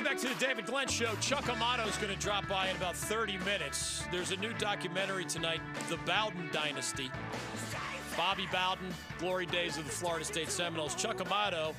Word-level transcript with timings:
Welcome 0.00 0.16
back 0.16 0.30
to 0.30 0.34
the 0.34 0.46
David 0.46 0.64
Glenn 0.64 0.88
Show. 0.88 1.14
Chuck 1.20 1.46
Amato 1.50 1.86
is 1.86 1.94
going 1.98 2.10
to 2.10 2.18
drop 2.18 2.48
by 2.48 2.68
in 2.68 2.76
about 2.76 2.96
30 2.96 3.36
minutes. 3.44 4.02
There's 4.10 4.30
a 4.30 4.36
new 4.36 4.54
documentary 4.54 5.26
tonight, 5.26 5.60
The 5.90 5.98
Bowden 5.98 6.48
Dynasty. 6.52 7.10
Bobby 8.16 8.48
Bowden, 8.50 8.86
glory 9.18 9.44
days 9.44 9.76
of 9.76 9.84
the 9.84 9.90
Florida 9.90 10.24
State 10.24 10.48
Seminoles. 10.48 10.94
Chuck 10.94 11.20
Amato, 11.20 11.74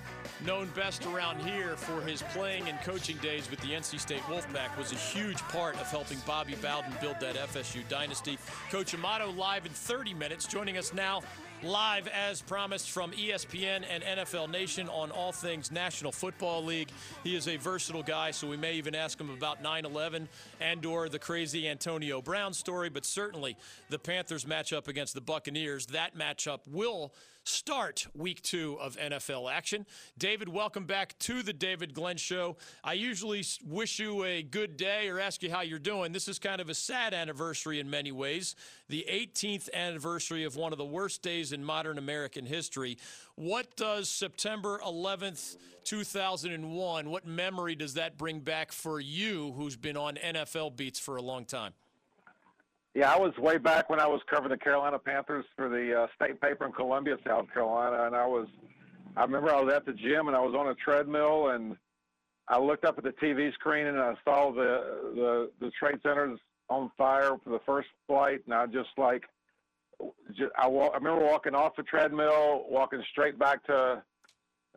known 0.45 0.67
best 0.75 1.03
around 1.07 1.41
here 1.41 1.75
for 1.75 1.99
his 2.01 2.21
playing 2.21 2.67
and 2.67 2.79
coaching 2.81 3.17
days 3.17 3.49
with 3.49 3.59
the 3.61 3.69
NC 3.69 3.99
State 3.99 4.21
Wolfpack, 4.21 4.77
was 4.77 4.91
a 4.91 4.95
huge 4.95 5.39
part 5.43 5.73
of 5.81 5.89
helping 5.89 6.19
Bobby 6.27 6.53
Bowden 6.61 6.93
build 7.01 7.19
that 7.21 7.35
FSU 7.35 7.81
dynasty. 7.89 8.37
Coach 8.69 8.93
Amato 8.93 9.31
live 9.31 9.65
in 9.65 9.71
30 9.71 10.13
minutes. 10.13 10.45
Joining 10.45 10.77
us 10.77 10.93
now 10.93 11.23
live 11.63 12.07
as 12.07 12.41
promised 12.41 12.89
from 12.89 13.11
ESPN 13.11 13.83
and 13.89 14.03
NFL 14.03 14.49
Nation 14.49 14.89
on 14.89 15.11
all 15.11 15.31
things 15.31 15.71
National 15.71 16.11
Football 16.11 16.63
League. 16.63 16.89
He 17.23 17.35
is 17.35 17.47
a 17.47 17.57
versatile 17.57 18.03
guy, 18.03 18.31
so 18.31 18.47
we 18.47 18.57
may 18.57 18.73
even 18.73 18.95
ask 18.95 19.19
him 19.19 19.29
about 19.29 19.61
9/11 19.61 20.27
and 20.59 20.85
or 20.85 21.07
the 21.07 21.19
crazy 21.19 21.69
Antonio 21.69 22.21
Brown 22.21 22.53
story, 22.53 22.89
but 22.89 23.05
certainly 23.05 23.55
the 23.89 23.99
Panthers 23.99 24.45
matchup 24.45 24.87
against 24.87 25.13
the 25.13 25.21
Buccaneers, 25.21 25.85
that 25.87 26.15
matchup 26.15 26.61
will 26.67 27.13
start 27.43 28.07
week 28.13 28.41
2 28.41 28.77
of 28.79 28.97
NFL 28.97 29.51
action. 29.51 29.85
David, 30.17 30.49
welcome 30.49 30.85
back 30.85 31.17
to 31.19 31.41
the 31.41 31.53
David 31.53 31.93
Glenn 31.93 32.17
show. 32.17 32.57
I 32.83 32.93
usually 32.93 33.43
wish 33.65 33.99
you 33.99 34.23
a 34.23 34.43
good 34.43 34.77
day 34.77 35.09
or 35.09 35.19
ask 35.19 35.41
you 35.41 35.51
how 35.51 35.61
you're 35.61 35.79
doing. 35.79 36.11
This 36.11 36.27
is 36.27 36.39
kind 36.39 36.61
of 36.61 36.69
a 36.69 36.73
sad 36.73 37.13
anniversary 37.13 37.79
in 37.79 37.89
many 37.89 38.11
ways, 38.11 38.55
the 38.89 39.05
18th 39.09 39.69
anniversary 39.73 40.43
of 40.43 40.55
one 40.55 40.71
of 40.71 40.77
the 40.77 40.85
worst 40.85 41.21
days 41.21 41.51
in 41.51 41.63
modern 41.63 41.97
American 41.97 42.45
history. 42.45 42.97
What 43.35 43.75
does 43.75 44.09
September 44.09 44.79
11th, 44.85 45.57
2001, 45.83 47.09
what 47.09 47.25
memory 47.25 47.75
does 47.75 47.95
that 47.95 48.17
bring 48.17 48.39
back 48.39 48.71
for 48.71 48.99
you 48.99 49.53
who's 49.53 49.75
been 49.75 49.97
on 49.97 50.15
NFL 50.15 50.75
beats 50.75 50.99
for 50.99 51.15
a 51.15 51.21
long 51.21 51.45
time? 51.45 51.73
Yeah, 52.93 53.13
I 53.13 53.17
was 53.17 53.31
way 53.37 53.57
back 53.57 53.89
when 53.89 53.99
I 53.99 54.07
was 54.07 54.21
covering 54.29 54.51
the 54.51 54.57
Carolina 54.57 54.99
Panthers 54.99 55.45
for 55.55 55.69
the 55.69 56.01
uh, 56.01 56.07
state 56.15 56.41
paper 56.41 56.65
in 56.65 56.73
Columbia, 56.73 57.17
South 57.25 57.45
Carolina, 57.53 58.05
and 58.05 58.15
I 58.15 58.25
was, 58.25 58.47
I 59.15 59.21
remember 59.21 59.49
I 59.49 59.61
was 59.61 59.73
at 59.73 59.85
the 59.85 59.93
gym 59.93 60.27
and 60.27 60.35
I 60.35 60.41
was 60.41 60.53
on 60.57 60.67
a 60.67 60.75
treadmill 60.75 61.49
and 61.49 61.77
I 62.49 62.59
looked 62.59 62.83
up 62.83 62.97
at 62.97 63.05
the 63.05 63.11
TV 63.11 63.53
screen 63.53 63.87
and 63.87 63.97
I 63.97 64.13
saw 64.25 64.51
the 64.51 65.11
the 65.15 65.51
the 65.61 65.71
trade 65.79 65.99
centers 66.03 66.37
on 66.69 66.91
fire 66.97 67.37
for 67.43 67.49
the 67.49 67.61
first 67.65 67.87
flight, 68.07 68.41
and 68.45 68.53
I 68.53 68.65
just 68.65 68.89
like 68.97 69.23
just, 70.29 70.51
I, 70.57 70.67
walk, 70.67 70.91
I 70.93 70.97
remember 70.97 71.25
walking 71.25 71.55
off 71.55 71.75
the 71.77 71.83
treadmill, 71.83 72.65
walking 72.69 73.03
straight 73.11 73.39
back 73.39 73.63
to 73.67 74.03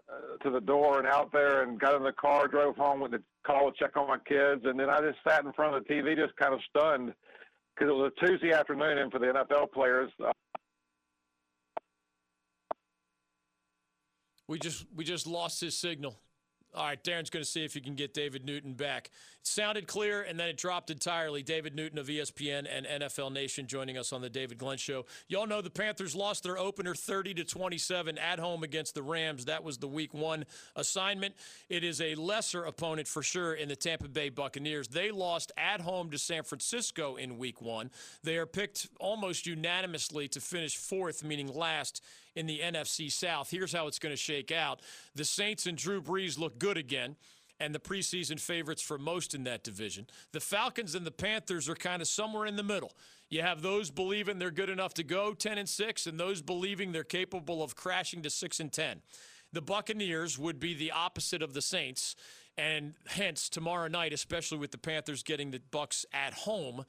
uh, 0.07 0.45
to 0.45 0.51
the 0.51 0.61
door 0.61 0.99
and 0.99 1.07
out 1.09 1.33
there, 1.33 1.63
and 1.63 1.81
got 1.81 1.97
in 1.97 2.05
the 2.05 2.13
car, 2.13 2.47
drove 2.47 2.77
home, 2.77 3.01
went 3.01 3.15
to 3.15 3.23
call 3.45 3.73
to 3.73 3.77
check 3.77 3.97
on 3.97 4.07
my 4.07 4.19
kids, 4.19 4.63
and 4.65 4.79
then 4.79 4.91
I 4.91 5.01
just 5.01 5.19
sat 5.27 5.45
in 5.45 5.53
front 5.53 5.75
of 5.75 5.85
the 5.85 5.93
TV, 5.93 6.17
just 6.17 6.37
kind 6.37 6.53
of 6.55 6.61
stunned, 6.69 7.15
because 7.75 7.91
it 7.91 7.95
was 7.95 8.13
a 8.17 8.27
Tuesday 8.27 8.53
afternoon, 8.53 8.99
and 8.99 9.11
for 9.11 9.19
the 9.19 9.27
NFL 9.27 9.73
players. 9.73 10.11
Uh, 10.25 10.31
we 14.49 14.59
just 14.59 14.87
we 14.95 15.05
just 15.05 15.27
lost 15.27 15.61
his 15.61 15.77
signal. 15.77 16.21
All 16.75 16.85
right, 16.85 17.03
Darren's 17.03 17.31
going 17.31 17.45
to 17.45 17.49
see 17.49 17.65
if 17.65 17.75
he 17.75 17.81
can 17.81 17.95
get 17.95 18.15
David 18.15 18.45
Newton 18.45 18.75
back. 18.75 19.11
It 19.41 19.47
sounded 19.47 19.87
clear, 19.87 20.23
and 20.23 20.39
then 20.39 20.49
it 20.49 20.57
dropped 20.57 20.91
entirely. 20.91 21.43
David 21.43 21.77
Newton 21.77 21.99
of 21.99 22.09
ESPN 22.09 22.67
and 22.69 22.85
NFL 22.85 23.33
Nation 23.33 23.69
joining 23.69 23.97
us 23.97 24.13
on 24.13 24.23
the 24.23 24.29
David 24.29 24.59
Glenn 24.59 24.79
Show. 24.79 25.07
Y'all 25.29 25.47
know 25.47 25.61
the 25.61 25.71
Panthers 25.71 26.17
lost 26.17 26.43
their 26.43 26.59
opener 26.59 26.95
30 26.95 27.35
to 27.35 27.45
27 27.45 28.19
at 28.19 28.41
home 28.41 28.65
against 28.65 28.95
the 28.95 29.03
Rams. 29.03 29.45
That 29.45 29.63
was 29.63 29.79
the 29.79 29.87
Week 29.87 30.13
One 30.13 30.45
assignment. 30.75 31.37
It 31.69 31.85
is 31.85 32.01
a 32.01 32.17
lesser 32.17 32.65
opponent 32.65 33.07
for 33.07 33.23
sure 33.23 33.55
in 33.55 33.69
the 33.69 33.77
Tampa 33.77 34.09
Bay 34.09 34.29
Buccaneers. 34.29 34.89
They 34.89 35.13
lost 35.13 35.53
at 35.57 35.81
home 35.81 36.11
to 36.11 36.19
San 36.19 36.43
Francisco 36.43 37.15
in 37.15 37.39
Week 37.39 37.63
One. 37.63 37.91
They 38.25 38.37
are 38.37 38.47
picked 38.47 38.89
almost 38.99 39.47
unanimously 39.47 40.27
to 40.29 40.41
finish 40.41 40.77
fourth, 40.77 41.23
meaning 41.23 41.55
last 41.55 42.03
in 42.35 42.47
the 42.47 42.61
NFC 42.61 43.11
South. 43.11 43.51
Here's 43.51 43.73
how 43.73 43.87
it's 43.87 43.99
going 43.99 44.13
to 44.13 44.21
shake 44.21 44.51
out. 44.51 44.81
The 45.15 45.25
Saints 45.25 45.67
and 45.67 45.77
Drew 45.77 46.03
Brees 46.03 46.39
look 46.39 46.59
good 46.59 46.77
again 46.77 47.17
and 47.61 47.75
the 47.75 47.79
preseason 47.79 48.41
favorites 48.41 48.83
for 48.83 48.99
most 48.99 49.35
in 49.35 49.45
that 49.45 49.63
division. 49.63 50.07
The 50.33 50.41
Falcons 50.41 50.95
and 50.95 51.07
the 51.07 51.13
Panthers 51.13 51.69
are 51.69 51.75
kind 51.75 52.03
of 52.03 52.09
somewhere 52.09 52.47
in 52.47 52.57
the 52.57 52.63
middle. 52.63 52.93
You 53.31 53.43
have 53.43 53.63
those 53.63 53.91
believing 53.91 54.39
they're 54.39 54.51
good 54.51 54.71
enough 54.71 54.95
to 54.95 55.03
go 55.05 55.35
10 55.35 55.59
and 55.59 55.69
6 55.69 56.07
and 56.07 56.19
those 56.19 56.43
believing 56.43 56.93
they're 56.93 57.05
capable 57.05 57.63
of 57.63 57.75
crashing 57.75 58.23
to 58.23 58.31
6 58.31 58.61
and 58.61 58.73
10. 58.73 59.01
The 59.53 59.63
Buccaneers 59.63 60.39
would 60.39 60.59
be 60.59 60.75
the 60.75 60.91
opposite 60.91 61.43
of 61.43 61.55
the 61.55 61.63
Saints 61.63 62.17
and 62.59 62.95
hence 63.07 63.49
tomorrow 63.49 63.89
night 63.89 64.13
especially 64.13 64.59
with 64.59 64.71
the 64.71 64.79
Panthers 64.79 65.23
getting 65.23 65.51
the 65.51 65.61
Bucks 65.71 66.05
at 66.13 66.35
home 66.35 66.85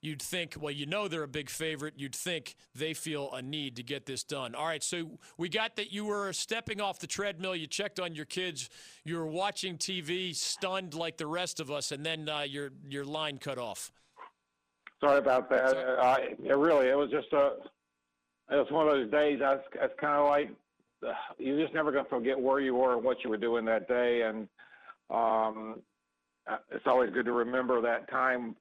you'd 0.00 0.22
think, 0.22 0.56
well, 0.60 0.72
you 0.72 0.86
know 0.86 1.08
they're 1.08 1.22
a 1.22 1.28
big 1.28 1.50
favorite. 1.50 1.94
You'd 1.96 2.14
think 2.14 2.54
they 2.74 2.94
feel 2.94 3.32
a 3.32 3.42
need 3.42 3.76
to 3.76 3.82
get 3.82 4.06
this 4.06 4.22
done. 4.22 4.54
All 4.54 4.66
right, 4.66 4.82
so 4.82 5.18
we 5.36 5.48
got 5.48 5.76
that 5.76 5.92
you 5.92 6.04
were 6.04 6.32
stepping 6.32 6.80
off 6.80 6.98
the 6.98 7.06
treadmill. 7.06 7.56
You 7.56 7.66
checked 7.66 7.98
on 7.98 8.14
your 8.14 8.24
kids. 8.24 8.70
You 9.04 9.16
were 9.16 9.26
watching 9.26 9.76
TV, 9.76 10.34
stunned 10.34 10.94
like 10.94 11.16
the 11.16 11.26
rest 11.26 11.60
of 11.60 11.70
us, 11.70 11.92
and 11.92 12.04
then 12.04 12.28
uh, 12.28 12.40
your 12.40 12.70
your 12.88 13.04
line 13.04 13.38
cut 13.38 13.58
off. 13.58 13.90
Sorry 15.00 15.18
about 15.18 15.48
that. 15.50 15.76
Uh, 15.76 16.16
it 16.44 16.56
really, 16.56 16.88
it 16.88 16.96
was 16.96 17.10
just 17.10 17.32
a. 17.32 17.52
It 18.50 18.56
was 18.56 18.66
one 18.70 18.88
of 18.88 18.94
those 18.94 19.10
days. 19.10 19.40
I 19.44 19.54
was, 19.54 19.60
was 19.74 19.90
kind 20.00 20.14
of 20.14 20.26
like 20.26 20.50
uh, 21.06 21.12
you're 21.38 21.60
just 21.60 21.74
never 21.74 21.92
going 21.92 22.04
to 22.04 22.10
forget 22.10 22.38
where 22.38 22.60
you 22.60 22.74
were 22.74 22.94
and 22.94 23.04
what 23.04 23.22
you 23.22 23.30
were 23.30 23.36
doing 23.36 23.64
that 23.66 23.88
day, 23.88 24.22
and 24.22 24.48
um, 25.10 25.82
it's 26.70 26.86
always 26.86 27.10
good 27.12 27.26
to 27.26 27.32
remember 27.32 27.80
that 27.80 28.10
time 28.10 28.56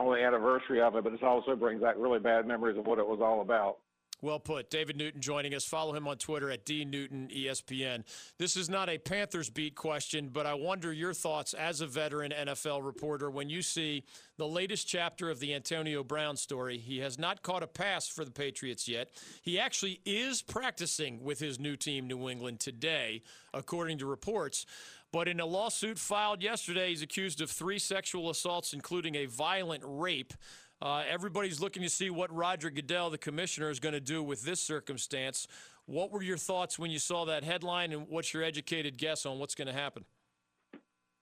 on 0.00 0.14
the 0.14 0.24
anniversary 0.24 0.80
of 0.80 0.96
it, 0.96 1.04
but 1.04 1.12
it 1.12 1.22
also 1.22 1.54
brings 1.54 1.82
back 1.82 1.94
really 1.98 2.18
bad 2.18 2.46
memories 2.46 2.78
of 2.78 2.86
what 2.86 2.98
it 2.98 3.06
was 3.06 3.20
all 3.22 3.40
about. 3.40 3.78
Well 4.22 4.38
put. 4.38 4.70
David 4.70 4.96
Newton 4.96 5.20
joining 5.20 5.54
us. 5.54 5.64
Follow 5.64 5.94
him 5.94 6.06
on 6.06 6.18
Twitter 6.18 6.50
at 6.50 6.66
DNewtonESPN. 6.66 8.04
This 8.38 8.56
is 8.56 8.68
not 8.68 8.90
a 8.90 8.98
Panthers 8.98 9.48
beat 9.48 9.74
question, 9.74 10.28
but 10.30 10.44
I 10.44 10.54
wonder 10.54 10.92
your 10.92 11.14
thoughts 11.14 11.54
as 11.54 11.80
a 11.80 11.86
veteran 11.86 12.32
NFL 12.32 12.84
reporter 12.84 13.30
when 13.30 13.48
you 13.48 13.62
see 13.62 14.04
the 14.36 14.46
latest 14.46 14.86
chapter 14.86 15.30
of 15.30 15.40
the 15.40 15.54
Antonio 15.54 16.04
Brown 16.04 16.36
story. 16.36 16.76
He 16.76 16.98
has 16.98 17.18
not 17.18 17.42
caught 17.42 17.62
a 17.62 17.66
pass 17.66 18.08
for 18.08 18.24
the 18.24 18.30
Patriots 18.30 18.88
yet. 18.88 19.08
He 19.40 19.58
actually 19.58 20.00
is 20.04 20.42
practicing 20.42 21.22
with 21.22 21.38
his 21.38 21.58
new 21.58 21.76
team, 21.76 22.06
New 22.06 22.28
England, 22.28 22.60
today, 22.60 23.22
according 23.54 23.98
to 23.98 24.06
reports. 24.06 24.66
But 25.12 25.26
in 25.26 25.40
a 25.40 25.46
lawsuit 25.46 25.98
filed 25.98 26.42
yesterday, 26.42 26.90
he's 26.90 27.02
accused 27.02 27.40
of 27.40 27.50
three 27.50 27.78
sexual 27.78 28.30
assaults, 28.30 28.72
including 28.72 29.16
a 29.16 29.26
violent 29.26 29.82
rape. 29.84 30.32
Uh, 30.80 31.02
everybody's 31.08 31.60
looking 31.60 31.82
to 31.82 31.88
see 31.88 32.10
what 32.10 32.34
Roger 32.34 32.70
Goodell, 32.70 33.10
the 33.10 33.18
commissioner, 33.18 33.70
is 33.70 33.80
going 33.80 33.92
to 33.92 34.00
do 34.00 34.22
with 34.22 34.42
this 34.42 34.60
circumstance. 34.60 35.48
What 35.86 36.12
were 36.12 36.22
your 36.22 36.36
thoughts 36.36 36.78
when 36.78 36.90
you 36.90 37.00
saw 37.00 37.24
that 37.24 37.42
headline, 37.42 37.92
and 37.92 38.06
what's 38.08 38.32
your 38.32 38.44
educated 38.44 38.96
guess 38.96 39.26
on 39.26 39.38
what's 39.38 39.56
going 39.56 39.66
to 39.66 39.74
happen? 39.74 40.04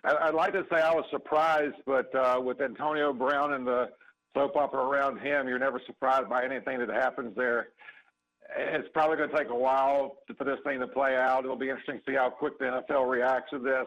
I'd 0.05 0.34
like 0.34 0.53
to 0.53 0.65
say 0.70 0.81
I 0.81 0.93
was 0.93 1.05
surprised, 1.10 1.75
but 1.87 2.15
uh, 2.15 2.41
with 2.41 2.60
Antonio 2.60 3.12
Brown 3.12 3.55
and 3.55 3.66
the 3.66 3.88
soap 4.34 4.56
opera 4.56 4.84
around 4.84 5.19
him, 5.19 5.49
you're 5.49 5.59
never 5.59 5.81
surprised 5.87 6.28
by 6.28 6.44
anything 6.44 6.78
that 6.78 6.91
happens 6.91 7.34
there 7.37 7.69
it's 8.56 8.88
probably 8.92 9.16
going 9.16 9.31
to 9.31 9.36
take 9.36 9.50
a 9.50 9.54
while 9.54 10.16
for 10.36 10.44
this 10.44 10.59
thing 10.64 10.81
to 10.81 10.86
play 10.86 11.16
out. 11.16 11.44
It'll 11.44 11.56
be 11.56 11.69
interesting 11.69 11.98
to 11.98 12.03
see 12.06 12.16
how 12.16 12.31
quick 12.31 12.59
the 12.59 12.64
NFL 12.64 13.09
reacts 13.09 13.50
to 13.50 13.59
this. 13.59 13.86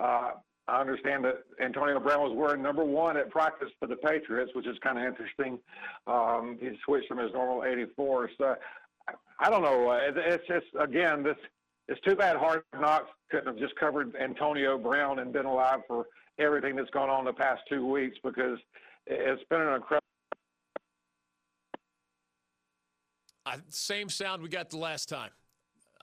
Uh, 0.00 0.32
I 0.66 0.80
understand 0.80 1.24
that 1.24 1.44
Antonio 1.62 2.00
Brown 2.00 2.20
was 2.20 2.32
wearing 2.34 2.62
number 2.62 2.84
one 2.84 3.16
at 3.16 3.30
practice 3.30 3.68
for 3.78 3.86
the 3.86 3.96
Patriots, 3.96 4.52
which 4.54 4.66
is 4.66 4.76
kind 4.82 4.98
of 4.98 5.04
interesting. 5.04 5.58
Um, 6.06 6.58
he 6.60 6.70
switched 6.84 7.08
from 7.08 7.18
his 7.18 7.32
normal 7.32 7.64
84. 7.64 8.30
So 8.38 8.56
I 9.40 9.50
don't 9.50 9.62
know. 9.62 9.98
It's 10.16 10.46
just 10.46 10.66
again 10.78 11.22
this. 11.22 11.36
It's 11.86 12.00
too 12.00 12.16
bad 12.16 12.38
Hard 12.38 12.62
Knocks 12.80 13.10
couldn't 13.30 13.46
have 13.46 13.58
just 13.58 13.76
covered 13.76 14.16
Antonio 14.16 14.78
Brown 14.78 15.18
and 15.18 15.34
been 15.34 15.44
alive 15.44 15.80
for 15.86 16.06
everything 16.38 16.76
that's 16.76 16.88
gone 16.90 17.10
on 17.10 17.26
the 17.26 17.32
past 17.32 17.60
two 17.68 17.86
weeks 17.86 18.16
because 18.24 18.58
it's 19.06 19.42
been 19.50 19.60
an 19.60 19.74
incredible 19.74 20.00
Uh, 23.46 23.56
same 23.68 24.08
sound 24.08 24.42
we 24.42 24.48
got 24.48 24.70
the 24.70 24.78
last 24.78 25.08
time. 25.08 25.30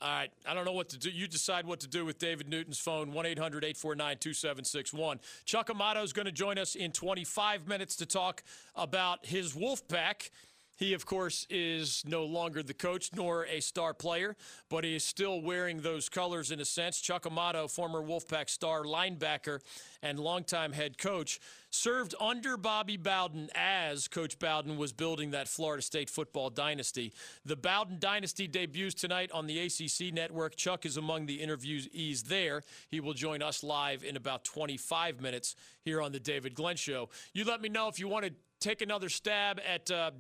All 0.02 0.10
right. 0.10 0.32
I 0.48 0.56
don't 0.56 0.66
know 0.66 0.74
what 0.74 0.90
to 0.90 0.98
do. 0.98 1.12
You 1.12 1.28
decide 1.28 1.66
what 1.68 1.80
to 1.82 1.88
do 1.88 2.06
with 2.06 2.18
David 2.18 2.50
Newton's 2.50 2.80
phone, 2.80 3.14
1 3.14 3.26
800 3.26 3.64
849 3.64 4.18
2761. 4.18 5.20
Chuck 5.46 5.70
Amato 5.70 6.02
is 6.02 6.12
going 6.12 6.26
to 6.26 6.32
join 6.32 6.58
us 6.58 6.74
in 6.74 6.92
25 6.92 7.68
minutes 7.68 7.96
to 7.98 8.08
talk 8.08 8.44
about 8.76 9.26
his 9.26 9.54
Wolfpack 9.54 10.32
He, 10.78 10.94
of 10.94 11.06
course, 11.06 11.46
is 11.50 12.04
no 12.08 12.26
longer 12.26 12.64
the 12.64 12.74
coach 12.74 13.12
nor 13.16 13.46
a 13.46 13.60
star 13.60 13.94
player, 13.94 14.36
but 14.70 14.84
he 14.84 14.96
is 14.96 15.04
still 15.04 15.42
wearing 15.42 15.82
those 15.82 16.10
colors 16.10 16.50
in 16.50 16.60
a 16.60 16.66
sense. 16.66 17.00
Chuck 17.00 17.26
Amato, 17.26 17.68
former 17.68 18.02
Wolfpack 18.02 18.50
star 18.50 18.84
linebacker 18.84 19.60
and 20.02 20.20
longtime 20.20 20.74
head 20.74 20.98
coach, 20.98 21.40
served 21.70 22.16
under 22.20 22.58
Bobby 22.58 22.98
Bowden 22.98 23.50
as 23.54 24.08
Coach 24.08 24.40
Bowden 24.40 24.78
was 24.78 24.92
building 24.92 25.32
that 25.32 25.48
Florida 25.48 25.84
State 25.84 26.10
football 26.10 26.50
dynasty. 26.50 27.14
The 27.46 27.56
Bowden 27.56 28.00
dynasty 28.00 28.48
debuts 28.48 28.96
tonight 28.96 29.32
on 29.32 29.48
the 29.48 29.60
ACC 29.60 30.14
network. 30.14 30.56
Chuck 30.56 30.86
is 30.86 30.98
among 30.98 31.28
the 31.28 31.40
interviewees 31.40 32.24
there. 32.24 32.64
He 32.90 33.00
will 33.00 33.14
join 33.14 33.42
us 33.42 33.64
live 33.64 34.04
in 34.04 34.18
about 34.18 34.44
25 34.44 35.22
minutes 35.22 35.56
here 35.84 36.02
on 36.02 36.12
the 36.12 36.20
David 36.20 36.56
Glenn 36.56 36.76
Show. 36.76 37.10
You 37.34 37.46
let 37.46 37.62
me 37.62 37.70
know 37.70 37.88
if 37.88 38.00
you 38.00 38.08
want 38.08 38.26
to 38.26 38.34
take 38.60 38.82
another 38.82 39.10
stab 39.10 39.60
at 39.68 39.90
uh, 39.90 40.12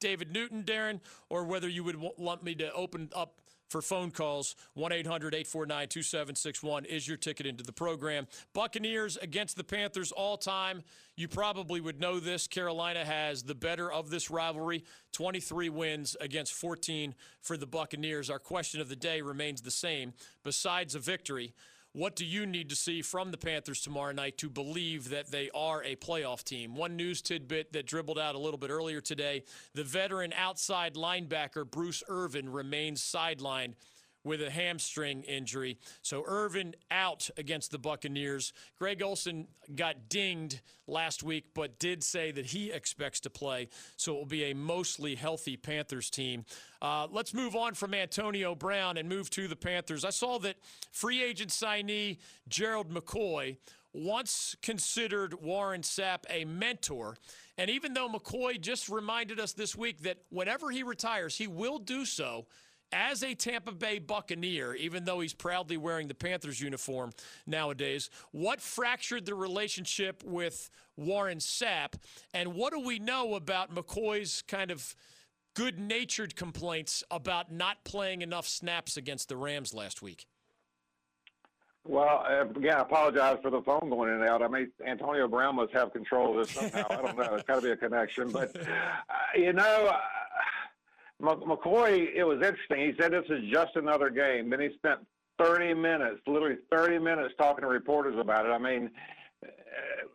David 0.00 0.32
Newton, 0.32 0.62
Darren, 0.62 1.00
or 1.28 1.44
whether 1.44 1.68
you 1.68 1.84
would 1.84 1.96
want 2.16 2.42
me 2.42 2.54
to 2.56 2.72
open 2.72 3.10
up 3.14 3.40
for 3.68 3.82
phone 3.82 4.10
calls. 4.10 4.56
1 4.74 4.92
800 4.92 5.34
849 5.34 5.88
2761 5.88 6.84
is 6.86 7.06
your 7.06 7.16
ticket 7.16 7.46
into 7.46 7.62
the 7.62 7.72
program. 7.72 8.26
Buccaneers 8.54 9.16
against 9.18 9.56
the 9.56 9.64
Panthers 9.64 10.12
all 10.12 10.36
time. 10.36 10.82
You 11.16 11.28
probably 11.28 11.80
would 11.80 12.00
know 12.00 12.18
this. 12.20 12.46
Carolina 12.46 13.04
has 13.04 13.42
the 13.42 13.54
better 13.54 13.90
of 13.90 14.10
this 14.10 14.30
rivalry 14.30 14.84
23 15.12 15.68
wins 15.68 16.16
against 16.20 16.54
14 16.54 17.14
for 17.40 17.56
the 17.56 17.66
Buccaneers. 17.66 18.30
Our 18.30 18.38
question 18.38 18.80
of 18.80 18.88
the 18.88 18.96
day 18.96 19.20
remains 19.20 19.60
the 19.60 19.70
same. 19.70 20.14
Besides 20.44 20.94
a 20.94 20.98
victory, 20.98 21.54
what 21.92 22.16
do 22.16 22.24
you 22.24 22.46
need 22.46 22.68
to 22.70 22.76
see 22.76 23.02
from 23.02 23.30
the 23.30 23.38
Panthers 23.38 23.80
tomorrow 23.80 24.12
night 24.12 24.38
to 24.38 24.48
believe 24.48 25.08
that 25.10 25.30
they 25.30 25.50
are 25.54 25.82
a 25.82 25.96
playoff 25.96 26.44
team? 26.44 26.74
One 26.74 26.96
news 26.96 27.22
tidbit 27.22 27.72
that 27.72 27.86
dribbled 27.86 28.18
out 28.18 28.34
a 28.34 28.38
little 28.38 28.58
bit 28.58 28.70
earlier 28.70 29.00
today 29.00 29.44
the 29.74 29.84
veteran 29.84 30.32
outside 30.34 30.94
linebacker 30.94 31.68
Bruce 31.68 32.02
Irvin 32.08 32.50
remains 32.50 33.02
sidelined 33.02 33.74
with 34.24 34.42
a 34.42 34.50
hamstring 34.50 35.22
injury. 35.22 35.78
So 36.02 36.24
Irvin 36.26 36.74
out 36.90 37.30
against 37.36 37.70
the 37.70 37.78
Buccaneers. 37.78 38.52
Greg 38.78 39.02
Olsen 39.02 39.48
got 39.74 40.08
dinged 40.08 40.60
last 40.86 41.22
week, 41.22 41.46
but 41.54 41.78
did 41.78 42.02
say 42.02 42.30
that 42.32 42.46
he 42.46 42.70
expects 42.70 43.20
to 43.20 43.30
play. 43.30 43.68
So 43.96 44.14
it 44.14 44.18
will 44.18 44.26
be 44.26 44.50
a 44.50 44.54
mostly 44.54 45.14
healthy 45.14 45.56
Panthers 45.56 46.10
team. 46.10 46.44
Uh, 46.80 47.06
let's 47.10 47.34
move 47.34 47.56
on 47.56 47.74
from 47.74 47.94
Antonio 47.94 48.54
Brown 48.54 48.96
and 48.96 49.08
move 49.08 49.30
to 49.30 49.48
the 49.48 49.56
Panthers. 49.56 50.04
I 50.04 50.10
saw 50.10 50.38
that 50.40 50.56
free 50.90 51.22
agent 51.22 51.50
signee 51.50 52.18
Gerald 52.48 52.90
McCoy 52.90 53.56
once 53.92 54.54
considered 54.62 55.34
Warren 55.42 55.82
Sapp 55.82 56.24
a 56.30 56.44
mentor. 56.44 57.16
And 57.56 57.70
even 57.70 57.94
though 57.94 58.08
McCoy 58.08 58.60
just 58.60 58.88
reminded 58.88 59.40
us 59.40 59.52
this 59.52 59.74
week 59.74 60.02
that 60.02 60.18
whenever 60.30 60.70
he 60.70 60.82
retires, 60.82 61.36
he 61.36 61.46
will 61.46 61.78
do 61.78 62.04
so 62.04 62.46
as 62.92 63.22
a 63.22 63.34
Tampa 63.34 63.72
Bay 63.72 63.98
Buccaneer, 63.98 64.74
even 64.74 65.04
though 65.04 65.20
he's 65.20 65.34
proudly 65.34 65.76
wearing 65.76 66.08
the 66.08 66.14
Panthers 66.14 66.60
uniform 66.60 67.12
nowadays, 67.46 68.10
what 68.32 68.60
fractured 68.60 69.26
the 69.26 69.34
relationship 69.34 70.22
with 70.24 70.70
Warren 70.96 71.38
Sapp? 71.38 71.94
And 72.34 72.54
what 72.54 72.72
do 72.72 72.80
we 72.80 72.98
know 72.98 73.34
about 73.34 73.74
McCoy's 73.74 74.42
kind 74.42 74.70
of 74.70 74.94
good 75.54 75.78
natured 75.78 76.36
complaints 76.36 77.02
about 77.10 77.52
not 77.52 77.84
playing 77.84 78.22
enough 78.22 78.46
snaps 78.46 78.96
against 78.96 79.28
the 79.28 79.36
Rams 79.36 79.74
last 79.74 80.02
week? 80.02 80.26
Well, 81.84 82.24
again, 82.54 82.76
I 82.76 82.80
apologize 82.80 83.38
for 83.40 83.50
the 83.50 83.62
phone 83.62 83.88
going 83.88 84.10
in 84.10 84.20
and 84.20 84.28
out. 84.28 84.42
I 84.42 84.48
mean, 84.48 84.70
Antonio 84.86 85.26
Brown 85.26 85.56
must 85.56 85.72
have 85.72 85.90
control 85.90 86.38
of 86.38 86.46
this 86.46 86.54
somehow. 86.54 86.84
I 86.90 86.96
don't 86.96 87.16
know. 87.16 87.34
It's 87.34 87.44
got 87.44 87.56
to 87.56 87.62
be 87.62 87.70
a 87.70 87.76
connection. 87.76 88.30
But, 88.30 88.54
uh, 88.56 88.64
you 89.34 89.54
know, 89.54 89.96
McCoy, 91.20 92.14
it 92.14 92.24
was 92.24 92.36
interesting. 92.36 92.80
He 92.80 92.92
said 92.98 93.12
this 93.12 93.24
is 93.28 93.50
just 93.50 93.76
another 93.76 94.10
game. 94.10 94.50
Then 94.50 94.60
he 94.60 94.70
spent 94.76 95.00
30 95.38 95.74
minutes, 95.74 96.20
literally 96.26 96.58
30 96.70 96.98
minutes, 96.98 97.34
talking 97.38 97.62
to 97.62 97.68
reporters 97.68 98.18
about 98.18 98.46
it. 98.46 98.50
I 98.50 98.58
mean, 98.58 98.90
uh, 99.44 99.48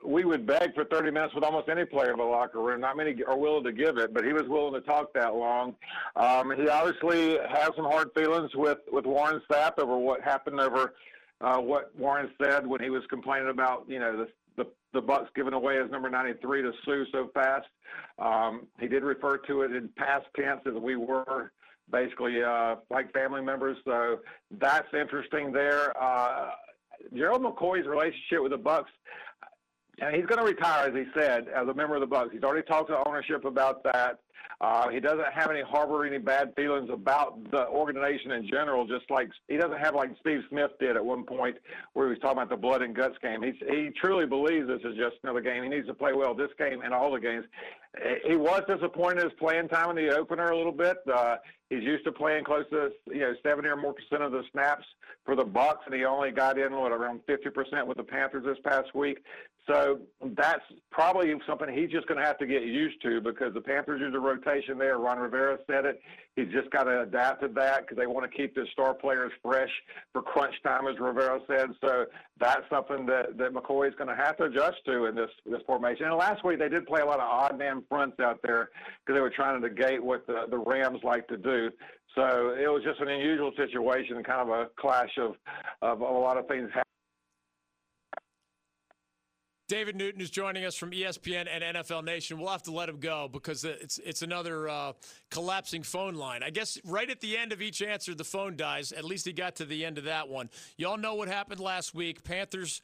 we 0.05 0.25
would 0.25 0.45
beg 0.45 0.73
for 0.75 0.85
30 0.85 1.11
minutes 1.11 1.33
with 1.33 1.43
almost 1.43 1.69
any 1.69 1.85
player 1.85 2.11
in 2.11 2.17
the 2.17 2.23
locker 2.23 2.61
room. 2.61 2.81
Not 2.81 2.97
many 2.97 3.21
are 3.23 3.37
willing 3.37 3.63
to 3.65 3.71
give 3.71 3.97
it, 3.97 4.13
but 4.13 4.25
he 4.25 4.33
was 4.33 4.43
willing 4.47 4.73
to 4.73 4.81
talk 4.81 5.13
that 5.13 5.35
long. 5.35 5.75
Um, 6.15 6.53
he 6.55 6.67
obviously 6.69 7.37
has 7.49 7.71
some 7.75 7.85
hard 7.85 8.09
feelings 8.15 8.51
with, 8.55 8.79
with 8.91 9.05
Warren 9.05 9.41
Sapp 9.49 9.79
over 9.79 9.97
what 9.97 10.21
happened 10.21 10.59
over 10.59 10.93
uh, 11.41 11.57
what 11.57 11.91
Warren 11.97 12.29
said 12.41 12.65
when 12.65 12.81
he 12.81 12.89
was 12.89 13.03
complaining 13.09 13.49
about, 13.49 13.83
you 13.87 13.99
know, 13.99 14.15
the 14.15 14.29
the, 14.57 14.65
the 14.93 15.01
Bucks 15.01 15.29
giving 15.35 15.53
away 15.53 15.81
his 15.81 15.89
number 15.91 16.09
93 16.09 16.61
to 16.63 16.71
Suh 16.85 17.03
so 17.11 17.29
fast. 17.33 17.67
Um, 18.19 18.67
he 18.79 18.87
did 18.87 19.03
refer 19.03 19.37
to 19.37 19.61
it 19.61 19.75
in 19.75 19.89
past 19.97 20.25
tense 20.35 20.61
as 20.65 20.73
we 20.73 20.95
were 20.95 21.51
basically 21.91 22.43
uh, 22.43 22.75
like 22.89 23.11
family 23.13 23.41
members. 23.41 23.77
So 23.85 24.19
that's 24.59 24.87
interesting 24.93 25.51
there. 25.51 25.93
Uh, 26.01 26.51
Gerald 27.15 27.41
McCoy's 27.41 27.87
relationship 27.87 28.41
with 28.41 28.51
the 28.51 28.57
Bucks. 28.57 28.91
And 29.99 30.15
he's 30.15 30.25
going 30.25 30.39
to 30.39 30.45
retire, 30.45 30.89
as 30.89 30.95
he 30.95 31.05
said, 31.13 31.47
as 31.49 31.67
a 31.67 31.73
member 31.73 31.95
of 31.95 32.01
the 32.01 32.07
Bucks. 32.07 32.29
He's 32.31 32.43
already 32.43 32.65
talked 32.65 32.89
to 32.89 33.07
ownership 33.07 33.45
about 33.45 33.83
that. 33.83 34.19
Uh, 34.61 34.87
he 34.89 35.01
doesn't 35.01 35.31
have 35.33 35.51
any 35.51 35.61
harbor 35.61 36.05
any 36.05 36.17
bad 36.17 36.53
feelings 36.55 36.89
about 36.89 37.37
the 37.51 37.67
organization 37.67 38.31
in 38.31 38.47
general. 38.47 38.87
Just 38.87 39.09
like 39.09 39.29
he 39.49 39.57
doesn't 39.57 39.77
have 39.77 39.93
like 39.93 40.09
Steve 40.21 40.39
Smith 40.49 40.71
did 40.79 40.95
at 40.95 41.03
one 41.03 41.25
point, 41.25 41.57
where 41.93 42.07
he 42.07 42.11
was 42.11 42.19
talking 42.19 42.37
about 42.37 42.49
the 42.49 42.55
blood 42.55 42.81
and 42.81 42.95
guts 42.95 43.17
game. 43.21 43.43
He's, 43.43 43.55
he 43.69 43.89
truly 43.99 44.25
believes 44.25 44.67
this 44.67 44.79
is 44.85 44.95
just 44.95 45.17
another 45.23 45.41
game. 45.41 45.63
He 45.63 45.69
needs 45.69 45.87
to 45.87 45.93
play 45.93 46.13
well 46.13 46.33
this 46.33 46.51
game 46.57 46.81
and 46.81 46.93
all 46.93 47.11
the 47.11 47.19
games. 47.19 47.45
He 48.25 48.35
was 48.35 48.63
disappointed 48.67 49.19
in 49.19 49.29
his 49.29 49.37
playing 49.37 49.67
time 49.67 49.97
in 49.97 50.07
the 50.07 50.15
opener 50.15 50.49
a 50.49 50.57
little 50.57 50.71
bit. 50.71 50.97
Uh, 51.13 51.35
he's 51.69 51.83
used 51.83 52.05
to 52.05 52.11
playing 52.11 52.45
close 52.45 52.65
to 52.71 52.91
you 53.07 53.19
know 53.19 53.33
70 53.43 53.67
or 53.67 53.75
more 53.75 53.93
percent 53.93 54.23
of 54.23 54.31
the 54.31 54.43
snaps 54.51 54.85
for 55.25 55.35
the 55.35 55.43
Bucks, 55.43 55.81
and 55.85 55.93
he 55.93 56.05
only 56.05 56.31
got 56.31 56.57
in 56.57 56.73
what 56.73 56.91
around 56.91 57.19
50 57.27 57.49
percent 57.49 57.85
with 57.85 57.97
the 57.97 58.03
Panthers 58.03 58.45
this 58.45 58.57
past 58.63 58.95
week. 58.95 59.19
So 59.67 60.01
that's 60.21 60.63
probably 60.91 61.33
something 61.47 61.73
he's 61.73 61.89
just 61.89 62.05
going 62.07 62.19
to 62.19 62.25
have 62.25 62.37
to 62.39 62.45
get 62.45 62.63
used 62.63 63.01
to 63.03 63.21
because 63.21 63.53
the 63.53 63.61
Panthers 63.61 64.01
use 64.01 64.13
a 64.13 64.19
rotation 64.19 64.77
there. 64.77 64.97
Ron 64.97 65.19
Rivera 65.19 65.57
said 65.67 65.85
it. 65.85 66.01
He's 66.35 66.49
just 66.51 66.69
got 66.71 66.83
to 66.83 67.01
adapt 67.03 67.41
to 67.43 67.47
that 67.49 67.81
because 67.81 67.97
they 67.97 68.07
want 68.07 68.29
to 68.29 68.37
keep 68.37 68.55
their 68.55 68.67
star 68.73 68.93
players 68.93 69.31
fresh 69.41 69.69
for 70.11 70.21
crunch 70.21 70.55
time, 70.63 70.87
as 70.87 70.99
Rivera 70.99 71.39
said. 71.47 71.69
So 71.79 72.05
that's 72.39 72.63
something 72.69 73.05
that, 73.05 73.37
that 73.37 73.53
McCoy 73.53 73.87
is 73.87 73.95
going 73.95 74.09
to 74.09 74.15
have 74.15 74.35
to 74.37 74.45
adjust 74.45 74.83
to 74.85 75.05
in 75.05 75.15
this 75.15 75.29
this 75.45 75.61
formation. 75.65 76.07
And 76.07 76.15
last 76.15 76.43
week 76.43 76.59
they 76.59 76.69
did 76.69 76.85
play 76.85 77.01
a 77.01 77.05
lot 77.05 77.19
of 77.19 77.29
odd 77.29 77.57
man 77.57 77.83
fronts 77.87 78.19
out 78.19 78.39
there 78.43 78.69
because 79.05 79.15
they 79.15 79.21
were 79.21 79.29
trying 79.29 79.61
to 79.61 79.67
negate 79.67 80.03
what 80.03 80.27
the, 80.27 80.45
the 80.49 80.57
Rams 80.57 80.99
like 81.03 81.27
to 81.29 81.37
do. 81.37 81.69
So 82.15 82.55
it 82.59 82.67
was 82.67 82.83
just 82.83 82.99
an 82.99 83.07
unusual 83.07 83.51
situation, 83.55 84.21
kind 84.23 84.41
of 84.41 84.49
a 84.49 84.67
clash 84.77 85.17
of, 85.17 85.35
of 85.81 86.01
a 86.01 86.03
lot 86.03 86.37
of 86.37 86.47
things 86.47 86.67
happening 86.67 86.82
David 89.73 89.95
Newton 89.95 90.21
is 90.21 90.29
joining 90.29 90.65
us 90.65 90.75
from 90.75 90.91
ESPN 90.91 91.47
and 91.51 91.75
NFL 91.75 92.03
Nation. 92.03 92.37
We'll 92.37 92.51
have 92.51 92.61
to 92.61 92.71
let 92.71 92.87
him 92.87 92.99
go 92.99 93.27
because 93.27 93.65
it's 93.65 93.97
it's 94.05 94.21
another 94.21 94.69
uh, 94.69 94.93
collapsing 95.31 95.81
phone 95.81 96.13
line. 96.13 96.43
I 96.43 96.51
guess 96.51 96.77
right 96.85 97.09
at 97.09 97.21
the 97.21 97.35
end 97.35 97.51
of 97.51 97.59
each 97.59 97.81
answer, 97.81 98.13
the 98.13 98.23
phone 98.23 98.55
dies. 98.55 98.91
At 98.91 99.03
least 99.03 99.25
he 99.25 99.33
got 99.33 99.55
to 99.55 99.65
the 99.65 99.83
end 99.83 99.97
of 99.97 100.03
that 100.03 100.29
one. 100.29 100.51
Y'all 100.77 100.95
know 100.95 101.15
what 101.15 101.27
happened 101.27 101.59
last 101.59 101.95
week. 101.95 102.23
Panthers 102.23 102.83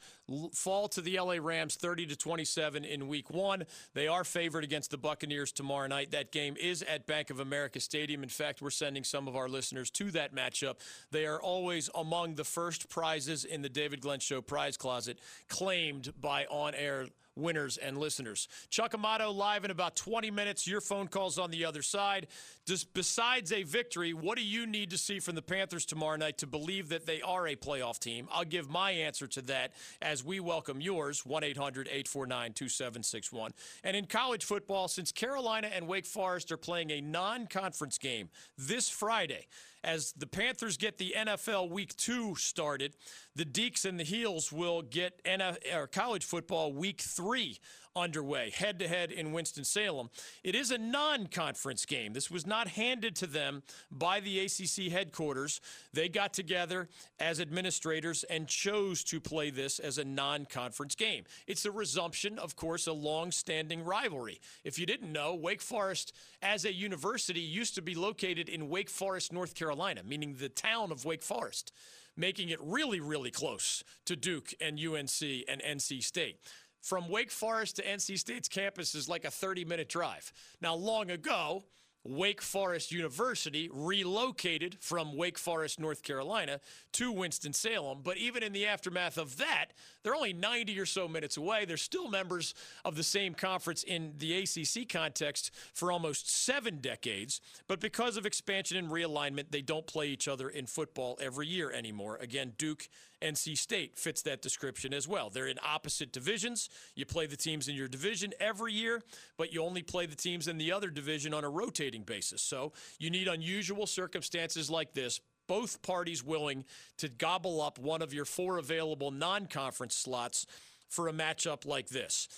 fall 0.52 0.88
to 0.88 1.00
the 1.00 1.18
LA 1.18 1.36
Rams 1.40 1.76
30 1.76 2.06
to 2.06 2.16
27 2.16 2.84
in 2.84 3.08
week 3.08 3.30
1. 3.30 3.64
They 3.94 4.08
are 4.08 4.24
favored 4.24 4.64
against 4.64 4.90
the 4.90 4.98
Buccaneers 4.98 5.52
tomorrow 5.52 5.86
night. 5.86 6.10
That 6.10 6.32
game 6.32 6.56
is 6.58 6.82
at 6.82 7.06
Bank 7.06 7.30
of 7.30 7.40
America 7.40 7.80
Stadium. 7.80 8.22
In 8.22 8.28
fact, 8.28 8.62
we're 8.62 8.70
sending 8.70 9.04
some 9.04 9.28
of 9.28 9.36
our 9.36 9.48
listeners 9.48 9.90
to 9.92 10.10
that 10.12 10.34
matchup. 10.34 10.76
They 11.10 11.26
are 11.26 11.40
always 11.40 11.90
among 11.94 12.34
the 12.34 12.44
first 12.44 12.88
prizes 12.88 13.44
in 13.44 13.62
the 13.62 13.68
David 13.68 14.00
Glenn 14.00 14.20
Show 14.20 14.40
prize 14.40 14.76
closet 14.76 15.18
claimed 15.48 16.12
by 16.20 16.46
on 16.46 16.74
air 16.80 17.06
winners 17.36 17.76
and 17.76 17.98
listeners. 17.98 18.48
Chuck 18.68 18.94
Amato 18.94 19.30
live 19.30 19.64
in 19.64 19.70
about 19.70 19.96
20 19.96 20.30
minutes. 20.30 20.66
Your 20.66 20.80
phone 20.80 21.08
calls 21.08 21.38
on 21.38 21.50
the 21.50 21.64
other 21.64 21.82
side. 21.82 22.26
Just 22.66 22.92
besides 22.94 23.52
a 23.52 23.62
victory, 23.62 24.12
what 24.12 24.36
do 24.36 24.44
you 24.44 24.66
need 24.66 24.90
to 24.90 24.98
see 24.98 25.18
from 25.20 25.34
the 25.34 25.42
Panthers 25.42 25.84
tomorrow 25.84 26.16
night 26.16 26.38
to 26.38 26.46
believe 26.46 26.88
that 26.90 27.06
they 27.06 27.22
are 27.22 27.46
a 27.46 27.56
playoff 27.56 27.98
team? 27.98 28.28
I'll 28.30 28.44
give 28.44 28.68
my 28.68 28.90
answer 28.92 29.26
to 29.28 29.42
that 29.42 29.72
as 30.02 30.24
we 30.24 30.40
welcome 30.40 30.80
yours 30.80 31.24
1 31.24 31.44
800 31.44 31.86
849 31.88 32.52
2761. 32.52 33.52
And 33.84 33.96
in 33.96 34.06
college 34.06 34.44
football, 34.44 34.88
since 34.88 35.12
Carolina 35.12 35.70
and 35.72 35.88
Wake 35.88 36.06
Forest 36.06 36.52
are 36.52 36.56
playing 36.56 36.90
a 36.90 37.00
non 37.00 37.46
conference 37.46 37.98
game 37.98 38.28
this 38.58 38.88
Friday, 38.88 39.46
as 39.82 40.12
the 40.12 40.26
Panthers 40.26 40.76
get 40.76 40.98
the 40.98 41.14
NFL 41.16 41.70
Week 41.70 41.96
Two 41.96 42.34
started, 42.34 42.94
the 43.34 43.44
Deacs 43.44 43.84
and 43.84 43.98
the 43.98 44.04
Heels 44.04 44.52
will 44.52 44.82
get 44.82 45.22
NFL, 45.24 45.58
or 45.74 45.86
college 45.86 46.24
football 46.24 46.72
Week 46.72 47.00
Three 47.00 47.58
underway, 47.96 48.50
head 48.50 48.78
to 48.78 48.88
head 48.88 49.10
in 49.10 49.32
Winston-Salem. 49.32 50.10
It 50.44 50.54
is 50.54 50.70
a 50.70 50.78
non-conference 50.78 51.86
game. 51.86 52.12
This 52.12 52.30
was 52.30 52.46
not 52.46 52.68
handed 52.68 53.16
to 53.16 53.26
them 53.26 53.62
by 53.90 54.20
the 54.20 54.40
ACC 54.40 54.92
headquarters. 54.92 55.60
They 55.92 56.08
got 56.08 56.32
together 56.32 56.88
as 57.18 57.40
administrators 57.40 58.24
and 58.24 58.46
chose 58.46 59.02
to 59.04 59.20
play 59.20 59.50
this 59.50 59.78
as 59.78 59.98
a 59.98 60.04
non-conference 60.04 60.94
game. 60.94 61.24
It's 61.46 61.64
a 61.64 61.70
resumption, 61.70 62.38
of 62.38 62.56
course, 62.56 62.86
a 62.86 62.92
long-standing 62.92 63.84
rivalry. 63.84 64.40
If 64.64 64.78
you 64.78 64.86
didn't 64.86 65.12
know, 65.12 65.34
Wake 65.34 65.62
Forest 65.62 66.14
as 66.42 66.64
a 66.64 66.72
university 66.72 67.40
used 67.40 67.74
to 67.74 67.82
be 67.82 67.94
located 67.94 68.48
in 68.48 68.68
Wake 68.68 68.90
Forest, 68.90 69.32
North 69.32 69.54
Carolina, 69.54 70.02
meaning 70.04 70.36
the 70.38 70.48
town 70.48 70.92
of 70.92 71.04
Wake 71.04 71.22
Forest 71.22 71.72
making 72.16 72.50
it 72.50 72.58
really, 72.60 73.00
really 73.00 73.30
close 73.30 73.82
to 74.04 74.14
Duke 74.16 74.52
and 74.60 74.78
UNC 74.78 75.22
and 75.48 75.62
NC 75.62 76.02
State 76.02 76.38
from 76.80 77.08
Wake 77.08 77.30
Forest 77.30 77.76
to 77.76 77.84
NC 77.84 78.18
State's 78.18 78.48
campus 78.48 78.94
is 78.94 79.08
like 79.08 79.24
a 79.24 79.30
30 79.30 79.64
minute 79.64 79.88
drive. 79.88 80.32
Now, 80.60 80.74
long 80.74 81.10
ago, 81.10 81.64
Wake 82.02 82.40
Forest 82.40 82.92
University 82.92 83.68
relocated 83.70 84.78
from 84.80 85.16
Wake 85.16 85.36
Forest, 85.36 85.78
North 85.78 86.02
Carolina 86.02 86.60
to 86.92 87.12
Winston-Salem. 87.12 88.00
But 88.02 88.16
even 88.16 88.42
in 88.42 88.52
the 88.52 88.66
aftermath 88.66 89.18
of 89.18 89.36
that, 89.36 89.66
they're 90.02 90.14
only 90.14 90.32
90 90.32 90.78
or 90.80 90.86
so 90.86 91.06
minutes 91.06 91.36
away. 91.36 91.66
They're 91.66 91.76
still 91.76 92.08
members 92.08 92.54
of 92.86 92.96
the 92.96 93.02
same 93.02 93.34
conference 93.34 93.82
in 93.82 94.14
the 94.16 94.34
ACC 94.38 94.88
context 94.88 95.50
for 95.74 95.92
almost 95.92 96.30
seven 96.30 96.78
decades. 96.78 97.42
But 97.68 97.80
because 97.80 98.16
of 98.16 98.24
expansion 98.24 98.78
and 98.78 98.88
realignment, 98.88 99.50
they 99.50 99.62
don't 99.62 99.86
play 99.86 100.08
each 100.08 100.26
other 100.26 100.48
in 100.48 100.64
football 100.64 101.18
every 101.20 101.48
year 101.48 101.70
anymore. 101.70 102.16
Again, 102.16 102.54
Duke 102.56 102.88
NC 103.22 103.56
State 103.56 103.96
fits 103.96 104.22
that 104.22 104.42
description 104.42 104.94
as 104.94 105.06
well. 105.06 105.30
They're 105.30 105.48
in 105.48 105.58
opposite 105.64 106.12
divisions. 106.12 106.68
You 106.94 107.06
play 107.06 107.26
the 107.26 107.36
teams 107.36 107.68
in 107.68 107.74
your 107.74 107.88
division 107.88 108.32
every 108.40 108.72
year, 108.72 109.02
but 109.36 109.52
you 109.52 109.62
only 109.62 109.82
play 109.82 110.06
the 110.06 110.16
teams 110.16 110.48
in 110.48 110.58
the 110.58 110.72
other 110.72 110.90
division 110.90 111.34
on 111.34 111.44
a 111.44 111.50
rotating 111.50 112.02
basis. 112.02 112.42
So 112.42 112.72
you 112.98 113.10
need 113.10 113.28
unusual 113.28 113.86
circumstances 113.86 114.70
like 114.70 114.94
this. 114.94 115.20
Both 115.46 115.82
parties 115.82 116.24
willing 116.24 116.64
to 116.98 117.08
gobble 117.08 117.60
up 117.60 117.78
one 117.78 118.02
of 118.02 118.14
your 118.14 118.24
four 118.24 118.58
available 118.58 119.10
non 119.10 119.46
conference 119.46 119.96
slots 119.96 120.46
for 120.88 121.08
a 121.08 121.12
matchup 121.12 121.66
like 121.66 121.88
this. 121.88 122.28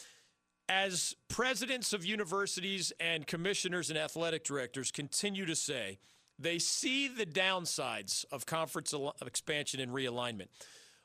As 0.69 1.15
presidents 1.29 1.93
of 1.93 2.05
universities 2.05 2.93
and 3.01 3.27
commissioners 3.27 3.91
and 3.91 3.99
athletic 3.99 4.45
directors 4.45 4.91
continue 4.91 5.45
to 5.45 5.57
say, 5.57 5.99
they 6.39 6.59
see 6.59 7.09
the 7.09 7.27
downsides 7.27 8.25
of 8.33 8.47
conference 8.47 8.95
expansion 9.25 9.81
and 9.81 9.93
realignment. 9.93 10.49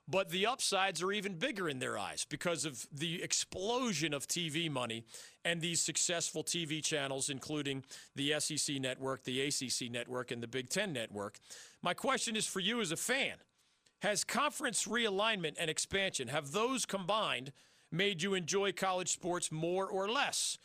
But 0.10 0.30
the 0.30 0.46
upsides 0.46 1.04
are 1.04 1.12
even 1.12 1.34
bigger 1.34 1.68
in 1.68 1.80
their 1.80 1.98
eyes 1.98 2.26
because 2.30 2.64
of 2.64 2.88
the 2.94 3.22
explosion 3.22 4.14
of 4.14 4.26
TV 4.26 4.72
money 4.72 5.04
and 5.44 5.60
these 5.60 5.82
successful 5.82 6.46
TV 6.46 6.82
channels, 6.82 7.30
including 7.30 7.84
the 8.16 8.40
SEC 8.40 8.78
network, 8.78 9.26
the 9.26 9.42
ACC 9.42 9.92
network, 9.92 10.32
and 10.32 10.42
the 10.42 10.48
Big 10.48 10.70
Ten 10.70 10.94
network. 10.94 11.40
My 11.82 11.94
question 11.94 12.38
is 12.38 12.48
for 12.48 12.62
you 12.62 12.80
as 12.80 12.94
a 12.94 12.98
fan 12.98 13.36
Has 14.02 14.24
conference 14.24 14.86
realignment 14.86 15.56
and 15.60 15.70
expansion, 15.70 16.30
have 16.30 16.54
those 16.54 16.86
combined 16.86 17.52
made 17.92 18.22
you 18.22 18.34
enjoy 18.34 18.72
college 18.72 19.10
sports 19.10 19.52
more 19.52 19.88
or 19.88 20.10
less? 20.10 20.58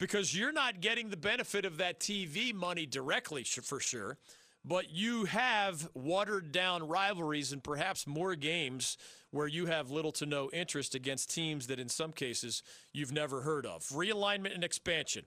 Because 0.00 0.34
you're 0.34 0.50
not 0.50 0.80
getting 0.80 1.10
the 1.10 1.16
benefit 1.16 1.64
of 1.64 1.76
that 1.76 2.00
TV 2.00 2.52
money 2.52 2.86
directly 2.86 3.44
for 3.44 3.78
sure, 3.78 4.16
but 4.64 4.90
you 4.90 5.26
have 5.26 5.88
watered 5.94 6.50
down 6.50 6.88
rivalries 6.88 7.52
and 7.52 7.62
perhaps 7.62 8.06
more 8.06 8.34
games 8.34 8.96
where 9.30 9.46
you 9.46 9.66
have 9.66 9.90
little 9.90 10.10
to 10.10 10.26
no 10.26 10.50
interest 10.52 10.94
against 10.94 11.32
teams 11.32 11.66
that 11.68 11.78
in 11.78 11.88
some 11.88 12.12
cases 12.12 12.62
you've 12.92 13.12
never 13.12 13.42
heard 13.42 13.66
of. 13.66 13.82
Realignment 13.90 14.54
and 14.54 14.64
expansion. 14.64 15.24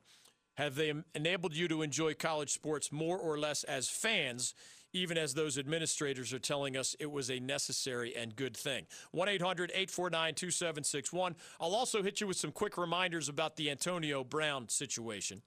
Have 0.55 0.75
they 0.75 0.93
enabled 1.15 1.55
you 1.55 1.67
to 1.67 1.81
enjoy 1.81 2.15
college 2.15 2.51
sports 2.51 2.91
more 2.91 3.17
or 3.17 3.39
less 3.39 3.63
as 3.63 3.89
fans, 3.89 4.53
even 4.93 5.17
as 5.17 5.33
those 5.33 5.57
administrators 5.57 6.31
are 6.33 6.39
telling 6.39 6.77
us 6.77 6.95
it 6.99 7.11
was 7.11 7.29
a 7.29 7.39
necessary 7.39 8.15
and 8.15 8.35
good 8.35 8.55
thing. 8.55 8.85
1 9.11 9.27
800 9.27 9.71
849 9.71 10.35
2761. 10.35 11.35
I'll 11.59 11.75
also 11.75 12.03
hit 12.03 12.21
you 12.21 12.27
with 12.27 12.37
some 12.37 12.51
quick 12.51 12.77
reminders 12.77 13.27
about 13.27 13.55
the 13.55 13.69
Antonio 13.69 14.23
Brown 14.23 14.69
situation. 14.69 15.41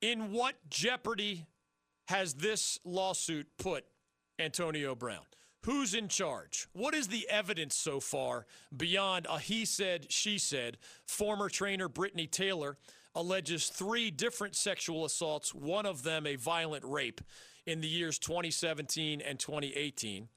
In 0.00 0.32
what 0.32 0.54
jeopardy 0.68 1.46
has 2.08 2.34
this 2.34 2.78
lawsuit 2.84 3.46
put 3.58 3.84
Antonio 4.38 4.94
Brown? 4.94 5.22
Who's 5.64 5.94
in 5.94 6.08
charge? 6.08 6.66
What 6.72 6.92
is 6.92 7.06
the 7.06 7.28
evidence 7.28 7.76
so 7.76 8.00
far 8.00 8.46
beyond 8.76 9.28
a 9.30 9.38
he 9.38 9.64
said, 9.64 10.10
she 10.10 10.38
said? 10.38 10.78
Former 11.06 11.48
trainer 11.48 11.88
Brittany 11.88 12.26
Taylor 12.26 12.78
alleges 13.14 13.68
three 13.68 14.10
different 14.10 14.56
sexual 14.56 15.04
assaults, 15.04 15.54
one 15.54 15.86
of 15.86 16.02
them 16.02 16.26
a 16.26 16.34
violent 16.34 16.84
rape 16.84 17.20
in 17.66 17.80
the 17.80 17.88
years 17.88 18.18
2017 18.18 19.20
and 19.20 19.38
2018. 19.38 20.28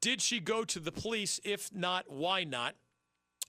Did 0.00 0.20
she 0.20 0.40
go 0.40 0.64
to 0.64 0.78
the 0.78 0.92
police? 0.92 1.40
If 1.44 1.74
not, 1.74 2.10
why 2.10 2.44
not? 2.44 2.74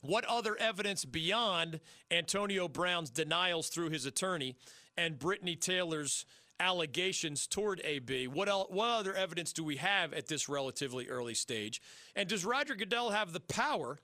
What 0.02 0.26
other 0.26 0.56
evidence 0.58 1.06
beyond 1.06 1.80
Antonio 2.12 2.68
Brown's 2.68 3.10
denials 3.10 3.70
through 3.70 3.90
his 3.90 4.06
attorney 4.06 4.56
and 4.96 5.20
Brittany 5.20 5.56
Taylor's 5.56 6.26
allegations 6.60 7.48
toward 7.48 7.82
AB? 7.84 8.28
What, 8.28 8.48
el- 8.48 8.68
what 8.70 8.90
other 8.90 9.14
evidence 9.14 9.54
do 9.54 9.64
we 9.64 9.78
have 9.78 10.14
at 10.14 10.28
this 10.28 10.48
relatively 10.48 11.08
early 11.10 11.34
stage? 11.34 11.82
And 12.16 12.30
does 12.30 12.46
Roger 12.46 12.76
Goodell 12.76 13.10
have 13.10 13.34
the 13.34 13.40
power 13.40 14.00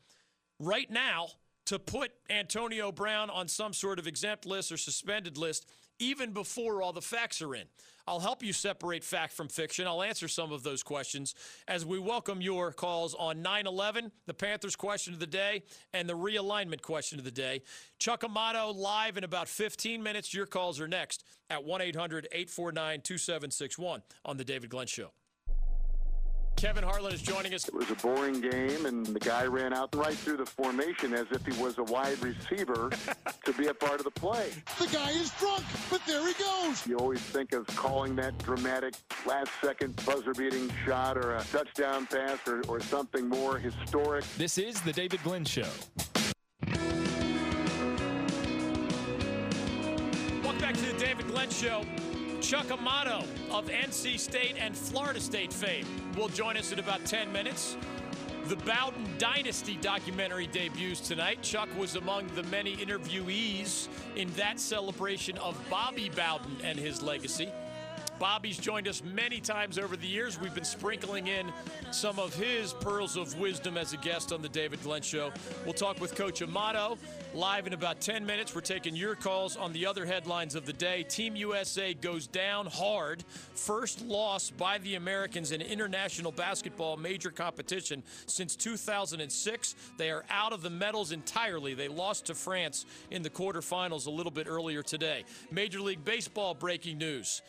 right 0.60 0.90
now 0.90 1.28
to 1.66 1.80
put 1.80 2.12
Antonio 2.30 2.92
Brown 2.92 3.30
on 3.30 3.48
some 3.48 3.74
sort 3.74 4.00
of 4.00 4.08
exempt 4.08 4.46
list 4.46 4.72
or 4.72 4.78
suspended 4.78 5.38
list 5.38 5.70
even 6.00 6.32
before 6.32 6.82
all 6.82 6.94
the 6.94 7.02
facts 7.02 7.42
are 7.42 7.56
in. 7.56 7.66
I'll 8.06 8.20
help 8.20 8.44
you 8.44 8.52
separate 8.52 9.04
fact 9.04 9.32
from 9.34 9.48
fiction. 9.48 9.88
I'll 9.88 10.04
answer 10.04 10.28
some 10.28 10.52
of 10.52 10.64
those 10.64 10.84
questions 10.84 11.36
as 11.68 11.86
we 11.86 12.00
welcome 12.00 12.42
your 12.42 12.74
calls 12.74 13.14
on 13.14 13.42
9 13.42 13.66
11, 13.66 14.12
the 14.26 14.34
Panthers 14.34 14.76
question 14.76 15.14
of 15.14 15.20
the 15.20 15.28
day, 15.28 15.64
and 15.94 16.10
the 16.10 16.18
realignment 16.18 16.82
question 16.82 17.18
of 17.18 17.26
the 17.26 17.32
day. 17.32 17.62
Chuck 18.00 18.24
Amato 18.24 18.72
live 18.72 19.18
in 19.18 19.24
about 19.24 19.48
15 19.48 20.04
minutes. 20.04 20.34
Your 20.34 20.46
calls 20.46 20.82
are 20.82 20.88
next 20.88 21.24
at 21.50 21.64
1 21.64 21.82
800 21.82 22.28
849 22.32 23.02
2761 23.02 24.02
on 24.26 24.38
The 24.38 24.44
David 24.44 24.70
Glenn 24.70 24.88
Show. 24.88 25.12
Kevin 26.56 26.84
Harlan 26.84 27.14
is 27.14 27.22
joining 27.22 27.54
us. 27.54 27.68
It 27.68 27.74
was 27.74 27.90
a 27.92 27.96
boring 27.96 28.40
game, 28.40 28.86
and 28.86 29.06
the 29.06 29.20
guy 29.20 29.46
ran 29.46 29.74
out 29.74 29.94
right 29.96 30.16
through 30.16 30.38
the 30.38 30.46
formation 30.46 31.14
as 31.14 31.26
if 31.32 31.46
he 31.46 31.62
was 31.62 31.78
a 31.78 31.84
wide 31.84 32.22
receiver 32.24 32.90
to 33.46 33.54
be 33.54 33.68
a 33.68 33.74
part 33.74 34.00
of 34.00 34.06
the 34.06 34.12
play. 34.12 34.50
The 34.80 34.88
guy 34.88 35.12
is 35.12 35.32
drunk, 35.40 35.64
but 35.90 36.02
there 36.08 36.26
he 36.26 36.34
goes. 36.34 36.88
You 36.88 36.98
always 36.98 37.20
think 37.20 37.54
of 37.54 37.68
calling 37.68 38.16
that 38.16 38.38
dramatic 38.40 38.94
last 39.26 39.52
second 39.62 39.96
buzzer 40.06 40.34
beating 40.34 40.72
shot 40.86 41.18
or 41.18 41.36
a 41.36 41.44
touchdown 41.44 42.06
pass 42.06 42.40
or, 42.48 42.62
or 42.70 42.80
something 42.80 43.28
more 43.28 43.58
historic. 43.58 44.24
This 44.38 44.58
is 44.58 44.80
The 44.82 44.94
David 44.94 45.22
Glenn 45.24 45.46
Show. 45.46 45.68
Welcome 50.42 50.62
back 50.62 50.76
to 50.76 50.86
The 50.86 50.98
David 50.98 51.28
Glenn 51.28 51.50
Show. 51.50 51.84
Chuck 52.44 52.70
Amato 52.72 53.24
of 53.52 53.70
NC 53.70 54.20
State 54.20 54.56
and 54.60 54.76
Florida 54.76 55.22
State 55.22 55.54
fame 55.54 55.88
will 56.18 56.28
join 56.28 56.58
us 56.58 56.74
in 56.74 56.80
about 56.80 57.06
10 57.06 57.32
minutes. 57.32 57.78
The 58.48 58.58
Bowden 58.58 59.08
Dynasty 59.18 59.78
documentary 59.80 60.48
debuts 60.48 61.00
tonight. 61.00 61.42
Chuck 61.42 61.70
was 61.78 61.96
among 61.96 62.28
the 62.36 62.44
many 62.44 62.76
interviewees 62.76 63.88
in 64.18 64.30
that 64.34 64.60
celebration 64.60 65.38
of 65.38 65.58
Bobby 65.70 66.10
Bowden 66.10 66.58
and 66.66 66.78
his 66.78 67.02
legacy. 67.02 67.50
Bobby's 68.20 68.58
joined 68.58 68.88
us 68.88 69.04
many 69.04 69.40
times 69.40 69.78
over 69.78 69.96
the 69.96 70.08
years. 70.08 70.40
We've 70.40 70.54
been 70.54 70.64
sprinkling 70.64 71.28
in 71.28 71.52
some 71.92 72.20
of 72.20 72.34
his 72.36 72.74
pearls 72.74 73.18
of 73.18 73.38
wisdom 73.40 73.78
as 73.78 73.94
a 73.94 73.98
guest 73.98 74.32
on 74.32 74.42
the 74.42 74.50
David 74.50 74.82
Glenn 74.84 75.02
Show. 75.02 75.32
We'll 75.66 75.74
talk 75.74 76.00
with 76.00 76.16
Coach 76.16 76.42
Amato 76.42 76.98
live 77.34 77.66
in 77.66 77.74
about 77.74 78.00
10 78.00 78.26
minutes. 78.26 78.54
We're 78.54 78.62
taking 78.62 78.96
your 78.96 79.16
calls 79.16 79.58
on 79.58 79.74
the 79.74 79.86
other 79.86 80.06
headlines 80.06 80.56
of 80.56 80.66
the 80.66 80.74
day. 80.74 81.04
Team 81.04 81.36
USA 81.36 81.94
goes 81.94 82.28
down 82.28 82.68
hard. 82.68 83.24
First 83.56 84.04
loss 84.06 84.52
by 84.52 84.78
the 84.80 84.96
Americans 84.96 85.52
in 85.52 85.62
international 85.62 86.32
basketball 86.32 86.96
major 86.98 87.32
competition 87.32 88.04
since 88.28 88.56
2006. 88.56 89.76
They 89.98 90.12
are 90.12 90.24
out 90.30 90.54
of 90.54 90.62
the 90.62 90.70
medals 90.70 91.12
entirely. 91.12 91.74
They 91.74 91.88
lost 91.88 92.28
to 92.28 92.36
France 92.36 92.86
in 93.10 93.24
the 93.24 93.30
quarterfinals 93.30 94.06
a 94.06 94.12
little 94.12 94.32
bit 94.32 94.48
earlier 94.48 94.84
today. 94.84 95.26
Major 95.52 95.82
League 95.82 96.06
Baseball 96.06 96.54
breaking 96.54 97.00
news. 97.00 97.42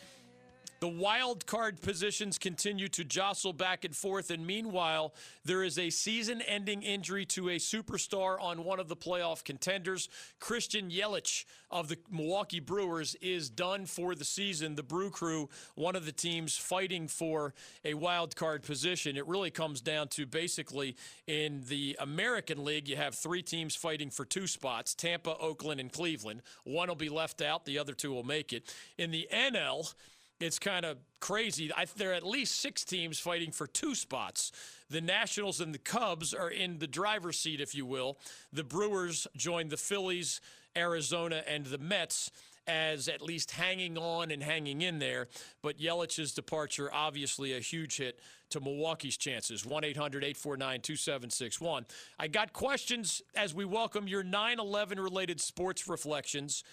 The 0.85 0.91
wild 0.91 1.47
card 1.47 1.81
positions 1.81 2.37
continue 2.37 2.87
to 2.89 3.03
jostle 3.03 3.53
back 3.53 3.85
and 3.85 3.95
forth, 3.95 4.29
and 4.29 4.45
meanwhile, 4.45 5.15
there 5.43 5.63
is 5.63 5.79
a 5.79 5.89
season 5.89 6.43
ending 6.43 6.83
injury 6.83 7.25
to 7.25 7.49
a 7.49 7.55
superstar 7.55 8.39
on 8.39 8.63
one 8.63 8.79
of 8.79 8.87
the 8.87 8.95
playoff 8.95 9.43
contenders. 9.43 10.09
Christian 10.39 10.91
Yelich 10.91 11.45
of 11.71 11.87
the 11.87 11.97
Milwaukee 12.11 12.59
Brewers 12.59 13.15
is 13.15 13.49
done 13.49 13.87
for 13.87 14.13
the 14.13 14.23
season. 14.23 14.75
The 14.75 14.83
Brew 14.83 15.09
Crew, 15.09 15.49
one 15.73 15.95
of 15.95 16.05
the 16.05 16.11
teams 16.11 16.55
fighting 16.55 17.07
for 17.07 17.55
a 17.83 17.95
wild 17.95 18.35
card 18.35 18.61
position. 18.61 19.17
It 19.17 19.25
really 19.25 19.49
comes 19.49 19.81
down 19.81 20.09
to 20.09 20.27
basically 20.27 20.95
in 21.25 21.63
the 21.67 21.97
American 21.99 22.63
League, 22.63 22.87
you 22.87 22.95
have 22.95 23.15
three 23.15 23.41
teams 23.41 23.75
fighting 23.75 24.11
for 24.11 24.23
two 24.23 24.45
spots 24.45 24.93
Tampa, 24.93 25.35
Oakland, 25.37 25.79
and 25.79 25.91
Cleveland. 25.91 26.43
One 26.63 26.89
will 26.89 26.95
be 26.95 27.09
left 27.09 27.41
out, 27.41 27.65
the 27.65 27.79
other 27.79 27.93
two 27.93 28.13
will 28.13 28.23
make 28.23 28.53
it. 28.53 28.71
In 28.99 29.09
the 29.09 29.27
NL, 29.33 29.91
it's 30.39 30.59
kind 30.59 30.85
of 30.85 30.97
crazy. 31.19 31.71
I, 31.73 31.85
there 31.97 32.11
are 32.11 32.13
at 32.13 32.25
least 32.25 32.59
six 32.59 32.83
teams 32.83 33.19
fighting 33.19 33.51
for 33.51 33.67
two 33.67 33.95
spots. 33.95 34.51
The 34.89 35.01
Nationals 35.01 35.61
and 35.61 35.73
the 35.73 35.79
Cubs 35.79 36.33
are 36.33 36.49
in 36.49 36.79
the 36.79 36.87
driver's 36.87 37.39
seat, 37.39 37.61
if 37.61 37.73
you 37.73 37.85
will. 37.85 38.17
The 38.51 38.63
Brewers 38.63 39.27
join 39.35 39.69
the 39.69 39.77
Phillies, 39.77 40.41
Arizona, 40.75 41.43
and 41.47 41.65
the 41.65 41.77
Mets 41.77 42.31
as 42.67 43.07
at 43.07 43.21
least 43.21 43.51
hanging 43.51 43.97
on 43.97 44.31
and 44.31 44.41
hanging 44.41 44.81
in 44.81 44.99
there. 44.99 45.27
But 45.61 45.79
Yelich's 45.79 46.33
departure, 46.33 46.89
obviously 46.91 47.53
a 47.55 47.59
huge 47.59 47.97
hit 47.97 48.19
to 48.49 48.59
Milwaukee's 48.59 49.17
chances. 49.17 49.65
1 49.65 49.83
800 49.83 50.23
849 50.23 50.81
2761. 50.81 51.85
I 52.19 52.27
got 52.27 52.53
questions 52.53 53.21
as 53.35 53.53
we 53.53 53.65
welcome 53.65 54.07
your 54.07 54.23
9 54.23 54.59
11 54.59 54.99
related 54.99 55.39
sports 55.39 55.87
reflections. 55.87 56.63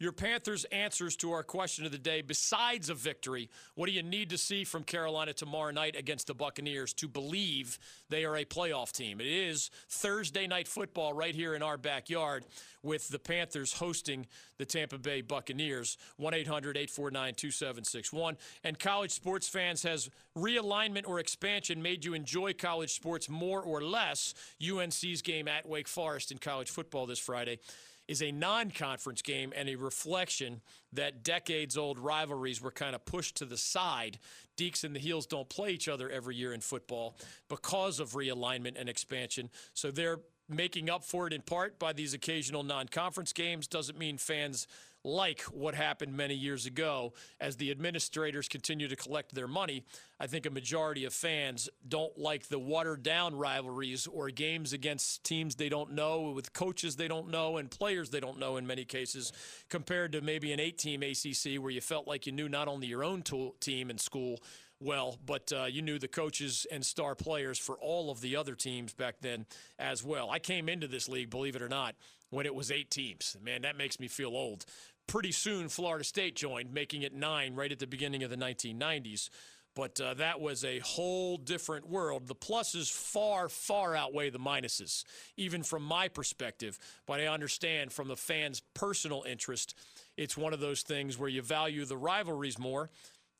Your 0.00 0.10
Panthers' 0.10 0.64
answers 0.72 1.14
to 1.16 1.30
our 1.32 1.44
question 1.44 1.86
of 1.86 1.92
the 1.92 1.98
day, 1.98 2.20
besides 2.20 2.90
a 2.90 2.94
victory, 2.94 3.48
what 3.76 3.86
do 3.86 3.92
you 3.92 4.02
need 4.02 4.30
to 4.30 4.38
see 4.38 4.64
from 4.64 4.82
Carolina 4.82 5.32
tomorrow 5.32 5.70
night 5.70 5.94
against 5.96 6.26
the 6.26 6.34
Buccaneers 6.34 6.92
to 6.94 7.06
believe 7.06 7.78
they 8.08 8.24
are 8.24 8.36
a 8.36 8.44
playoff 8.44 8.90
team? 8.90 9.20
It 9.20 9.28
is 9.28 9.70
Thursday 9.88 10.48
night 10.48 10.66
football 10.66 11.12
right 11.12 11.34
here 11.34 11.54
in 11.54 11.62
our 11.62 11.76
backyard 11.76 12.44
with 12.82 13.08
the 13.08 13.20
Panthers 13.20 13.72
hosting 13.72 14.26
the 14.58 14.64
Tampa 14.64 14.98
Bay 14.98 15.20
Buccaneers. 15.20 15.96
1 16.16 16.34
800 16.34 16.76
849 16.76 17.34
2761. 17.34 18.36
And 18.64 18.78
college 18.78 19.12
sports 19.12 19.48
fans, 19.48 19.84
has 19.84 20.10
realignment 20.36 21.06
or 21.06 21.20
expansion 21.20 21.80
made 21.80 22.04
you 22.04 22.14
enjoy 22.14 22.52
college 22.52 22.92
sports 22.92 23.28
more 23.28 23.62
or 23.62 23.80
less? 23.80 24.34
UNC's 24.60 25.22
game 25.22 25.46
at 25.46 25.68
Wake 25.68 25.88
Forest 25.88 26.32
in 26.32 26.38
college 26.38 26.70
football 26.70 27.06
this 27.06 27.20
Friday 27.20 27.60
is 28.08 28.22
a 28.22 28.30
non 28.32 28.70
conference 28.70 29.22
game 29.22 29.52
and 29.56 29.68
a 29.68 29.76
reflection 29.76 30.60
that 30.92 31.24
decades 31.24 31.76
old 31.76 31.98
rivalries 31.98 32.60
were 32.60 32.70
kind 32.70 32.94
of 32.94 33.04
pushed 33.04 33.36
to 33.36 33.44
the 33.44 33.56
side. 33.56 34.18
Deacs 34.56 34.84
and 34.84 34.94
the 34.94 35.00
Heels 35.00 35.26
don't 35.26 35.48
play 35.48 35.70
each 35.70 35.88
other 35.88 36.10
every 36.10 36.36
year 36.36 36.52
in 36.52 36.60
football 36.60 37.16
because 37.48 38.00
of 38.00 38.12
realignment 38.12 38.78
and 38.78 38.88
expansion. 38.88 39.50
So 39.72 39.90
they're 39.90 40.20
making 40.48 40.90
up 40.90 41.04
for 41.04 41.26
it 41.26 41.32
in 41.32 41.40
part 41.40 41.78
by 41.78 41.92
these 41.92 42.14
occasional 42.14 42.62
non 42.62 42.88
conference 42.88 43.32
games. 43.32 43.66
Doesn't 43.66 43.98
mean 43.98 44.18
fans 44.18 44.66
like 45.04 45.42
what 45.42 45.74
happened 45.74 46.16
many 46.16 46.34
years 46.34 46.64
ago 46.64 47.12
as 47.38 47.56
the 47.56 47.70
administrators 47.70 48.48
continue 48.48 48.88
to 48.88 48.96
collect 48.96 49.34
their 49.34 49.46
money. 49.46 49.84
I 50.18 50.26
think 50.26 50.46
a 50.46 50.50
majority 50.50 51.04
of 51.04 51.12
fans 51.12 51.68
don't 51.86 52.16
like 52.16 52.48
the 52.48 52.58
watered 52.58 53.02
down 53.02 53.36
rivalries 53.36 54.06
or 54.06 54.30
games 54.30 54.72
against 54.72 55.22
teams 55.22 55.56
they 55.56 55.68
don't 55.68 55.92
know, 55.92 56.32
with 56.34 56.52
coaches 56.54 56.96
they 56.96 57.08
don't 57.08 57.30
know, 57.30 57.58
and 57.58 57.70
players 57.70 58.10
they 58.10 58.20
don't 58.20 58.38
know 58.38 58.56
in 58.56 58.66
many 58.66 58.84
cases, 58.84 59.32
compared 59.68 60.12
to 60.12 60.22
maybe 60.22 60.52
an 60.52 60.60
eight 60.60 60.78
team 60.78 61.02
ACC 61.02 61.60
where 61.60 61.70
you 61.70 61.82
felt 61.82 62.08
like 62.08 62.26
you 62.26 62.32
knew 62.32 62.48
not 62.48 62.68
only 62.68 62.86
your 62.86 63.04
own 63.04 63.22
team 63.60 63.90
and 63.90 64.00
school 64.00 64.40
well, 64.80 65.18
but 65.24 65.52
uh, 65.52 65.64
you 65.64 65.82
knew 65.82 65.98
the 65.98 66.08
coaches 66.08 66.66
and 66.70 66.84
star 66.84 67.14
players 67.14 67.58
for 67.58 67.76
all 67.76 68.10
of 68.10 68.20
the 68.20 68.36
other 68.36 68.54
teams 68.54 68.92
back 68.92 69.16
then 69.20 69.46
as 69.78 70.04
well. 70.04 70.30
I 70.30 70.38
came 70.38 70.68
into 70.68 70.86
this 70.88 71.08
league, 71.08 71.30
believe 71.30 71.56
it 71.56 71.62
or 71.62 71.68
not, 71.68 71.94
when 72.30 72.46
it 72.46 72.54
was 72.54 72.70
eight 72.70 72.90
teams. 72.90 73.36
Man, 73.42 73.62
that 73.62 73.76
makes 73.76 74.00
me 74.00 74.08
feel 74.08 74.30
old 74.30 74.64
pretty 75.06 75.32
soon 75.32 75.68
Florida 75.68 76.04
State 76.04 76.36
joined, 76.36 76.72
making 76.72 77.02
it 77.02 77.14
nine 77.14 77.54
right 77.54 77.72
at 77.72 77.78
the 77.78 77.86
beginning 77.86 78.22
of 78.22 78.30
the 78.30 78.36
1990s. 78.36 79.28
But 79.74 80.00
uh, 80.00 80.14
that 80.14 80.40
was 80.40 80.64
a 80.64 80.78
whole 80.78 81.36
different 81.36 81.88
world. 81.88 82.28
The 82.28 82.34
pluses 82.34 82.92
far, 82.92 83.48
far 83.48 83.96
outweigh 83.96 84.30
the 84.30 84.38
minuses, 84.38 85.02
even 85.36 85.64
from 85.64 85.82
my 85.82 86.06
perspective. 86.06 86.78
But 87.06 87.20
I 87.20 87.26
understand 87.26 87.92
from 87.92 88.06
the 88.06 88.16
fans' 88.16 88.62
personal 88.74 89.24
interest, 89.28 89.76
it's 90.16 90.36
one 90.36 90.52
of 90.52 90.60
those 90.60 90.82
things 90.82 91.18
where 91.18 91.28
you 91.28 91.42
value 91.42 91.84
the 91.84 91.96
rivalries 91.96 92.58
more 92.58 92.90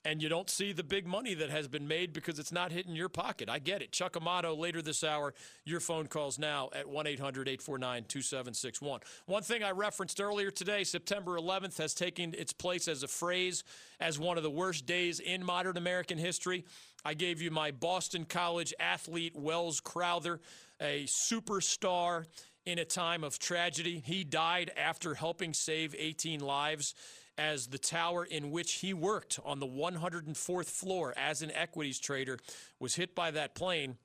and 0.04 0.22
you 0.22 0.28
don't 0.28 0.50
see 0.50 0.72
the 0.72 0.84
big 0.84 1.06
money 1.06 1.34
that 1.34 1.50
has 1.50 1.66
been 1.66 1.88
made 1.88 2.12
because 2.12 2.38
it's 2.38 2.52
not 2.52 2.72
hitting 2.72 2.94
your 2.94 3.08
pocket. 3.08 3.48
I 3.48 3.58
get 3.58 3.80
it. 3.80 3.90
Chuck 3.90 4.16
Amato 4.16 4.54
later 4.54 4.82
this 4.82 5.02
hour. 5.02 5.32
Your 5.64 5.80
phone 5.80 6.06
calls 6.06 6.38
now 6.38 6.68
at 6.74 6.88
1 6.88 7.06
800 7.06 7.48
849 7.48 8.04
2761. 8.04 9.00
One 9.26 9.42
thing 9.42 9.62
I 9.62 9.70
referenced 9.70 10.20
earlier 10.20 10.50
today 10.50 10.84
September 10.84 11.38
11th 11.38 11.78
has 11.78 11.94
taken 11.94 12.34
its 12.34 12.52
place 12.52 12.86
as 12.86 13.02
a 13.02 13.08
phrase 13.08 13.64
as 13.98 14.18
one 14.18 14.36
of 14.36 14.42
the 14.42 14.50
worst 14.50 14.84
days 14.86 15.20
in 15.20 15.44
modern 15.44 15.76
American 15.76 16.18
history. 16.18 16.64
I 17.04 17.14
gave 17.14 17.40
you 17.40 17.50
my 17.50 17.70
Boston 17.70 18.24
College 18.24 18.74
athlete, 18.78 19.34
Wells 19.34 19.80
Crowther, 19.80 20.40
a 20.80 21.04
superstar 21.04 22.26
in 22.66 22.78
a 22.78 22.84
time 22.84 23.24
of 23.24 23.38
tragedy. 23.38 24.02
He 24.04 24.24
died 24.24 24.70
after 24.76 25.14
helping 25.14 25.52
save 25.52 25.94
18 25.98 26.40
lives 26.40 26.94
as 27.36 27.66
the 27.66 27.78
tower 27.78 28.24
in 28.24 28.50
which 28.50 28.74
he 28.74 28.94
worked 28.94 29.38
on 29.44 29.60
the 29.60 29.66
104th 29.66 30.68
floor 30.68 31.14
as 31.16 31.42
an 31.42 31.50
equities 31.50 31.98
trader 31.98 32.38
was 32.78 32.94
hit 32.94 33.14
by 33.14 33.30
that 33.30 33.54
plane. 33.54 33.96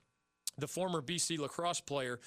The 0.57 0.67
former 0.67 1.01
BC 1.01 1.39
lacrosse 1.39 1.81
player, 1.81 2.19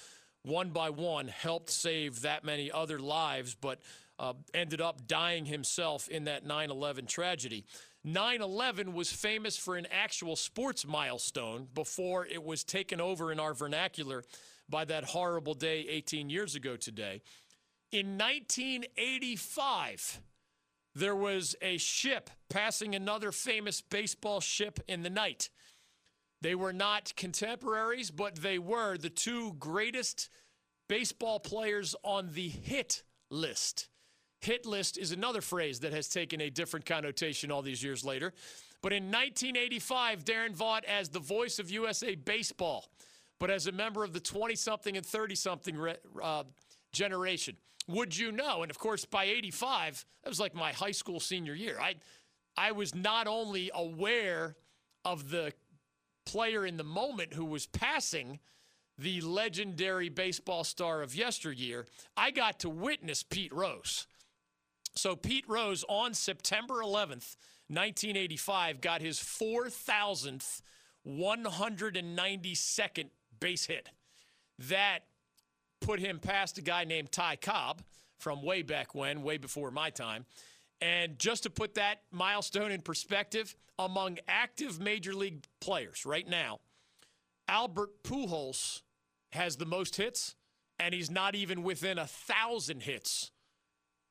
one 0.43 0.69
by 0.69 0.89
one, 0.89 1.27
helped 1.27 1.69
save 1.69 2.21
that 2.21 2.43
many 2.43 2.71
other 2.71 2.99
lives, 2.99 3.55
but 3.55 3.79
uh, 4.19 4.33
ended 4.53 4.81
up 4.81 5.07
dying 5.07 5.45
himself 5.45 6.07
in 6.07 6.25
that 6.25 6.45
9 6.45 6.71
11 6.71 7.05
tragedy. 7.05 7.65
9 8.03 8.41
11 8.41 8.93
was 8.93 9.11
famous 9.11 9.57
for 9.57 9.77
an 9.77 9.87
actual 9.91 10.35
sports 10.35 10.85
milestone 10.85 11.67
before 11.73 12.25
it 12.25 12.43
was 12.43 12.63
taken 12.63 12.99
over 12.99 13.31
in 13.31 13.39
our 13.39 13.53
vernacular 13.53 14.23
by 14.69 14.85
that 14.85 15.03
horrible 15.03 15.53
day 15.53 15.85
18 15.89 16.29
years 16.29 16.55
ago 16.55 16.75
today. 16.75 17.21
In 17.91 18.17
1985, 18.17 20.21
there 20.95 21.15
was 21.15 21.55
a 21.61 21.77
ship 21.77 22.29
passing 22.49 22.95
another 22.95 23.31
famous 23.31 23.81
baseball 23.81 24.39
ship 24.39 24.79
in 24.87 25.03
the 25.03 25.09
night. 25.09 25.49
They 26.41 26.55
were 26.55 26.73
not 26.73 27.13
contemporaries, 27.15 28.11
but 28.11 28.35
they 28.35 28.59
were 28.59 28.97
the 28.97 29.09
two 29.09 29.53
greatest 29.53 30.29
baseball 30.89 31.39
players 31.39 31.95
on 32.03 32.29
the 32.33 32.49
hit 32.49 33.03
list. 33.31 33.87
Hit 34.41 34.65
list 34.65 34.97
is 34.97 35.11
another 35.11 35.41
phrase 35.41 35.79
that 35.79 35.93
has 35.93 36.09
taken 36.09 36.41
a 36.41 36.49
different 36.49 36.85
connotation 36.85 37.49
all 37.49 37.61
these 37.61 37.81
years 37.81 38.03
later. 38.03 38.33
But 38.81 38.91
in 38.91 39.05
1985, 39.05 40.25
Darren 40.25 40.53
Vaught, 40.53 40.83
as 40.83 41.07
the 41.07 41.19
voice 41.19 41.59
of 41.59 41.71
USA 41.71 42.15
Baseball, 42.15 42.85
but 43.39 43.49
as 43.49 43.67
a 43.67 43.71
member 43.71 44.03
of 44.03 44.11
the 44.11 44.19
20 44.19 44.55
something 44.55 44.97
and 44.97 45.05
30 45.05 45.35
something 45.35 45.93
uh, 46.21 46.43
generation, 46.91 47.55
would 47.87 48.17
you 48.17 48.31
know? 48.31 48.61
And 48.61 48.71
of 48.71 48.79
course, 48.79 49.05
by 49.05 49.25
85, 49.25 50.05
that 50.23 50.29
was 50.29 50.39
like 50.39 50.55
my 50.55 50.71
high 50.71 50.91
school 50.91 51.19
senior 51.19 51.53
year. 51.53 51.77
I, 51.79 51.95
I 52.57 52.71
was 52.71 52.95
not 52.95 53.27
only 53.27 53.69
aware 53.73 54.55
of 55.03 55.29
the 55.29 55.53
player 56.25 56.65
in 56.65 56.77
the 56.77 56.83
moment 56.83 57.33
who 57.33 57.45
was 57.45 57.67
passing 57.67 58.39
the 58.97 59.21
legendary 59.21 60.09
baseball 60.09 60.63
star 60.63 61.01
of 61.01 61.15
yesteryear, 61.15 61.85
I 62.15 62.31
got 62.31 62.59
to 62.59 62.69
witness 62.69 63.23
Pete 63.23 63.53
Rose. 63.53 64.07
So, 64.95 65.15
Pete 65.15 65.45
Rose 65.47 65.83
on 65.89 66.13
September 66.13 66.75
11th, 66.75 67.35
1985, 67.67 68.79
got 68.79 69.01
his 69.01 69.17
4,000th 69.17 70.61
192nd 71.07 73.09
base 73.39 73.65
hit. 73.65 73.89
That 74.59 74.99
put 75.83 75.99
him 75.99 76.19
past 76.19 76.57
a 76.57 76.61
guy 76.61 76.85
named 76.85 77.11
Ty 77.11 77.35
Cobb 77.35 77.83
from 78.17 78.41
way 78.41 78.61
back 78.61 78.95
when, 78.95 79.21
way 79.21 79.37
before 79.37 79.69
my 79.69 79.89
time. 79.89 80.25
And 80.81 81.19
just 81.19 81.43
to 81.43 81.49
put 81.49 81.75
that 81.75 82.01
milestone 82.11 82.71
in 82.71 82.81
perspective, 82.81 83.55
among 83.77 84.17
active 84.27 84.79
major 84.79 85.13
league 85.13 85.45
players 85.61 86.05
right 86.05 86.27
now, 86.27 86.59
Albert 87.47 88.03
Pujols 88.03 88.81
has 89.33 89.57
the 89.57 89.65
most 89.65 89.97
hits, 89.97 90.35
and 90.79 90.93
he's 90.93 91.11
not 91.11 91.35
even 91.35 91.63
within 91.63 91.97
a 91.97 92.07
thousand 92.07 92.83
hits 92.83 93.31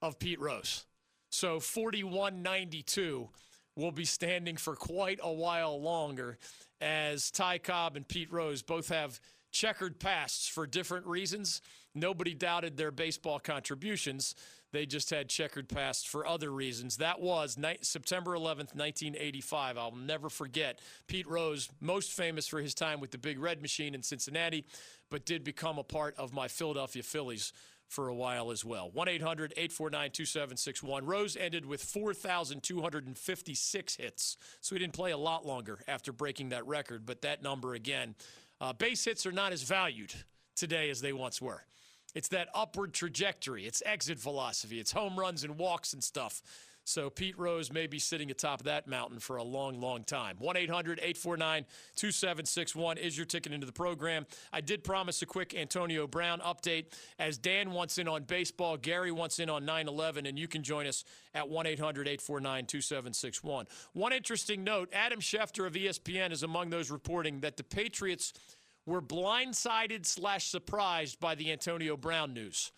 of 0.01 0.19
Pete 0.19 0.41
Rose. 0.41 0.87
So 1.31 1.61
4192 1.61 3.29
will 3.77 3.93
be 3.93 4.05
standing 4.05 4.57
for 4.57 4.77
quite 4.77 5.21
a 5.23 5.33
while 5.33 5.81
longer 5.81 6.37
as 6.81 7.31
Ty 7.31 7.59
Cobb 7.59 7.97
and 7.97 8.07
Pete 8.07 8.31
Rose 8.31 8.63
both 8.63 8.89
have 8.89 9.21
checkered 9.53 10.01
pasts 10.01 10.49
for 10.49 10.67
different 10.67 11.07
reasons. 11.07 11.61
Nobody 11.95 12.35
doubted 12.35 12.77
their 12.77 12.91
baseball 12.91 13.39
contributions. 13.39 14.35
They 14.73 14.87
just 14.87 15.11
had 15.11 15.29
checkered 15.29 15.69
pasts 15.69 16.05
for 16.05 16.27
other 16.27 16.51
reasons. 16.51 16.97
That 16.97 17.21
was 17.21 17.59
September 17.83 18.33
11th, 18.33 18.75
1985. 18.75 19.77
I'll 19.77 19.95
never 19.95 20.31
forget. 20.31 20.81
Pete 21.07 21.29
Rose, 21.29 21.69
most 21.81 22.13
famous 22.13 22.49
for 22.49 22.61
his 22.61 22.75
time 22.75 22.99
with 22.99 23.11
the 23.11 23.19
Big 23.19 23.39
Red 23.39 23.61
Machine 23.61 23.95
in 23.95 24.03
Cincinnati, 24.03 24.65
but 25.11 25.27
did 25.27 25.45
become 25.45 25.79
a 25.79 25.85
part 25.85 26.17
of 26.17 26.33
my 26.33 26.49
Philadelphia 26.49 27.03
Phillies 27.03 27.53
for 27.93 28.09
a 28.09 28.15
while 28.15 28.51
as 28.51 28.65
well. 28.65 28.91
1 28.91 29.09
800 29.09 29.53
849 29.53 30.11
2761. 30.13 31.05
Rose 31.05 31.37
ended 31.37 31.67
with 31.67 31.85
4,256 31.85 33.97
hits, 33.97 34.39
so 34.61 34.75
he 34.75 34.79
didn't 34.79 34.95
play 34.95 35.11
a 35.11 35.19
lot 35.19 35.45
longer 35.45 35.81
after 35.87 36.11
breaking 36.13 36.49
that 36.49 36.67
record, 36.67 37.05
but 37.05 37.21
that 37.23 37.43
number 37.43 37.75
again. 37.75 38.15
Uh, 38.63 38.73
base 38.73 39.05
hits 39.05 39.27
are 39.27 39.33
not 39.33 39.53
as 39.53 39.65
valued 39.65 40.15
today 40.55 40.89
as 40.89 41.01
they 41.01 41.13
once 41.13 41.43
were. 41.43 41.65
It's 42.15 42.29
that 42.29 42.47
upward 42.55 42.95
trajectory, 42.95 43.67
it's 43.67 43.83
exit 43.85 44.21
velocity, 44.21 44.79
it's 44.79 44.93
home 44.93 45.19
runs 45.19 45.43
and 45.43 45.59
walks 45.59 45.93
and 45.93 46.05
stuff. 46.05 46.43
So 46.85 47.11
Pete 47.11 47.39
Rose 47.39 47.73
may 47.73 47.87
be 47.87 47.99
sitting 47.99 48.31
atop 48.31 48.65
that 48.65 48.89
mountain 48.89 49.21
for 49.21 49.37
a 49.37 49.43
long, 49.43 49.81
long 49.81 50.03
time. 50.03 50.37
1 50.39 50.57
800 50.57 50.99
849 50.99 51.65
2761 51.95 52.99
is 52.99 53.17
your 53.17 53.25
ticket 53.25 53.53
into 53.53 53.67
the 53.67 53.73
program. 53.73 54.27
I 54.53 54.61
did 54.61 54.83
promise 54.83 55.23
a 55.23 55.27
quick 55.27 55.55
Antonio 55.55 56.07
Brown 56.07 56.41
update 56.41 56.87
as 57.19 57.39
Dan 57.39 57.73
wants 57.73 57.99
in 57.99 58.09
on 58.09 58.25
baseball, 58.25 58.77
Gary 58.77 59.13
wants 59.13 59.39
in 59.39 59.49
on 59.49 59.65
9 59.65 59.87
11, 59.89 60.27
and 60.27 60.39
you 60.39 60.49
can 60.49 60.63
join 60.63 60.87
us 60.87 61.05
at 61.35 61.49
1 61.49 61.67
800 61.67 62.09
849 62.09 62.67
2761. 62.67 63.67
One 63.93 64.13
interesting 64.13 64.65
note 64.65 64.89
Adam 64.93 65.21
Schefter 65.21 65.67
of 65.67 65.75
ESPN 65.75 66.33
is 66.33 66.43
among 66.43 66.71
those 66.71 66.91
reporting 66.91 67.41
that 67.41 67.57
the 67.57 67.65
Patriots 67.65 68.33
were 68.87 69.03
blindsided 69.03 70.05
slash 70.05 70.49
surprised 70.49 71.21
by 71.21 71.37
the 71.37 71.53
Antonio 71.53 71.97
Brown 71.97 72.35
news. 72.35 72.73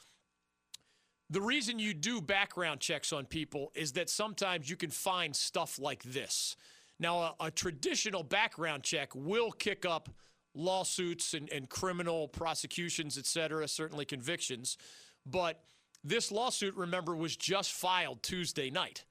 The 1.34 1.42
reason 1.42 1.80
you 1.80 1.94
do 1.94 2.20
background 2.20 2.78
checks 2.78 3.12
on 3.12 3.26
people 3.26 3.72
is 3.74 3.90
that 3.94 4.08
sometimes 4.08 4.70
you 4.70 4.76
can 4.76 4.90
find 4.90 5.34
stuff 5.34 5.80
like 5.80 6.00
this. 6.04 6.54
Now, 7.00 7.34
a, 7.40 7.46
a 7.46 7.50
traditional 7.50 8.22
background 8.22 8.84
check 8.84 9.12
will 9.16 9.50
kick 9.50 9.84
up 9.84 10.08
lawsuits 10.54 11.34
and, 11.34 11.50
and 11.50 11.68
criminal 11.68 12.28
prosecutions, 12.28 13.18
et 13.18 13.26
cetera, 13.26 13.66
certainly 13.66 14.04
convictions. 14.04 14.78
But 15.26 15.64
this 16.04 16.30
lawsuit, 16.30 16.76
remember, 16.76 17.16
was 17.16 17.34
just 17.36 17.72
filed 17.72 18.22
Tuesday 18.22 18.70
night. 18.70 19.04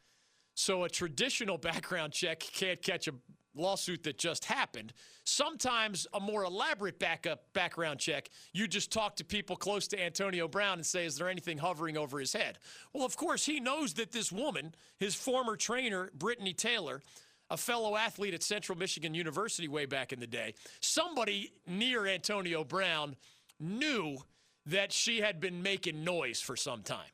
So 0.54 0.86
a 0.86 0.90
traditional 0.90 1.58
background 1.72 2.14
check 2.14 2.40
can't 2.40 2.82
catch 2.82 3.10
a 3.10 3.16
lawsuit 3.56 4.04
that 4.04 4.18
just 4.18 4.46
happened. 4.46 4.94
Sometimes 5.26 6.08
a 6.14 6.20
more 6.20 6.44
elaborate 6.44 7.00
backup 7.00 7.54
background 7.54 8.00
check, 8.00 8.30
you 8.52 8.68
just 8.68 8.92
talk 8.92 9.16
to 9.18 9.26
people 9.26 9.56
close 9.56 9.88
to 9.90 10.02
Antonio 10.02 10.48
Brown 10.48 10.80
and 10.80 10.86
say, 10.86 11.06
is 11.06 11.18
there 11.18 11.30
anything 11.30 11.58
hovering 11.58 11.98
over 11.98 12.20
his 12.20 12.34
head? 12.34 12.60
Well, 12.94 13.06
of 13.06 13.16
course, 13.16 13.46
he 13.46 13.60
knows 13.60 13.94
that 13.96 14.12
this 14.12 14.32
woman, 14.32 14.76
his 14.98 15.16
former 15.16 15.56
trainer, 15.56 16.10
Brittany 16.14 16.54
Taylor, 16.54 17.02
a 17.50 17.58
fellow 17.58 17.96
athlete 17.96 18.34
at 18.34 18.42
Central 18.42 18.78
Michigan 18.78 19.14
University 19.14 19.68
way 19.68 19.86
back 19.86 20.12
in 20.12 20.20
the 20.20 20.28
day, 20.28 20.56
somebody 20.80 21.54
near 21.68 22.08
Antonio 22.08 22.64
Brown 22.64 23.16
knew 23.60 24.18
that 24.66 24.92
she 24.92 25.22
had 25.22 25.40
been 25.40 25.62
making 25.62 26.04
noise 26.04 26.40
for 26.40 26.56
some 26.56 26.82
time. 26.82 27.12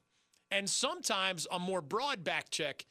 And 0.52 0.70
sometimes 0.70 1.48
a 1.52 1.60
more 1.60 1.82
broad 1.82 2.24
back 2.24 2.50
check, 2.50 2.86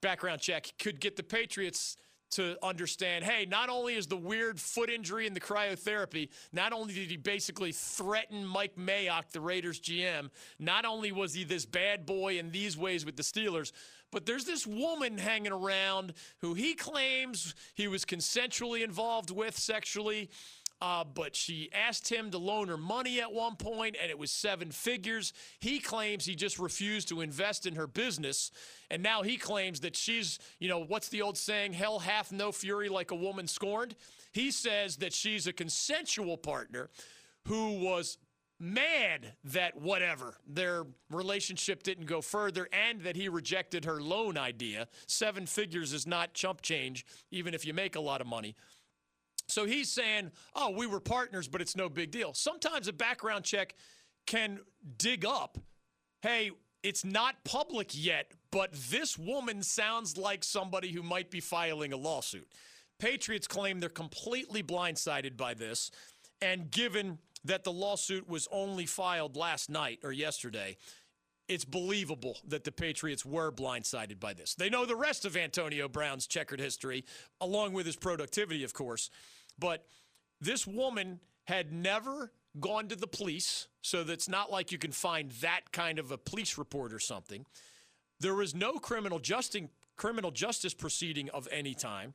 background 0.00 0.40
check 0.40 0.72
could 0.78 1.00
get 1.00 1.16
the 1.16 1.22
Patriots 1.22 1.96
to 2.30 2.56
understand 2.62 3.24
hey, 3.24 3.46
not 3.46 3.68
only 3.68 3.94
is 3.94 4.06
the 4.06 4.16
weird 4.16 4.60
foot 4.60 4.90
injury 4.90 5.26
and 5.26 5.34
the 5.34 5.40
cryotherapy, 5.40 6.28
not 6.52 6.72
only 6.72 6.94
did 6.94 7.10
he 7.10 7.16
basically 7.16 7.72
threaten 7.72 8.44
Mike 8.44 8.76
Mayock, 8.76 9.30
the 9.32 9.40
Raiders 9.40 9.80
GM, 9.80 10.30
not 10.58 10.84
only 10.84 11.12
was 11.12 11.34
he 11.34 11.44
this 11.44 11.66
bad 11.66 12.06
boy 12.06 12.38
in 12.38 12.50
these 12.50 12.76
ways 12.76 13.04
with 13.04 13.16
the 13.16 13.22
Steelers, 13.22 13.72
but 14.10 14.24
there's 14.24 14.44
this 14.44 14.66
woman 14.66 15.18
hanging 15.18 15.52
around 15.52 16.14
who 16.38 16.54
he 16.54 16.74
claims 16.74 17.54
he 17.74 17.88
was 17.88 18.04
consensually 18.04 18.82
involved 18.82 19.30
with 19.30 19.58
sexually. 19.58 20.30
Uh, 20.80 21.02
but 21.02 21.34
she 21.34 21.70
asked 21.72 22.08
him 22.08 22.30
to 22.30 22.38
loan 22.38 22.68
her 22.68 22.76
money 22.76 23.20
at 23.20 23.32
one 23.32 23.56
point, 23.56 23.96
and 24.00 24.10
it 24.10 24.18
was 24.18 24.30
seven 24.30 24.70
figures. 24.70 25.32
He 25.58 25.80
claims 25.80 26.24
he 26.24 26.36
just 26.36 26.58
refused 26.58 27.08
to 27.08 27.20
invest 27.20 27.66
in 27.66 27.74
her 27.74 27.88
business, 27.88 28.52
and 28.90 29.02
now 29.02 29.22
he 29.22 29.36
claims 29.36 29.80
that 29.80 29.96
she's, 29.96 30.38
you 30.60 30.68
know, 30.68 30.84
what's 30.84 31.08
the 31.08 31.22
old 31.22 31.36
saying? 31.36 31.72
Hell 31.72 31.98
hath 31.98 32.30
no 32.30 32.52
fury 32.52 32.88
like 32.88 33.10
a 33.10 33.16
woman 33.16 33.48
scorned. 33.48 33.96
He 34.32 34.52
says 34.52 34.96
that 34.98 35.12
she's 35.12 35.46
a 35.48 35.52
consensual 35.52 36.36
partner 36.36 36.90
who 37.46 37.80
was 37.80 38.18
mad 38.60 39.34
that 39.44 39.80
whatever 39.80 40.34
their 40.46 40.84
relationship 41.10 41.82
didn't 41.82 42.06
go 42.06 42.20
further 42.20 42.68
and 42.72 43.02
that 43.02 43.16
he 43.16 43.28
rejected 43.28 43.84
her 43.84 44.00
loan 44.00 44.36
idea. 44.36 44.88
Seven 45.06 45.46
figures 45.46 45.92
is 45.92 46.06
not 46.06 46.34
chump 46.34 46.60
change, 46.60 47.06
even 47.30 47.54
if 47.54 47.64
you 47.64 47.72
make 47.72 47.96
a 47.96 48.00
lot 48.00 48.20
of 48.20 48.26
money. 48.26 48.56
So 49.48 49.64
he's 49.64 49.90
saying, 49.90 50.30
oh, 50.54 50.70
we 50.70 50.86
were 50.86 51.00
partners, 51.00 51.48
but 51.48 51.60
it's 51.60 51.74
no 51.74 51.88
big 51.88 52.10
deal. 52.10 52.34
Sometimes 52.34 52.86
a 52.86 52.92
background 52.92 53.44
check 53.44 53.74
can 54.26 54.60
dig 54.98 55.24
up, 55.24 55.58
hey, 56.22 56.50
it's 56.82 57.04
not 57.04 57.42
public 57.44 57.90
yet, 57.92 58.32
but 58.50 58.72
this 58.90 59.18
woman 59.18 59.62
sounds 59.62 60.16
like 60.16 60.44
somebody 60.44 60.92
who 60.92 61.02
might 61.02 61.30
be 61.30 61.40
filing 61.40 61.92
a 61.92 61.96
lawsuit. 61.96 62.46
Patriots 62.98 63.46
claim 63.46 63.80
they're 63.80 63.88
completely 63.88 64.62
blindsided 64.62 65.36
by 65.36 65.54
this. 65.54 65.90
And 66.40 66.70
given 66.70 67.18
that 67.44 67.64
the 67.64 67.72
lawsuit 67.72 68.28
was 68.28 68.48
only 68.52 68.86
filed 68.86 69.36
last 69.36 69.70
night 69.70 70.00
or 70.02 70.12
yesterday, 70.12 70.76
it's 71.48 71.64
believable 71.64 72.36
that 72.46 72.64
the 72.64 72.72
Patriots 72.72 73.24
were 73.24 73.50
blindsided 73.50 74.20
by 74.20 74.34
this. 74.34 74.54
They 74.54 74.68
know 74.68 74.84
the 74.84 74.96
rest 74.96 75.24
of 75.24 75.36
Antonio 75.36 75.88
Brown's 75.88 76.26
checkered 76.26 76.60
history, 76.60 77.04
along 77.40 77.72
with 77.72 77.86
his 77.86 77.96
productivity, 77.96 78.64
of 78.64 78.74
course. 78.74 79.10
But 79.58 79.84
this 80.40 80.66
woman 80.66 81.20
had 81.44 81.72
never 81.72 82.32
gone 82.60 82.88
to 82.88 82.96
the 82.96 83.06
police, 83.06 83.68
so 83.82 84.04
that's 84.04 84.28
not 84.28 84.50
like 84.50 84.72
you 84.72 84.78
can 84.78 84.92
find 84.92 85.30
that 85.40 85.72
kind 85.72 85.98
of 85.98 86.10
a 86.10 86.18
police 86.18 86.58
report 86.58 86.92
or 86.92 86.98
something. 86.98 87.46
There 88.20 88.34
was 88.34 88.54
no 88.54 88.74
criminal 88.74 89.18
justice, 89.18 89.62
criminal 89.96 90.30
justice 90.30 90.74
proceeding 90.74 91.30
of 91.30 91.48
any 91.50 91.74
time. 91.74 92.14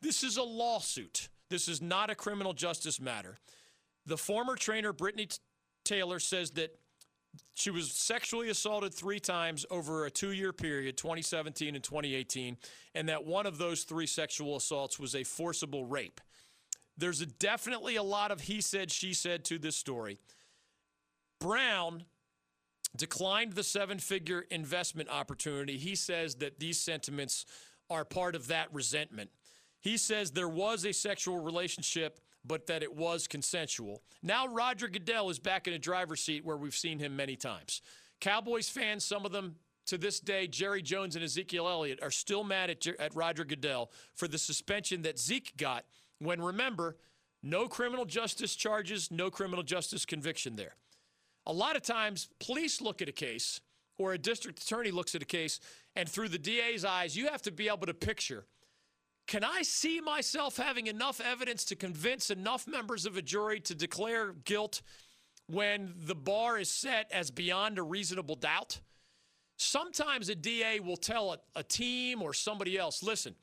This 0.00 0.22
is 0.22 0.36
a 0.36 0.42
lawsuit. 0.42 1.28
This 1.48 1.68
is 1.68 1.80
not 1.80 2.10
a 2.10 2.14
criminal 2.14 2.52
justice 2.52 3.00
matter. 3.00 3.38
The 4.06 4.18
former 4.18 4.56
trainer, 4.56 4.92
Brittany 4.92 5.28
Taylor, 5.84 6.18
says 6.18 6.50
that 6.52 6.76
she 7.54 7.70
was 7.70 7.90
sexually 7.90 8.48
assaulted 8.48 8.92
three 8.92 9.20
times 9.20 9.64
over 9.70 10.04
a 10.04 10.10
two 10.10 10.32
year 10.32 10.52
period, 10.52 10.96
2017 10.96 11.74
and 11.74 11.82
2018, 11.82 12.56
and 12.94 13.08
that 13.08 13.24
one 13.24 13.46
of 13.46 13.58
those 13.58 13.84
three 13.84 14.06
sexual 14.06 14.56
assaults 14.56 14.98
was 14.98 15.14
a 15.14 15.24
forcible 15.24 15.84
rape. 15.84 16.20
There's 16.96 17.20
a, 17.20 17.26
definitely 17.26 17.96
a 17.96 18.02
lot 18.02 18.30
of 18.30 18.42
he 18.42 18.60
said, 18.60 18.90
she 18.90 19.14
said 19.14 19.44
to 19.46 19.58
this 19.58 19.76
story. 19.76 20.18
Brown 21.40 22.04
declined 22.96 23.54
the 23.54 23.64
seven 23.64 23.98
figure 23.98 24.44
investment 24.50 25.08
opportunity. 25.08 25.76
He 25.76 25.94
says 25.94 26.36
that 26.36 26.60
these 26.60 26.78
sentiments 26.78 27.44
are 27.90 28.04
part 28.04 28.34
of 28.34 28.46
that 28.48 28.72
resentment. 28.72 29.30
He 29.80 29.96
says 29.96 30.30
there 30.30 30.48
was 30.48 30.86
a 30.86 30.92
sexual 30.92 31.38
relationship, 31.38 32.20
but 32.44 32.66
that 32.68 32.82
it 32.82 32.94
was 32.94 33.26
consensual. 33.26 34.02
Now, 34.22 34.46
Roger 34.46 34.88
Goodell 34.88 35.30
is 35.30 35.38
back 35.38 35.66
in 35.66 35.74
a 35.74 35.78
driver's 35.78 36.20
seat 36.20 36.44
where 36.44 36.56
we've 36.56 36.74
seen 36.74 36.98
him 36.98 37.16
many 37.16 37.36
times. 37.36 37.82
Cowboys 38.20 38.68
fans, 38.68 39.04
some 39.04 39.26
of 39.26 39.32
them 39.32 39.56
to 39.86 39.98
this 39.98 40.20
day, 40.20 40.46
Jerry 40.46 40.80
Jones 40.80 41.14
and 41.14 41.24
Ezekiel 41.24 41.68
Elliott 41.68 42.02
are 42.02 42.10
still 42.10 42.44
mad 42.44 42.70
at, 42.70 42.86
at 42.86 43.14
Roger 43.14 43.44
Goodell 43.44 43.90
for 44.14 44.26
the 44.26 44.38
suspension 44.38 45.02
that 45.02 45.18
Zeke 45.18 45.54
got 45.58 45.84
when 46.24 46.40
remember, 46.40 46.96
no 47.42 47.68
criminal 47.68 48.04
justice 48.04 48.56
charges, 48.56 49.10
no 49.10 49.30
criminal 49.30 49.62
justice 49.62 50.04
conviction 50.04 50.56
there. 50.56 50.76
A 51.46 51.52
lot 51.52 51.76
of 51.76 51.82
times, 51.82 52.28
police 52.40 52.80
look 52.80 53.02
at 53.02 53.08
a 53.08 53.12
case 53.12 53.60
or 53.98 54.12
a 54.12 54.18
district 54.18 54.62
attorney 54.62 54.90
looks 54.90 55.14
at 55.14 55.22
a 55.22 55.26
case, 55.26 55.60
and 55.94 56.08
through 56.08 56.28
the 56.28 56.38
DA's 56.38 56.84
eyes, 56.84 57.16
you 57.16 57.28
have 57.28 57.42
to 57.42 57.52
be 57.52 57.68
able 57.68 57.86
to 57.86 57.94
picture 57.94 58.46
can 59.26 59.42
I 59.42 59.62
see 59.62 60.00
myself 60.00 60.56
having 60.56 60.86
enough 60.86 61.20
evidence 61.20 61.64
to 61.66 61.76
convince 61.76 62.30
enough 62.30 62.66
members 62.66 63.06
of 63.06 63.16
a 63.16 63.22
jury 63.22 63.58
to 63.60 63.74
declare 63.74 64.32
guilt 64.32 64.82
when 65.46 65.94
the 65.96 66.14
bar 66.14 66.58
is 66.58 66.70
set 66.70 67.10
as 67.10 67.30
beyond 67.30 67.78
a 67.78 67.82
reasonable 67.82 68.34
doubt? 68.34 68.80
Sometimes 69.56 70.28
a 70.28 70.34
DA 70.34 70.80
will 70.80 70.96
tell 70.96 71.32
a, 71.32 71.38
a 71.56 71.62
team 71.62 72.20
or 72.20 72.34
somebody 72.34 72.76
else, 72.76 73.02
listen, 73.02 73.34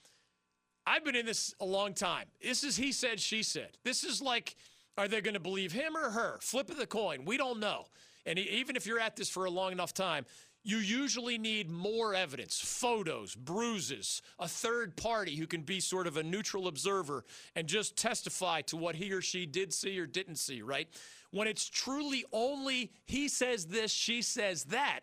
I've 0.85 1.05
been 1.05 1.15
in 1.15 1.25
this 1.25 1.53
a 1.59 1.65
long 1.65 1.93
time. 1.93 2.25
This 2.41 2.63
is 2.63 2.77
he 2.77 2.91
said, 2.91 3.19
she 3.19 3.43
said. 3.43 3.77
This 3.83 4.03
is 4.03 4.21
like, 4.21 4.55
are 4.97 5.07
they 5.07 5.21
going 5.21 5.35
to 5.35 5.39
believe 5.39 5.71
him 5.71 5.95
or 5.95 6.09
her? 6.09 6.39
Flip 6.41 6.69
of 6.69 6.77
the 6.77 6.87
coin. 6.87 7.25
We 7.25 7.37
don't 7.37 7.59
know. 7.59 7.85
And 8.25 8.37
even 8.37 8.75
if 8.75 8.85
you're 8.85 8.99
at 8.99 9.15
this 9.15 9.29
for 9.29 9.45
a 9.45 9.49
long 9.49 9.71
enough 9.71 9.93
time, 9.93 10.25
you 10.63 10.77
usually 10.77 11.37
need 11.37 11.71
more 11.71 12.13
evidence 12.13 12.59
photos, 12.59 13.33
bruises, 13.33 14.21
a 14.37 14.47
third 14.47 14.95
party 14.95 15.35
who 15.35 15.47
can 15.47 15.61
be 15.61 15.79
sort 15.79 16.05
of 16.05 16.17
a 16.17 16.23
neutral 16.23 16.67
observer 16.67 17.25
and 17.55 17.67
just 17.67 17.97
testify 17.97 18.61
to 18.61 18.77
what 18.77 18.95
he 18.95 19.11
or 19.11 19.21
she 19.21 19.45
did 19.45 19.73
see 19.73 19.99
or 19.99 20.05
didn't 20.05 20.35
see, 20.35 20.61
right? 20.61 20.87
When 21.31 21.47
it's 21.47 21.67
truly 21.67 22.25
only 22.31 22.91
he 23.05 23.27
says 23.27 23.67
this, 23.67 23.91
she 23.91 24.21
says 24.21 24.65
that, 24.65 25.01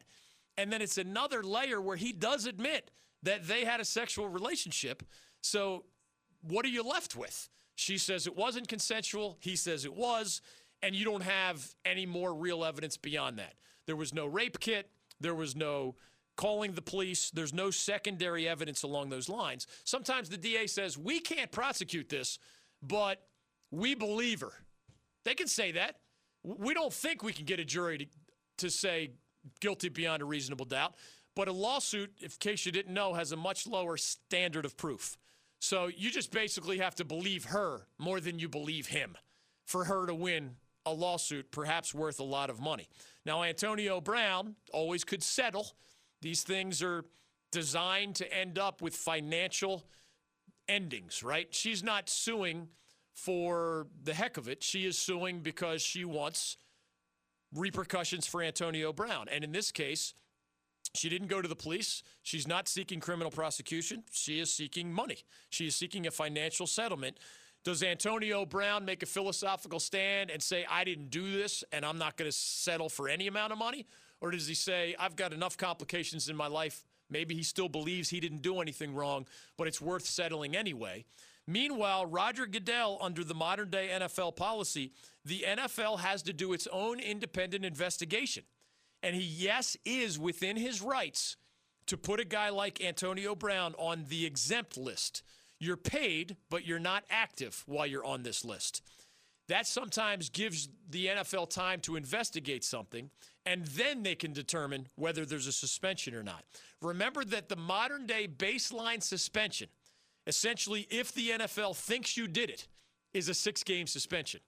And 0.56 0.72
then 0.72 0.80
it's 0.80 0.98
another 0.98 1.42
layer 1.42 1.80
where 1.80 1.96
he 1.96 2.12
does 2.12 2.46
admit 2.46 2.92
that 3.24 3.48
they 3.48 3.64
had 3.64 3.80
a 3.80 3.84
sexual 3.84 4.28
relationship. 4.28 5.02
So 5.48 5.84
what 6.42 6.64
are 6.64 6.68
you 6.68 6.82
left 6.82 7.16
with? 7.16 7.48
She 7.74 7.96
says 7.96 8.26
it 8.26 8.36
wasn't 8.36 8.68
consensual. 8.68 9.38
He 9.40 9.56
says 9.56 9.84
it 9.84 9.94
was. 9.94 10.42
And 10.82 10.94
you 10.94 11.04
don't 11.04 11.22
have 11.22 11.74
any 11.84 12.06
more 12.06 12.34
real 12.34 12.64
evidence 12.64 12.96
beyond 12.96 13.38
that. 13.38 13.54
There 13.86 13.96
was 13.96 14.12
no 14.12 14.26
rape 14.26 14.60
kit. 14.60 14.90
There 15.20 15.34
was 15.34 15.56
no 15.56 15.96
calling 16.36 16.72
the 16.72 16.82
police. 16.82 17.30
There's 17.30 17.54
no 17.54 17.70
secondary 17.70 18.46
evidence 18.46 18.82
along 18.82 19.08
those 19.08 19.28
lines. 19.28 19.66
Sometimes 19.84 20.28
the 20.28 20.36
DA 20.36 20.66
says, 20.66 20.98
we 20.98 21.18
can't 21.18 21.50
prosecute 21.50 22.08
this, 22.08 22.38
but 22.82 23.22
we 23.70 23.94
believe 23.94 24.42
her. 24.42 24.52
They 25.24 25.34
can 25.34 25.48
say 25.48 25.72
that. 25.72 25.96
We 26.44 26.74
don't 26.74 26.92
think 26.92 27.22
we 27.22 27.32
can 27.32 27.44
get 27.44 27.58
a 27.58 27.64
jury 27.64 27.98
to, 27.98 28.06
to 28.58 28.70
say 28.70 29.10
guilty 29.60 29.88
beyond 29.88 30.22
a 30.22 30.26
reasonable 30.26 30.66
doubt. 30.66 30.94
But 31.34 31.48
a 31.48 31.52
lawsuit, 31.52 32.12
in 32.20 32.28
case 32.38 32.66
you 32.66 32.72
didn't 32.72 32.94
know, 32.94 33.14
has 33.14 33.32
a 33.32 33.36
much 33.36 33.66
lower 33.66 33.96
standard 33.96 34.64
of 34.64 34.76
proof. 34.76 35.16
So 35.60 35.86
you 35.88 36.10
just 36.10 36.32
basically 36.32 36.78
have 36.78 36.94
to 36.96 37.04
believe 37.04 37.46
her 37.46 37.86
more 37.98 38.20
than 38.20 38.38
you 38.38 38.48
believe 38.48 38.88
him 38.88 39.16
for 39.66 39.84
her 39.84 40.06
to 40.06 40.14
win 40.14 40.56
a 40.86 40.92
lawsuit, 40.92 41.50
perhaps 41.50 41.92
worth 41.92 42.20
a 42.20 42.24
lot 42.24 42.48
of 42.48 42.60
money. 42.60 42.88
Now, 43.26 43.42
Antonio 43.42 44.00
Brown 44.00 44.56
always 44.72 45.04
could 45.04 45.22
settle. 45.22 45.72
These 46.22 46.42
things 46.42 46.82
are 46.82 47.04
designed 47.52 48.16
to 48.16 48.32
end 48.32 48.58
up 48.58 48.80
with 48.80 48.94
financial 48.94 49.84
endings, 50.68 51.22
right? 51.22 51.48
She's 51.54 51.82
not 51.82 52.08
suing 52.08 52.68
for 53.14 53.88
the 54.02 54.14
heck 54.14 54.36
of 54.36 54.48
it. 54.48 54.62
She 54.62 54.86
is 54.86 54.96
suing 54.96 55.40
because 55.40 55.82
she 55.82 56.04
wants 56.04 56.56
repercussions 57.54 58.26
for 58.26 58.42
Antonio 58.42 58.92
Brown. 58.92 59.26
And 59.30 59.42
in 59.42 59.52
this 59.52 59.72
case, 59.72 60.14
she 60.94 61.08
didn't 61.08 61.28
go 61.28 61.42
to 61.42 61.48
the 61.48 61.56
police. 61.56 62.02
She's 62.22 62.46
not 62.46 62.68
seeking 62.68 63.00
criminal 63.00 63.30
prosecution. 63.30 64.04
She 64.10 64.40
is 64.40 64.52
seeking 64.52 64.92
money. 64.92 65.18
She 65.50 65.66
is 65.66 65.74
seeking 65.74 66.06
a 66.06 66.10
financial 66.10 66.66
settlement. 66.66 67.18
Does 67.64 67.82
Antonio 67.82 68.46
Brown 68.46 68.84
make 68.84 69.02
a 69.02 69.06
philosophical 69.06 69.80
stand 69.80 70.30
and 70.30 70.42
say, 70.42 70.64
I 70.70 70.84
didn't 70.84 71.10
do 71.10 71.30
this 71.32 71.64
and 71.72 71.84
I'm 71.84 71.98
not 71.98 72.16
going 72.16 72.30
to 72.30 72.36
settle 72.36 72.88
for 72.88 73.08
any 73.08 73.26
amount 73.26 73.52
of 73.52 73.58
money? 73.58 73.86
Or 74.20 74.30
does 74.30 74.46
he 74.46 74.54
say, 74.54 74.94
I've 74.98 75.16
got 75.16 75.32
enough 75.32 75.56
complications 75.56 76.28
in 76.28 76.36
my 76.36 76.46
life? 76.46 76.84
Maybe 77.10 77.34
he 77.34 77.42
still 77.42 77.68
believes 77.68 78.08
he 78.08 78.20
didn't 78.20 78.42
do 78.42 78.60
anything 78.60 78.94
wrong, 78.94 79.26
but 79.56 79.66
it's 79.66 79.80
worth 79.80 80.04
settling 80.04 80.56
anyway. 80.56 81.04
Meanwhile, 81.46 82.06
Roger 82.06 82.46
Goodell, 82.46 82.98
under 83.00 83.24
the 83.24 83.34
modern 83.34 83.70
day 83.70 83.88
NFL 83.92 84.36
policy, 84.36 84.92
the 85.24 85.44
NFL 85.48 86.00
has 86.00 86.22
to 86.24 86.32
do 86.32 86.52
its 86.52 86.68
own 86.70 87.00
independent 87.00 87.64
investigation. 87.64 88.44
And 89.02 89.14
he, 89.14 89.22
yes, 89.22 89.76
is 89.84 90.18
within 90.18 90.56
his 90.56 90.82
rights 90.82 91.36
to 91.86 91.96
put 91.96 92.20
a 92.20 92.24
guy 92.24 92.50
like 92.50 92.82
Antonio 92.82 93.34
Brown 93.34 93.74
on 93.78 94.04
the 94.08 94.26
exempt 94.26 94.76
list. 94.76 95.22
You're 95.58 95.76
paid, 95.76 96.36
but 96.50 96.66
you're 96.66 96.78
not 96.78 97.04
active 97.10 97.64
while 97.66 97.86
you're 97.86 98.04
on 98.04 98.22
this 98.22 98.44
list. 98.44 98.82
That 99.48 99.66
sometimes 99.66 100.28
gives 100.28 100.68
the 100.90 101.06
NFL 101.06 101.48
time 101.48 101.80
to 101.80 101.96
investigate 101.96 102.62
something, 102.64 103.10
and 103.46 103.66
then 103.68 104.02
they 104.02 104.14
can 104.14 104.34
determine 104.34 104.88
whether 104.96 105.24
there's 105.24 105.46
a 105.46 105.52
suspension 105.52 106.14
or 106.14 106.22
not. 106.22 106.44
Remember 106.82 107.24
that 107.24 107.48
the 107.48 107.56
modern 107.56 108.06
day 108.06 108.28
baseline 108.28 109.02
suspension, 109.02 109.68
essentially, 110.26 110.86
if 110.90 111.12
the 111.12 111.30
NFL 111.30 111.76
thinks 111.76 112.16
you 112.16 112.28
did 112.28 112.50
it, 112.50 112.68
is 113.14 113.30
a 113.30 113.34
six 113.34 113.64
game 113.64 113.86
suspension. 113.86 114.40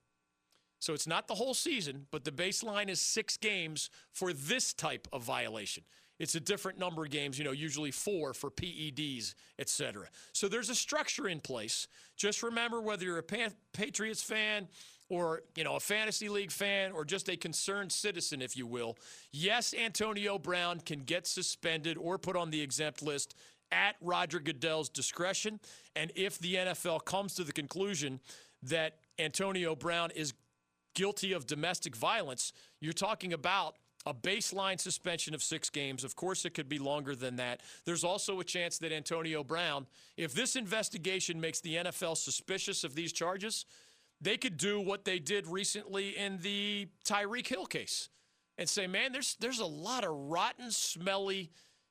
So 0.81 0.93
it's 0.95 1.07
not 1.07 1.29
the 1.29 1.35
whole 1.35 1.55
season, 1.55 2.07
but 2.11 2.25
the 2.25 2.33
baseline 2.33 2.89
is 2.89 3.01
six 3.01 3.37
games 3.37 3.91
for 4.11 4.33
this 4.33 4.73
type 4.73 5.07
of 5.13 5.23
violation. 5.23 5.85
It's 6.19 6.35
a 6.35 6.41
different 6.41 6.79
number 6.79 7.05
of 7.05 7.11
games, 7.11 7.39
you 7.39 7.45
know, 7.45 7.53
usually 7.53 7.91
four 7.91 8.35
for 8.35 8.51
PEDs, 8.51 9.35
et 9.59 9.69
cetera. 9.69 10.09
So 10.33 10.49
there's 10.49 10.69
a 10.69 10.75
structure 10.75 11.29
in 11.29 11.41
place. 11.41 11.87
Just 12.17 12.43
remember 12.43 12.81
whether 12.81 13.05
you're 13.05 13.19
a 13.19 13.51
Patriots 13.73 14.23
fan 14.23 14.69
or, 15.09 15.43
you 15.57 15.65
know, 15.65 15.77
a 15.77 15.81
fantasy 15.81 16.29
league 16.29 16.51
fan 16.51 16.93
or 16.93 17.05
just 17.05 17.29
a 17.31 17.37
concerned 17.37 17.91
citizen, 17.91 18.43
if 18.43 18.55
you 18.55 18.67
will. 18.67 18.99
Yes, 19.33 19.73
Antonio 19.73 20.39
Brown 20.39 20.81
can 20.81 21.01
get 21.01 21.27
suspended 21.27 21.97
or 21.97 22.19
put 22.19 22.37
on 22.37 22.51
the 22.51 22.61
exempt 22.61 23.03
list 23.03 23.35
at 23.73 23.97
Roger 24.03 24.41
Goodell's 24.41 24.89
discretion. 24.91 25.59
And 25.97 26.13
if 26.15 26.39
the 26.39 26.55
NFL 26.57 27.05
comes 27.07 27.35
to 27.37 27.45
the 27.45 27.53
conclusion 27.53 28.21
that 28.63 28.99
Antonio 29.19 29.75
Brown 29.75 30.11
is 30.11 30.35
guilty 30.95 31.33
of 31.33 31.47
domestic 31.47 31.97
violence, 31.97 32.53
you're 32.81 32.93
talking 32.93 33.33
about 33.33 33.77
a 34.07 34.15
baseline 34.15 34.81
suspension 34.81 35.35
of 35.35 35.43
six 35.43 35.69
games. 35.69 36.05
Of 36.05 36.17
course, 36.17 36.45
it 36.45 36.55
could 36.55 36.69
be 36.69 36.79
longer 36.79 37.15
than 37.15 37.37
that. 37.37 37.61
There's 37.85 38.05
also 38.05 38.41
a 38.41 38.45
chance 38.45 38.79
that 38.79 38.93
Antonio 38.93 39.45
Brown, 39.45 39.87
if 40.17 40.33
this 40.33 40.57
investigation 40.57 41.41
makes 41.41 41.61
the 41.61 41.77
NFL 41.77 42.17
suspicious 42.17 42.83
of 42.83 42.95
these 42.95 43.13
charges, 43.13 43.67
they 44.21 44.37
could 44.37 44.57
do 44.57 44.81
what 44.81 45.05
they 45.05 45.19
did 45.19 45.47
recently 45.47 46.17
in 46.17 46.39
the 46.39 46.89
Tyreek 47.05 47.47
Hill 47.47 47.67
case 47.67 48.09
and 48.57 48.69
say, 48.69 48.87
man, 48.87 49.13
there's, 49.13 49.37
there's 49.41 49.61
a 49.61 49.67
lot 49.67 50.05
of 50.05 50.11
rotten, 50.11 50.71
smelly, 50.71 51.51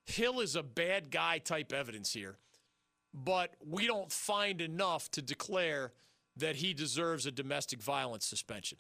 Hill 0.10 0.40
is 0.40 0.56
a 0.56 0.64
bad 0.64 1.12
guy 1.12 1.38
type 1.38 1.72
evidence 1.72 2.12
here. 2.14 2.38
But 3.14 3.56
we 3.66 3.88
don't 3.88 4.12
find 4.12 4.62
enough 4.62 5.10
to 5.12 5.22
declare 5.22 5.94
that 6.40 6.58
he 6.58 6.74
deserves 6.74 7.26
a 7.26 7.32
domestic 7.32 7.82
violence 7.82 8.26
suspension. 8.26 8.78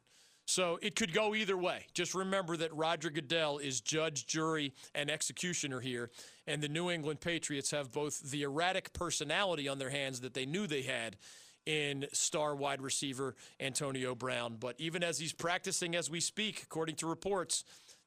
So 0.49 0.79
it 0.81 0.95
could 0.95 1.13
go 1.13 1.35
either 1.35 1.55
way. 1.55 1.85
Just 1.93 2.15
remember 2.15 2.57
that 2.57 2.73
Roger 2.73 3.11
Goodell 3.11 3.59
is 3.59 3.81
judge, 3.81 4.25
jury, 4.25 4.73
and 4.95 5.11
executioner 5.11 5.79
here. 5.79 6.09
And 6.47 6.59
the 6.59 6.67
New 6.67 6.89
England 6.89 7.21
Patriots 7.21 7.69
have 7.69 7.91
both 7.91 8.31
the 8.31 8.41
erratic 8.41 8.91
personality 8.91 9.67
on 9.67 9.77
their 9.77 9.91
hands 9.91 10.21
that 10.21 10.33
they 10.33 10.47
knew 10.47 10.65
they 10.65 10.81
had 10.81 11.17
in 11.67 12.07
star 12.13 12.55
wide 12.55 12.81
receiver 12.81 13.35
Antonio 13.59 14.15
Brown. 14.15 14.57
But 14.59 14.73
even 14.79 15.03
as 15.03 15.19
he's 15.19 15.33
practicing 15.33 15.95
as 15.95 16.09
we 16.09 16.19
speak, 16.19 16.63
according 16.63 16.95
to 16.95 17.07
reports, 17.07 17.63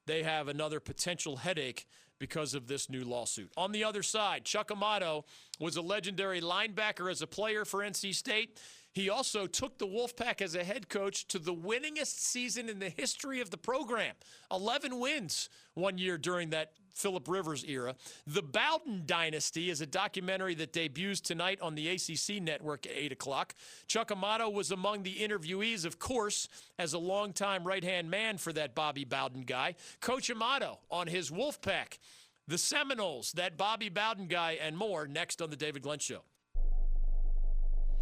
they 0.06 0.24
have 0.24 0.48
another 0.48 0.80
potential 0.80 1.36
headache 1.36 1.86
because 2.18 2.54
of 2.54 2.66
this 2.66 2.90
new 2.90 3.04
lawsuit. 3.04 3.52
On 3.56 3.72
the 3.72 3.84
other 3.84 4.02
side, 4.02 4.44
Chuck 4.44 4.70
Amato 4.70 5.24
was 5.60 5.76
a 5.76 5.82
legendary 5.82 6.40
linebacker 6.40 7.10
as 7.10 7.22
a 7.22 7.26
player 7.26 7.64
for 7.64 7.80
NC 7.80 8.14
State. 8.14 8.60
He 8.92 9.08
also 9.08 9.46
took 9.46 9.78
the 9.78 9.86
Wolfpack 9.86 10.42
as 10.42 10.54
a 10.54 10.64
head 10.64 10.88
coach 10.88 11.26
to 11.28 11.38
the 11.38 11.54
winningest 11.54 12.20
season 12.20 12.68
in 12.68 12.78
the 12.78 12.90
history 12.90 13.40
of 13.40 13.50
the 13.50 13.56
program 13.56 14.14
11 14.50 14.98
wins 14.98 15.48
one 15.74 15.96
year 15.96 16.18
during 16.18 16.50
that 16.50 16.72
Philip 16.94 17.26
Rivers 17.26 17.64
era. 17.64 17.94
The 18.26 18.42
Bowden 18.42 19.04
Dynasty 19.06 19.70
is 19.70 19.80
a 19.80 19.86
documentary 19.86 20.54
that 20.56 20.74
debuts 20.74 21.20
tonight 21.20 21.58
on 21.62 21.74
the 21.74 21.88
ACC 21.88 22.42
network 22.42 22.86
at 22.86 22.92
8 22.94 23.12
o'clock. 23.12 23.54
Chuck 23.86 24.10
Amato 24.10 24.50
was 24.50 24.70
among 24.70 25.02
the 25.02 25.16
interviewees, 25.16 25.86
of 25.86 25.98
course, 25.98 26.48
as 26.78 26.92
a 26.92 26.98
longtime 26.98 27.64
right 27.64 27.82
hand 27.82 28.10
man 28.10 28.36
for 28.36 28.52
that 28.52 28.74
Bobby 28.74 29.04
Bowden 29.04 29.42
guy. 29.42 29.74
Coach 30.00 30.30
Amato 30.30 30.80
on 30.90 31.06
his 31.06 31.30
Wolfpack, 31.30 31.98
the 32.46 32.58
Seminoles, 32.58 33.32
that 33.32 33.56
Bobby 33.56 33.88
Bowden 33.88 34.26
guy, 34.26 34.58
and 34.60 34.76
more 34.76 35.06
next 35.06 35.40
on 35.40 35.50
The 35.50 35.56
David 35.56 35.82
Glenn 35.82 35.98
Show. 35.98 36.22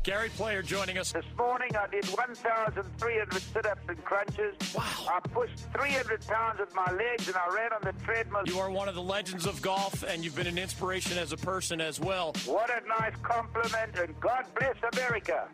Gary 0.02 0.30
Player 0.30 0.62
joining 0.62 0.96
us. 0.96 1.12
This 1.12 1.26
morning 1.36 1.76
I 1.76 1.86
did 1.88 2.06
1,300 2.06 3.42
sit-ups 3.42 3.82
and 3.86 4.02
crunches. 4.02 4.54
Wow. 4.74 4.84
I 5.08 5.20
pushed 5.28 5.58
300 5.74 6.26
pounds 6.26 6.58
with 6.58 6.74
my 6.74 6.90
legs 6.92 7.28
and 7.28 7.36
I 7.36 7.54
ran 7.54 7.72
on 7.74 7.80
the 7.82 7.92
treadmill. 8.04 8.42
You 8.46 8.58
are 8.60 8.70
one 8.70 8.88
of 8.88 8.94
the 8.94 9.02
legends 9.02 9.44
of 9.44 9.60
golf 9.60 10.02
and 10.02 10.24
you've 10.24 10.34
been 10.34 10.46
an 10.46 10.56
inspiration 10.56 11.18
as 11.18 11.32
a 11.32 11.36
person 11.36 11.82
as 11.82 12.00
well. 12.00 12.32
What 12.46 12.70
a 12.70 12.80
nice 12.88 13.14
compliment 13.22 13.98
and 13.98 14.18
God 14.20 14.46
bless 14.58 14.76
America. 14.94 15.48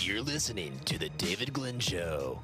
You're 0.00 0.20
listening 0.20 0.78
to 0.84 0.98
The 0.98 1.08
David 1.10 1.54
Glenn 1.54 1.78
Show. 1.78 2.40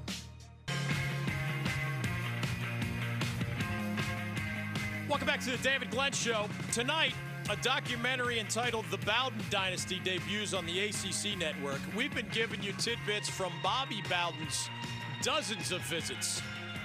Welcome 5.10 5.26
back 5.26 5.40
to 5.40 5.50
the 5.50 5.58
David 5.58 5.90
Glenn 5.90 6.12
Show. 6.12 6.48
Tonight, 6.72 7.14
a 7.50 7.56
documentary 7.56 8.38
entitled 8.38 8.84
The 8.90 8.98
Bowden 8.98 9.40
Dynasty 9.48 10.00
debuts 10.04 10.52
on 10.52 10.66
the 10.66 10.80
ACC 10.80 11.38
network. 11.38 11.80
We've 11.96 12.14
been 12.14 12.28
giving 12.30 12.62
you 12.62 12.72
tidbits 12.72 13.28
from 13.30 13.52
Bobby 13.62 14.02
Bowden's 14.10 14.68
dozens 15.22 15.72
of 15.72 15.80
visits 15.82 16.42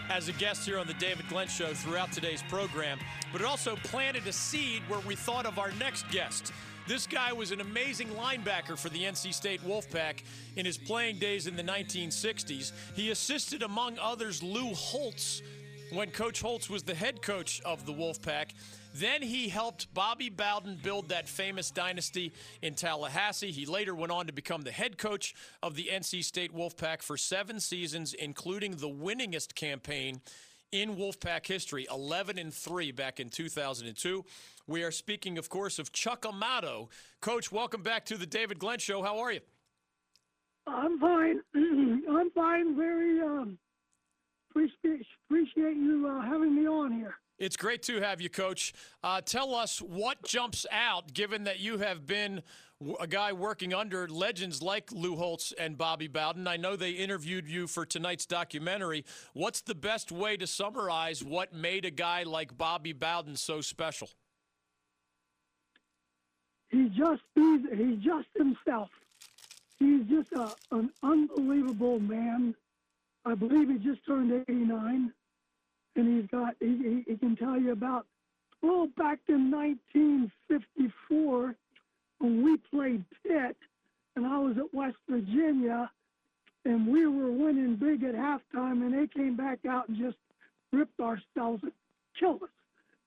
as 0.10 0.30
a 0.30 0.34
guest 0.34 0.66
here 0.66 0.80
on 0.80 0.88
the 0.88 0.94
David 0.94 1.28
Glenn 1.28 1.50
Show 1.50 1.74
throughout 1.74 2.14
today's 2.14 2.42
program, 2.44 2.98
but 3.34 3.42
it 3.42 3.48
also 3.48 3.76
planted 3.84 4.26
a 4.26 4.32
seed 4.32 4.82
where 4.88 5.02
we 5.02 5.16
thought 5.16 5.46
of 5.46 5.60
our 5.60 5.72
next 5.80 6.10
guest. 6.10 6.54
This 6.88 7.08
guy 7.08 7.34
was 7.34 7.52
an 7.52 7.60
amazing 7.60 8.08
linebacker 8.10 8.78
for 8.78 8.88
the 8.90 9.04
NC 9.04 9.34
State 9.34 9.62
Wolfpack 9.66 10.24
in 10.56 10.66
his 10.66 10.78
playing 10.78 11.18
days 11.18 11.46
in 11.46 11.58
the 11.58 11.64
1960s. 11.64 12.72
He 12.96 13.12
assisted, 13.12 13.64
among 13.64 13.98
others, 14.00 14.42
Lou 14.42 14.74
Holtz 14.74 15.42
when 15.92 16.10
Coach 16.12 16.42
Holtz 16.42 16.70
was 16.70 16.84
the 16.84 16.96
head 16.96 17.22
coach 17.22 17.62
of 17.66 17.86
the 17.86 17.94
Wolfpack. 17.94 18.48
Then 18.94 19.24
he 19.24 19.50
helped 19.50 19.92
Bobby 19.94 20.30
Bowden 20.30 20.80
build 20.82 21.10
that 21.10 21.28
famous 21.28 21.72
dynasty 21.72 22.32
in 22.62 22.76
Tallahassee. 22.76 23.52
He 23.52 23.66
later 23.66 23.96
went 23.96 24.12
on 24.12 24.28
to 24.28 24.34
become 24.34 24.62
the 24.62 24.72
head 24.72 24.98
coach 24.98 25.34
of 25.64 25.76
the 25.76 25.90
NC 25.92 26.24
State 26.24 26.56
Wolfpack 26.56 27.02
for 27.02 27.18
seven 27.18 27.60
seasons, 27.60 28.14
including 28.14 28.76
the 28.76 28.90
winningest 28.90 29.56
campaign 29.56 30.22
in 30.72 30.96
Wolfpack 30.96 31.46
history, 31.48 31.88
11 31.92 32.38
and 32.38 32.54
3 32.54 32.92
back 32.92 33.20
in 33.20 33.30
2002. 33.30 34.26
We 34.68 34.84
are 34.84 34.92
speaking, 34.92 35.38
of 35.38 35.50
course, 35.50 35.80
of 35.80 35.92
Chuck 35.92 36.26
Amato. 36.28 36.90
Coach, 37.20 37.52
welcome 37.52 37.82
back 37.82 38.06
to 38.06 38.18
the 38.18 38.26
David 38.26 38.60
Glenn 38.60 38.80
Show. 38.80 39.02
How 39.02 39.20
are 39.20 39.32
you? 39.32 39.42
I'm 40.68 41.00
fine. 41.00 41.42
I'm 41.56 42.32
fine. 42.32 42.76
Very 42.76 43.22
um, 43.22 43.58
appreciate 44.50 45.06
appreciate 45.30 45.78
you 45.78 46.08
uh, 46.08 46.22
having 46.22 46.56
me 46.56 46.68
on 46.68 46.92
here. 46.92 47.16
It's 47.44 47.58
great 47.58 47.84
to 47.84 48.00
have 48.00 48.22
you, 48.22 48.30
Coach. 48.30 48.74
Uh, 49.04 49.20
tell 49.20 49.54
us 49.54 49.80
what 49.80 50.24
jumps 50.24 50.66
out, 50.72 51.14
given 51.14 51.44
that 51.44 51.60
you 51.60 51.78
have 51.78 52.08
been 52.08 52.42
a 53.02 53.06
guy 53.06 53.34
working 53.34 53.74
under 53.74 54.08
legends 54.08 54.62
like 54.62 54.94
Lou 54.94 55.18
Holtz 55.18 55.52
and 55.60 55.78
Bobby 55.78 56.08
Bowden. 56.08 56.48
I 56.48 56.56
know 56.56 56.78
they 56.78 56.92
interviewed 56.92 57.50
you 57.50 57.68
for 57.68 57.86
tonight's 57.86 58.26
documentary. 58.26 59.04
What's 59.34 59.60
the 59.60 59.76
best 59.76 60.10
way 60.10 60.38
to 60.38 60.48
summarize 60.48 61.22
what 61.22 61.54
made 61.54 61.84
a 61.84 61.92
guy 61.92 62.24
like 62.24 62.58
Bobby 62.58 62.94
Bowden 62.94 63.36
so 63.36 63.60
special? 63.60 64.08
He's 66.70 66.92
just 66.92 67.24
he's 67.36 67.60
he's 67.76 67.98
just 67.98 68.28
himself. 68.38 68.90
He's 69.80 70.06
just 70.06 70.32
a, 70.32 70.54
an 70.72 70.92
unbelievable 71.04 72.00
man. 72.00 72.56
I 73.26 73.36
believe 73.36 73.68
he 73.68 73.80
just 73.80 74.06
turned 74.06 74.32
89, 74.32 75.12
and 75.96 76.22
he's 76.22 76.30
got 76.30 76.56
he, 76.60 76.68
he, 76.68 77.12
he 77.12 77.18
can 77.18 77.36
tell 77.36 77.60
you 77.60 77.72
about 77.72 78.06
well 78.62 78.88
back 78.98 79.20
in 79.28 79.52
1954 79.52 81.56
when 82.20 82.44
we 82.44 82.58
played 82.58 83.04
Pitt, 83.24 83.58
and 84.16 84.26
I 84.26 84.38
was 84.40 84.58
at 84.58 84.74
West 84.74 84.98
Virginia, 85.10 85.90
and 86.66 86.88
we 86.88 87.06
were 87.06 87.32
winning 87.32 87.76
big 87.76 88.04
at 88.04 88.16
halftime, 88.16 88.82
and 88.82 88.94
they 88.94 89.08
came 89.08 89.36
back 89.36 89.60
out 89.70 89.90
and 89.90 89.98
just 89.98 90.18
ripped 90.72 91.00
ourselves 91.00 91.64
and 91.64 91.72
killed 92.18 92.44
us. 92.44 92.50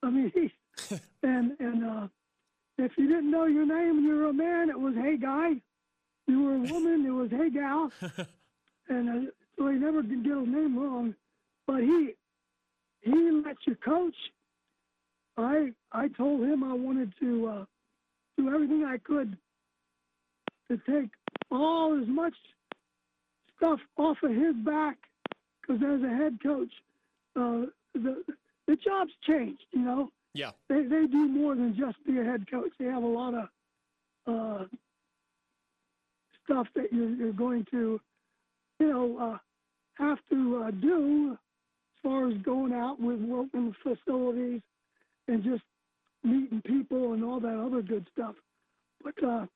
I 0.03 0.11
mean, 0.11 0.33
he, 0.35 0.53
and 1.22 1.57
and 1.59 1.85
uh, 1.85 2.09
if 2.79 2.92
you 2.99 3.09
didn't 3.09 3.31
know 3.31 3.46
your 3.46 3.66
name 3.66 3.99
and 3.99 4.05
you 4.05 4.16
were 4.16 4.27
a 4.27 4.33
man, 4.33 4.70
it 4.70 4.79
was 4.79 4.94
hey 4.94 5.16
guy. 5.16 5.55
You 6.27 6.42
were 6.42 6.57
a 6.57 6.72
woman, 6.72 7.07
it 7.07 7.11
was 7.11 7.31
hey 7.31 7.51
gal. 7.51 7.90
and 8.88 9.29
uh, 9.29 9.31
so 9.57 9.68
he 9.68 9.79
never 9.79 10.03
could 10.03 10.25
get 10.25 10.37
his 10.37 10.49
name 10.49 10.79
wrong. 10.79 11.14
But 11.66 11.83
he 11.83 12.14
he 13.07 13.31
let 13.45 13.57
you 13.66 13.75
coach. 13.77 14.14
I 15.37 15.73
I 15.92 16.09
told 16.09 16.42
him 16.42 16.64
I 16.64 16.75
wanted 16.75 17.12
to 17.21 17.47
uh, 17.49 17.64
do 18.37 18.53
everything 18.53 18.85
I 18.85 18.99
could 18.99 19.37
to 20.69 20.79
take 20.88 21.11
all 21.51 22.01
as 22.01 22.09
much 22.09 22.35
stuff 23.57 23.79
off 23.97 24.16
of 24.23 24.31
his 24.31 24.55
back 24.64 24.97
because 25.61 25.83
as 25.83 26.03
a 26.03 26.09
head 26.09 26.38
coach, 26.42 26.73
uh, 27.37 27.66
the 27.95 28.25
the 28.66 28.77
job's 28.77 29.12
changed. 29.27 29.62
You 29.73 29.81
know, 29.83 30.11
Yeah. 30.35 30.51
they 30.69 30.83
they 30.83 31.07
do 31.07 31.29
more 31.29 31.55
than 31.55 31.77
just 31.77 32.03
be 32.05 32.19
a 32.19 32.25
head 32.25 32.51
coach. 32.51 32.73
They 32.79 32.87
have 32.87 33.03
a 33.03 33.07
lot 33.07 33.35
of 33.35 33.49
uh, 34.27 34.64
stuff 36.45 36.66
that 36.75 36.92
you're 36.92 37.11
you're 37.11 37.33
going 37.33 37.64
to, 37.71 38.01
you 38.81 38.88
know, 38.88 39.19
uh, 39.19 39.38
have 39.95 40.19
to 40.31 40.64
uh, 40.64 40.71
do 40.73 41.38
far 42.07 42.29
as 42.29 42.37
going 42.38 42.73
out 42.73 43.01
with 43.01 43.21
working 43.21 43.75
facilities 43.83 44.61
and 45.29 45.42
just 45.42 45.62
meeting 46.23 46.62
people 46.64 47.14
and 47.14 47.25
all 47.25 47.40
that 47.40 47.59
other 47.59 47.83
good 47.83 48.07
stuff. 48.12 48.35
But 49.03 49.23
uh, 49.25 49.47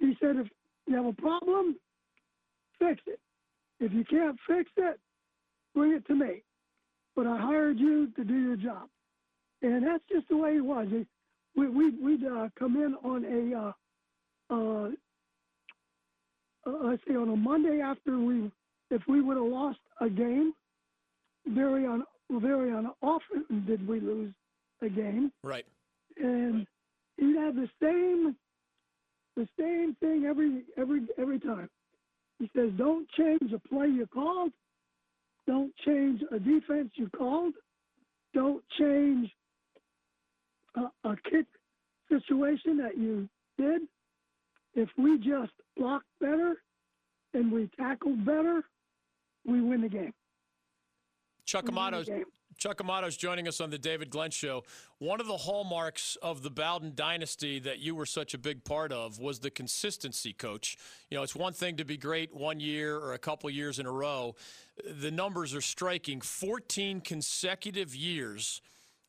he 0.00 0.16
said 0.20 0.36
if 0.36 0.48
you 0.86 0.96
have 0.96 1.06
a 1.06 1.12
problem, 1.12 1.76
fix 2.78 3.00
it. 3.06 3.20
If 3.78 3.92
you 3.92 4.04
can't 4.04 4.36
fix 4.48 4.70
it, 4.76 4.98
bring 5.74 5.92
it 5.92 6.06
to 6.06 6.14
me. 6.14 6.42
But 7.14 7.26
I 7.26 7.38
hired 7.38 7.78
you 7.78 8.10
to 8.16 8.24
do 8.24 8.34
your 8.34 8.56
job 8.56 8.88
and 9.62 9.86
that's 9.86 10.02
just 10.10 10.28
the 10.28 10.36
way 10.36 10.56
it 10.56 10.64
was. 10.64 10.88
We, 11.56 11.68
we, 11.68 11.90
we'd 11.90 12.24
uh, 12.24 12.48
come 12.58 12.76
in 12.76 12.94
on 13.02 13.24
a, 13.24 13.58
uh, 13.58 13.72
uh, 14.50 14.88
uh, 16.66 16.88
let's 16.88 17.02
say 17.08 17.14
on 17.14 17.28
a 17.28 17.36
Monday 17.36 17.80
after 17.80 18.18
we, 18.18 18.50
if 18.90 19.02
we 19.08 19.20
would 19.20 19.36
have 19.36 19.46
lost 19.46 19.78
a 20.00 20.08
game, 20.08 20.52
very 21.48 21.86
on, 21.86 22.04
very 22.30 22.70
on 22.72 22.90
often 23.02 23.64
did 23.66 23.86
we 23.86 24.00
lose 24.00 24.32
a 24.82 24.88
game, 24.88 25.32
Right. 25.42 25.64
and 26.16 26.66
he'd 27.16 27.36
have 27.36 27.54
the 27.54 27.68
same, 27.80 28.36
the 29.36 29.48
same 29.58 29.94
thing 30.00 30.24
every 30.26 30.62
every 30.76 31.02
every 31.18 31.38
time. 31.40 31.68
He 32.38 32.50
says, 32.54 32.70
"Don't 32.76 33.08
change 33.10 33.52
a 33.52 33.58
play 33.68 33.88
you 33.88 34.06
called. 34.06 34.52
Don't 35.46 35.74
change 35.84 36.22
a 36.32 36.38
defense 36.38 36.90
you 36.96 37.08
called. 37.16 37.54
Don't 38.34 38.62
change 38.78 39.30
a, 40.74 40.90
a 41.08 41.16
kick 41.30 41.46
situation 42.10 42.76
that 42.78 42.98
you 42.98 43.28
did. 43.56 43.82
If 44.74 44.90
we 44.98 45.16
just 45.18 45.52
block 45.76 46.02
better 46.20 46.56
and 47.32 47.50
we 47.50 47.70
tackle 47.78 48.14
better, 48.16 48.62
we 49.46 49.62
win 49.62 49.80
the 49.82 49.88
game. 49.88 50.12
Chuck 51.46 51.64
the 51.64 51.72
Amato's. 51.72 52.08
Chuck 52.58 52.80
Amato's 52.80 53.18
joining 53.18 53.46
us 53.46 53.60
on 53.60 53.68
the 53.68 53.76
David 53.78 54.08
Glenn 54.08 54.30
Show. 54.30 54.64
One 54.98 55.20
of 55.20 55.26
the 55.26 55.36
hallmarks 55.36 56.16
of 56.22 56.42
the 56.42 56.50
Bowden 56.50 56.92
dynasty 56.94 57.58
that 57.60 57.80
you 57.80 57.94
were 57.94 58.06
such 58.06 58.32
a 58.32 58.38
big 58.38 58.64
part 58.64 58.92
of 58.92 59.18
was 59.18 59.40
the 59.40 59.50
consistency, 59.50 60.32
coach. 60.32 60.78
You 61.10 61.18
know, 61.18 61.22
it's 61.22 61.36
one 61.36 61.52
thing 61.52 61.76
to 61.76 61.84
be 61.84 61.98
great 61.98 62.34
one 62.34 62.58
year 62.58 62.96
or 62.96 63.12
a 63.12 63.18
couple 63.18 63.50
years 63.50 63.78
in 63.78 63.84
a 63.84 63.92
row. 63.92 64.36
The 64.90 65.10
numbers 65.10 65.54
are 65.54 65.60
striking. 65.60 66.22
14 66.22 67.02
consecutive 67.02 67.94
years, 67.94 68.62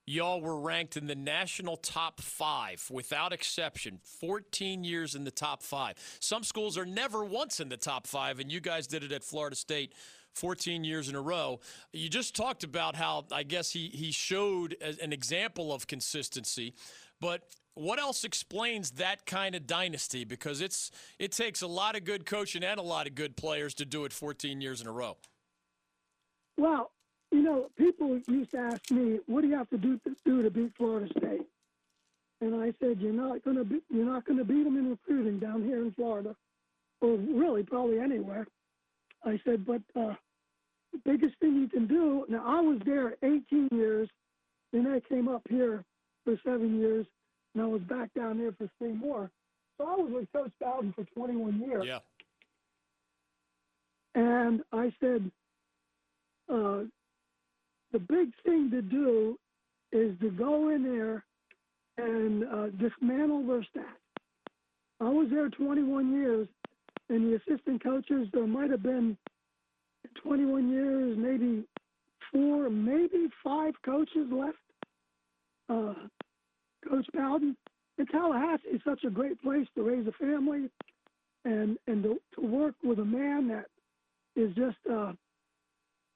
y'all 0.05 0.41
were 0.41 0.59
ranked 0.59 0.97
in 0.97 1.07
the 1.07 1.15
national 1.15 1.77
top 1.77 2.19
five 2.19 2.85
without 2.91 3.31
exception. 3.31 3.99
14 4.19 4.83
years 4.83 5.15
in 5.15 5.23
the 5.23 5.31
top 5.31 5.63
five. 5.63 5.95
Some 6.19 6.43
schools 6.43 6.77
are 6.77 6.85
never 6.85 7.23
once 7.23 7.61
in 7.61 7.69
the 7.69 7.77
top 7.77 8.07
five, 8.07 8.39
and 8.41 8.51
you 8.51 8.59
guys 8.59 8.87
did 8.87 9.05
it 9.05 9.13
at 9.13 9.23
Florida 9.23 9.55
State 9.55 9.93
14 10.37 10.83
years 10.83 11.09
in 11.09 11.15
a 11.15 11.21
row. 11.21 11.59
You 11.91 12.09
just 12.09 12.35
talked 12.35 12.63
about 12.63 12.95
how 12.95 13.25
I 13.31 13.43
guess 13.43 13.71
he 13.71 13.89
he 13.89 14.11
showed 14.11 14.75
an 15.01 15.11
example 15.11 15.73
of 15.73 15.87
consistency, 15.87 16.73
but 17.19 17.43
what 17.77 17.99
else 17.99 18.23
explains 18.23 18.91
that 18.91 19.25
kind 19.25 19.53
of 19.53 19.67
dynasty? 19.67 20.23
Because 20.23 20.61
it's 20.61 20.91
it 21.19 21.31
takes 21.31 21.61
a 21.61 21.67
lot 21.67 21.95
of 21.95 22.03
good 22.03 22.25
coaching 22.25 22.63
and 22.63 22.79
a 22.79 22.83
lot 22.83 23.07
of 23.07 23.15
good 23.15 23.37
players 23.37 23.73
to 23.75 23.85
do 23.85 24.05
it 24.05 24.13
14 24.13 24.61
years 24.61 24.81
in 24.81 24.87
a 24.87 24.91
row. 24.91 25.17
Well, 26.57 26.91
you 27.31 27.43
know, 27.43 27.69
people 27.77 28.19
used 28.27 28.51
to 28.51 28.57
ask 28.57 28.89
me, 28.89 29.19
"What 29.27 29.41
do 29.41 29.47
you 29.47 29.55
have 29.55 29.69
to 29.69 29.77
do 29.77 29.99
to, 29.99 30.15
do 30.25 30.41
to 30.41 30.49
beat 30.49 30.75
Florida 30.75 31.07
State?" 31.17 31.47
And 32.41 32.55
I 32.55 32.73
said, 32.79 32.99
"You're 32.99 33.13
not 33.13 33.43
going 33.43 33.57
to 33.57 33.63
be, 33.63 33.81
you're 33.89 34.05
not 34.05 34.25
going 34.25 34.39
to 34.39 34.45
beat 34.45 34.63
them 34.63 34.77
in 34.77 34.89
recruiting 34.89 35.39
down 35.39 35.63
here 35.63 35.83
in 35.83 35.91
Florida, 35.91 36.35
or 37.01 37.15
really 37.15 37.63
probably 37.63 37.99
anywhere." 37.99 38.47
I 39.23 39.39
said, 39.45 39.65
"But 39.65 39.81
uh, 39.95 40.15
the 40.91 40.99
biggest 41.05 41.37
thing 41.39 41.55
you 41.55 41.67
can 41.67 41.87
do." 41.87 42.25
Now, 42.29 42.43
I 42.45 42.61
was 42.61 42.79
there 42.85 43.15
18 43.23 43.69
years, 43.71 44.09
then 44.71 44.87
I 44.87 44.99
came 45.01 45.27
up 45.27 45.43
here 45.49 45.83
for 46.23 46.39
seven 46.43 46.79
years, 46.79 47.05
and 47.53 47.63
I 47.63 47.67
was 47.67 47.81
back 47.83 48.13
down 48.13 48.37
there 48.37 48.51
for 48.51 48.69
three 48.77 48.93
more. 48.93 49.31
So 49.77 49.85
I 49.87 49.95
was 49.95 50.11
with 50.11 50.31
Coach 50.33 50.51
Bowden 50.59 50.93
for 50.93 51.05
21 51.15 51.59
years. 51.59 51.85
Yeah. 51.85 51.99
And 54.15 54.63
I 54.73 54.91
said, 54.99 55.31
uh, 56.49 56.83
the 57.91 57.99
big 57.99 58.31
thing 58.43 58.69
to 58.71 58.81
do 58.81 59.37
is 59.91 60.17
to 60.19 60.31
go 60.31 60.69
in 60.69 60.83
there 60.83 61.23
and 61.97 62.43
uh, 62.43 62.67
dismantle 62.77 63.45
their 63.47 63.63
staff. 63.63 63.85
I 64.99 65.09
was 65.09 65.27
there 65.29 65.49
21 65.49 66.11
years, 66.11 66.47
and 67.09 67.31
the 67.31 67.35
assistant 67.37 67.83
coaches, 67.83 68.27
there 68.33 68.47
might 68.47 68.71
have 68.71 68.81
been 68.81 69.17
21 70.15 70.69
years, 70.69 71.17
maybe 71.17 71.63
four, 72.31 72.69
maybe 72.69 73.27
five 73.43 73.73
coaches 73.83 74.27
left. 74.31 74.57
Uh, 75.69 75.93
Coach 76.87 77.05
Bowden, 77.13 77.57
and 77.97 78.09
Tallahassee 78.09 78.69
is 78.71 78.81
such 78.85 79.03
a 79.03 79.09
great 79.09 79.41
place 79.41 79.67
to 79.75 79.83
raise 79.83 80.07
a 80.07 80.11
family 80.13 80.69
and, 81.43 81.77
and 81.87 82.03
to, 82.03 82.19
to 82.35 82.41
work 82.41 82.75
with 82.83 82.99
a 82.99 83.05
man 83.05 83.47
that 83.49 83.65
is 84.35 84.55
just, 84.55 84.77
uh, 84.89 85.11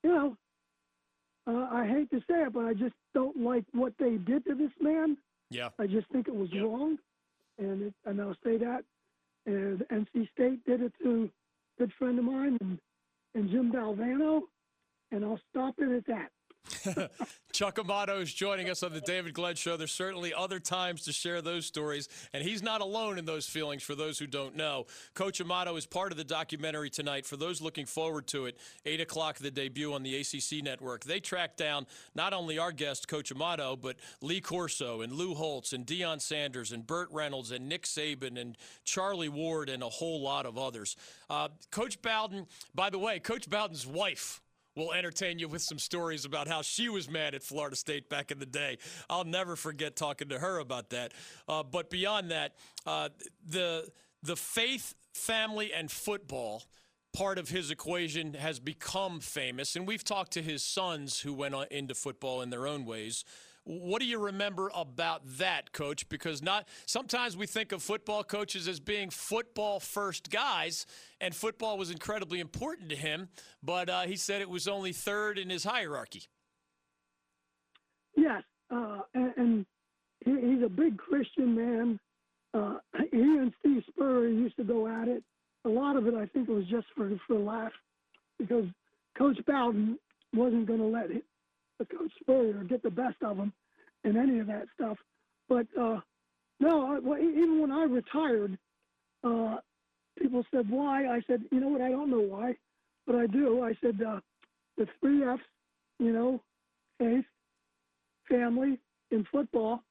you 0.04 0.10
know, 0.10 0.38
uh, 1.47 1.67
I 1.71 1.88
hate 1.88 2.10
to 2.12 2.19
say 2.19 2.43
it, 2.43 2.54
but 2.54 2.65
I 2.65 2.73
just 2.73 2.93
don't 3.13 3.36
like 3.38 3.65
what 3.73 3.93
they 3.99 4.17
did 4.17 4.45
to 4.45 4.56
this 4.56 4.71
man. 4.80 5.17
Yeah. 5.49 5.69
I 5.80 5.88
just 5.88 6.08
think 6.12 6.27
it 6.27 6.36
was 6.36 6.49
Yep. 6.54 6.63
wrong, 6.63 6.97
and 7.58 7.82
it, 7.84 7.93
and 8.06 8.21
I'll 8.21 8.38
say 8.43 8.58
that. 8.58 8.84
And 9.47 9.80
NC 9.91 10.30
State 10.32 10.63
did 10.65 10.82
it 10.82 10.93
to 11.04 11.30
a 11.77 11.82
good 11.82 11.91
friend 11.97 12.19
of 12.19 12.25
mine 12.25 12.58
and, 12.62 12.80
and 13.36 13.50
Jim 13.50 13.72
Valvano, 13.72 14.41
and 15.12 15.24
I'll 15.24 15.39
stop 15.50 15.76
it 15.80 15.89
at 15.91 16.06
that. 16.08 16.30
Chuck 17.54 17.80
Amato 17.80 18.19
is 18.19 18.34
joining 18.34 18.69
us 18.69 18.82
on 18.82 18.93
the 18.93 19.02
David 19.02 19.34
Glenn 19.34 19.56
Show. 19.56 19.78
There's 19.78 19.91
certainly 19.91 20.34
other 20.34 20.60
times 20.60 21.04
to 21.04 21.13
share 21.13 21.41
those 21.41 21.65
stories, 21.65 22.08
and 22.34 22.43
he's 22.43 22.63
not 22.63 22.82
alone 22.82 23.17
in 23.17 23.26
those 23.26 23.45
feelings 23.45 23.84
for 23.84 23.93
those 23.93 24.17
who 24.17 24.28
don't 24.28 24.56
know. 24.56 24.86
Coach 25.13 25.41
Amato 25.41 25.76
is 25.76 25.86
part 25.86 26.12
of 26.12 26.17
the 26.17 26.24
documentary 26.24 26.89
tonight. 26.89 27.26
For 27.26 27.38
those 27.38 27.62
looking 27.62 27.86
forward 27.86 28.28
to 28.28 28.45
it, 28.45 28.58
8 28.86 29.02
o'clock, 29.02 29.38
the 29.38 29.52
debut 29.52 29.93
on 29.93 30.04
the 30.04 30.15
ACC 30.17 30.63
network. 30.63 31.04
They 31.04 31.19
tracked 31.19 31.58
down 31.58 31.88
not 32.15 32.34
only 32.34 32.58
our 32.58 32.71
guest, 32.71 33.08
Coach 33.08 33.32
Amato, 33.32 33.76
but 33.76 33.97
Lee 34.21 34.41
Corso 34.41 35.02
and 35.02 35.13
Lou 35.13 35.36
Holtz 35.36 35.74
and 35.74 35.86
Deion 35.86 36.21
Sanders 36.21 36.71
and 36.71 36.88
Burt 36.88 37.10
Reynolds 37.12 37.52
and 37.52 37.67
Nick 37.67 37.84
Saban 37.84 38.39
and 38.39 38.58
Charlie 38.86 39.30
Ward 39.30 39.69
and 39.69 39.84
a 39.84 39.89
whole 39.89 40.21
lot 40.21 40.45
of 40.45 40.58
others. 40.58 40.95
Uh, 41.30 41.50
Coach 41.69 42.02
Bowden, 42.02 42.47
by 42.74 42.89
the 42.89 43.00
way, 43.00 43.19
Coach 43.19 43.50
Bowden's 43.50 43.86
wife 43.86 44.41
will 44.75 44.93
entertain 44.93 45.39
you 45.39 45.47
with 45.47 45.62
some 45.62 45.79
stories 45.79 46.25
about 46.25 46.47
how 46.47 46.62
she 46.62 46.89
was 46.89 47.10
mad 47.10 47.36
at 47.36 47.43
Florida 47.43 47.75
State 47.75 48.10
back 48.10 48.31
in 48.31 48.39
the 48.39 48.45
day. 48.45 48.77
I'll 49.10 49.25
never 49.25 49.55
forget 49.55 49.95
talking 49.95 50.29
to 50.29 50.39
her 50.39 50.60
about 50.60 50.89
that. 50.91 51.13
Uh, 51.48 51.63
but 51.63 51.89
beyond 51.89 52.31
that, 52.31 52.56
uh, 52.85 53.10
the 53.48 53.89
the 54.23 54.35
faith, 54.35 54.93
family, 55.13 55.73
and 55.73 55.89
football 55.89 56.63
part 57.13 57.37
of 57.37 57.50
his 57.50 57.71
equation 57.71 58.35
has 58.35 58.60
become 58.60 59.19
famous, 59.19 59.75
and 59.75 59.87
we've 59.87 60.04
talked 60.04 60.31
to 60.33 60.41
his 60.41 60.63
sons 60.63 61.19
who 61.19 61.33
went 61.33 61.56
into 61.71 61.93
football 61.93 62.41
in 62.41 62.50
their 62.50 62.67
own 62.67 62.85
ways. 62.85 63.25
What 63.63 64.01
do 64.01 64.07
you 64.07 64.17
remember 64.17 64.71
about 64.73 65.21
that, 65.37 65.71
coach? 65.71 66.09
Because 66.09 66.41
not 66.41 66.67
sometimes 66.87 67.37
we 67.37 67.45
think 67.45 67.71
of 67.71 67.83
football 67.83 68.23
coaches 68.23 68.67
as 68.67 68.79
being 68.79 69.12
football 69.12 69.79
first 69.79 70.31
guys, 70.31 70.87
and 71.19 71.35
football 71.35 71.77
was 71.77 71.91
incredibly 71.91 72.39
important 72.39 72.89
to 72.89 72.95
him, 72.95 73.29
but 73.62 73.87
uh, 73.87 74.01
he 74.01 74.15
said 74.15 74.41
it 74.41 74.49
was 74.49 74.67
only 74.67 74.93
third 74.93 75.37
in 75.37 75.49
his 75.49 75.63
hierarchy. 75.63 76.23
Yes, 78.17 78.41
uh, 78.71 79.01
and, 79.13 79.33
and 79.37 79.65
he, 80.25 80.31
he's 80.31 80.63
a 80.63 80.69
big 80.69 80.97
Christian 80.97 81.55
man. 81.55 81.99
Uh, 82.53 82.77
he 83.12 83.19
and 83.19 83.53
Steve 83.59 83.83
Spurrier 83.89 84.29
used 84.29 84.57
to 84.57 84.63
go 84.63 84.87
at 84.87 85.07
it. 85.07 85.23
A 85.65 85.69
lot 85.69 85.95
of 85.95 86.07
it, 86.07 86.15
I 86.15 86.25
think, 86.25 86.49
was 86.49 86.65
just 86.65 86.87
for 86.95 87.12
for 87.27 87.37
laugh, 87.37 87.71
because 88.39 88.65
Coach 89.15 89.37
Bowden 89.45 89.99
wasn't 90.33 90.65
going 90.65 90.79
to 90.79 90.85
let 90.85 91.12
Coach 91.86 92.12
Spurrier 92.19 92.63
get 92.63 92.84
the 92.84 92.90
best 92.90 93.17
of 93.23 93.38
them 93.38 93.54
in 94.04 94.17
any 94.17 94.40
of 94.40 94.48
that 94.48 94.65
stuff. 94.75 94.98
But 95.50 95.67
uh, 95.79 96.00
no, 96.60 96.96
I, 96.96 97.00
well, 97.00 97.19
even 97.19 97.62
when 97.62 97.71
I 97.71 97.84
retired, 97.84 98.58
uh, 99.23 99.58
people 100.17 100.46
said 100.52 100.69
why. 100.69 101.08
I 101.08 101.21
said, 101.27 101.44
you 101.52 101.60
know 101.60 101.69
what? 101.69 101.82
I 101.82 101.90
don't 101.90 102.10
know 102.10 102.21
why, 102.21 102.56
but 103.06 103.15
I 103.15 103.27
do. 103.27 103.63
I 103.63 103.73
said 103.82 104.02
uh, 104.02 104.19
the 104.77 104.88
three 105.00 105.23
F's, 105.23 105.42
you 106.00 106.12
know, 106.13 106.42
faith, 107.00 107.25
family, 108.29 108.79
and 109.12 109.25
football. 109.32 109.84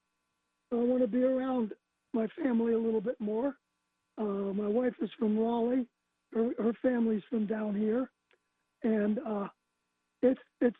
I 0.72 0.76
want 0.76 1.02
to 1.02 1.08
be 1.08 1.24
around 1.24 1.72
my 2.12 2.26
family 2.42 2.72
a 2.72 2.78
little 2.78 3.00
bit 3.00 3.20
more. 3.20 3.56
Uh, 4.18 4.52
my 4.52 4.68
wife 4.68 4.94
is 5.00 5.10
from 5.18 5.38
Raleigh. 5.38 5.86
Her, 6.32 6.50
her 6.58 6.72
family's 6.80 7.22
from 7.28 7.46
down 7.46 7.74
here, 7.74 8.08
and 8.84 9.18
uh, 9.26 9.48
it's 10.22 10.40
it's 10.60 10.76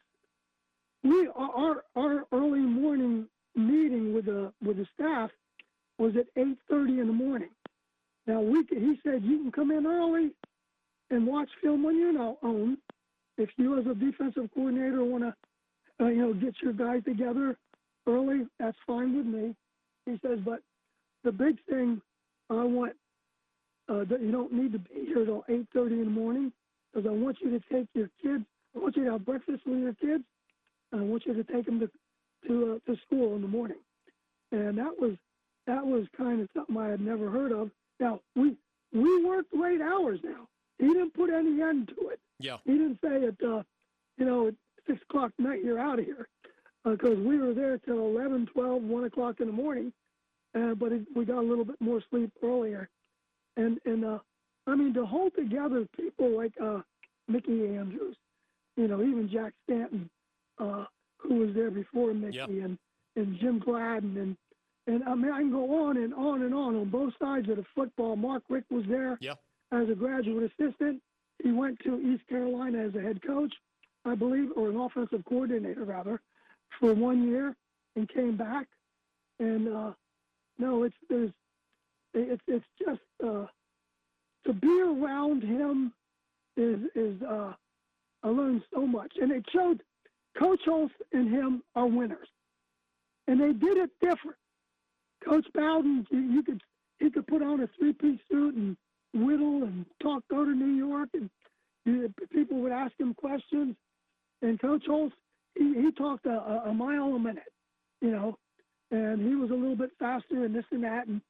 we 1.03 1.29
our 1.35 1.85
our 1.97 2.25
early 2.33 2.61
morning 2.61 3.27
meeting 3.55 4.15
with 4.15 4.27
the 4.27 4.53
with 4.63 4.77
the 4.77 4.87
staff 4.95 5.31
was 5.99 6.15
at 6.17 6.27
8:30 6.37 7.01
in 7.01 7.07
the 7.07 7.13
morning. 7.13 7.51
Now 8.27 8.41
we 8.41 8.65
he 8.69 8.99
said 9.03 9.23
you 9.23 9.39
can 9.39 9.53
come 9.53 9.71
in 9.71 9.87
early 9.87 10.33
and 11.11 11.27
watch 11.27 11.49
film 11.63 11.85
on 11.87 11.99
your 11.99 12.37
own. 12.43 12.79
If 13.39 13.51
you 13.57 13.79
as 13.79 13.87
a 13.87 13.95
defensive 13.95 14.51
coordinator 14.55 15.03
want 15.03 15.25
to, 15.25 16.05
uh, 16.05 16.09
you 16.09 16.19
know, 16.19 16.35
get 16.35 16.55
your 16.63 16.75
guys 16.75 17.03
together 17.05 17.57
early, 18.07 18.47
that's 18.59 18.77
fine 18.87 19.17
with 19.17 19.27
me. 19.27 19.55
He 20.05 20.19
says, 20.23 20.39
but 20.45 20.61
the 21.25 21.33
big 21.33 21.57
thing 21.69 22.03
I 22.51 22.65
want 22.65 22.93
uh, 23.89 24.05
that 24.05 24.21
you 24.21 24.31
don't 24.31 24.53
need 24.53 24.73
to 24.73 24.79
be 24.79 25.07
here 25.07 25.25
till 25.25 25.45
8:30 25.49 25.93
in 25.93 26.05
the 26.05 26.11
morning 26.11 26.53
because 26.93 27.09
I 27.09 27.13
want 27.13 27.39
you 27.41 27.51
to 27.51 27.61
take 27.73 27.89
your 27.95 28.11
kids. 28.23 28.45
I 28.77 28.79
want 28.79 28.97
you 28.97 29.05
to 29.05 29.13
have 29.13 29.25
breakfast 29.25 29.63
with 29.67 29.81
your 29.81 29.95
kids 29.95 30.25
I 30.93 30.97
want 30.97 31.27
you 31.27 31.35
to 31.35 31.45
take 31.45 31.67
them 31.67 31.81
to 31.81 31.91
to 32.49 32.81
uh, 32.87 32.91
to 32.91 32.99
school 33.03 33.37
in 33.37 33.43
the 33.43 33.49
morning. 33.49 33.79
And 34.53 34.79
that 34.79 34.99
was 34.99 35.17
that 35.67 35.87
was 35.87 36.07
kind 36.17 36.41
of 36.41 36.49
something 36.55 36.77
I 36.77 36.89
had 36.89 37.01
never 37.01 37.31
heard 37.31 37.53
of. 37.53 37.71
Now 37.99 38.21
we 38.35 38.57
we 38.93 39.25
worked 39.25 39.55
late 39.55 39.81
hours. 39.81 40.21
Now 40.23 40.49
he 40.79 40.87
didn't 40.89 41.15
put 41.15 41.31
any 41.31 41.63
end 41.63 41.89
to 41.89 42.09
it. 42.09 42.21
Yeah. 42.39 42.57
He 42.65 42.73
didn't 42.73 42.99
say 43.05 43.25
at 43.25 43.47
uh, 43.47 43.63
you 44.19 44.25
know 44.25 44.49
at 44.49 44.55
six 44.87 45.01
o'clock 45.09 45.33
night 45.39 45.63
you're 45.63 45.79
out 45.79 45.99
of 45.99 46.05
here 46.05 46.29
because 46.85 47.17
uh, 47.17 47.21
we 47.21 47.39
were 47.39 47.53
there 47.53 47.77
till 47.79 47.99
11, 48.07 48.49
12, 48.55 48.83
1 48.83 49.05
o'clock 49.05 49.41
in 49.41 49.47
the 49.47 49.53
morning. 49.53 49.93
Uh, 50.55 50.75
but 50.75 50.93
it, 50.93 51.03
we 51.15 51.25
got 51.25 51.39
a 51.39 51.47
little 51.47 51.65
bit 51.65 51.77
more 51.81 52.03
sleep 52.11 52.33
earlier. 52.43 52.89
And 53.57 53.79
and 53.85 54.05
uh, 54.05 54.19
I 54.67 54.75
mean 54.75 54.95
to 54.95 55.07
hold 55.07 55.35
together 55.37 55.87
people 55.97 56.37
like 56.37 56.53
uh, 56.61 56.81
Mickey 57.29 57.77
Andrews, 57.77 58.17
you 58.77 58.89
know, 58.89 59.01
even 59.03 59.29
Jack 59.31 59.53
Stanton, 59.65 60.11
uh, 60.61 60.85
who 61.19 61.35
was 61.37 61.55
there 61.55 61.71
before 61.71 62.15
Mickey 62.15 62.37
yep. 62.37 62.49
and 62.49 62.79
and 63.17 63.39
Jim 63.41 63.59
Gladden 63.59 64.17
and 64.17 64.37
and 64.87 65.05
I 65.05 65.15
mean 65.15 65.33
I 65.33 65.39
can 65.39 65.51
go 65.51 65.87
on 65.87 65.97
and 65.97 66.15
on 66.15 66.43
and 66.43 66.55
on 66.55 66.77
on 66.77 66.89
both 66.89 67.13
sides 67.21 67.49
of 67.49 67.57
the 67.57 67.65
football. 67.75 68.17
Mark 68.17 68.43
Richt 68.49 68.71
was 68.71 68.85
there 68.89 69.19
yep. 69.21 69.39
as 69.73 69.89
a 69.89 69.95
graduate 69.95 70.51
assistant. 70.53 71.03
He 71.43 71.53
went 71.53 71.79
to 71.81 72.01
East 72.01 72.27
Carolina 72.29 72.79
as 72.79 72.95
a 72.95 73.01
head 73.01 73.21
coach, 73.27 73.53
I 74.05 74.15
believe, 74.15 74.51
or 74.57 74.69
an 74.71 74.77
offensive 74.77 75.25
coordinator 75.27 75.85
rather, 75.85 76.21
for 76.79 76.95
one 76.95 77.29
year 77.29 77.57
and 77.97 78.09
came 78.09 78.37
back. 78.37 78.67
And 79.39 79.69
uh, 79.69 79.93
no, 80.59 80.83
it's 80.83 80.97
there's 81.09 81.33
it's 82.15 82.43
it's 82.47 82.65
just 82.79 83.01
uh, 83.25 83.47
to 84.47 84.53
be 84.53 84.81
around 84.81 85.43
him 85.43 85.93
is 86.57 86.81
is 86.95 87.23
uh, 87.23 87.53
I 88.23 88.29
learned 88.29 88.63
so 88.75 88.87
much, 88.87 89.13
and 89.21 89.33
it 89.33 89.45
showed 89.53 89.83
Coach 90.39 90.61
Holtz 90.65 90.95
and 91.13 91.31
him 91.31 91.63
are 91.75 91.87
winners, 91.87 92.29
and 93.27 93.41
they 93.41 93.53
did 93.53 93.77
it 93.77 93.91
different. 94.01 94.37
Coach 95.25 95.47
Bowden, 95.55 96.07
you, 96.11 96.21
you 96.21 96.43
could 96.43 96.63
he 96.99 97.11
could 97.11 97.27
put 97.27 97.43
on 97.43 97.61
a 97.61 97.69
three-piece 97.79 98.21
suit 98.31 98.55
and 98.55 98.77
whittle 99.15 99.65
and 99.65 99.87
talk, 100.03 100.23
go 100.31 100.45
to 100.45 100.51
New 100.51 100.75
York, 100.75 101.09
and 101.15 101.31
you, 101.85 102.13
people 102.33 102.59
would 102.59 102.73
ask 102.73 102.93
him 102.99 103.15
questions. 103.15 103.75
And 104.43 104.61
Coach 104.61 104.85
Holtz, 104.87 105.15
he, 105.55 105.75
he 105.75 105.93
talked 105.93 106.27
a, 106.27 106.63
a 106.67 106.75
mile 106.75 107.15
a 107.15 107.19
minute, 107.19 107.53
you 108.01 108.11
know, 108.11 108.39
and 108.91 109.21
he 109.21 109.35
was 109.35 109.51
a 109.51 109.55
little 109.55 109.77
bit 109.77 109.91
faster 109.99 110.45
and 110.45 110.55
this 110.55 110.65
and 110.71 110.85
that, 110.85 111.07
and 111.07 111.21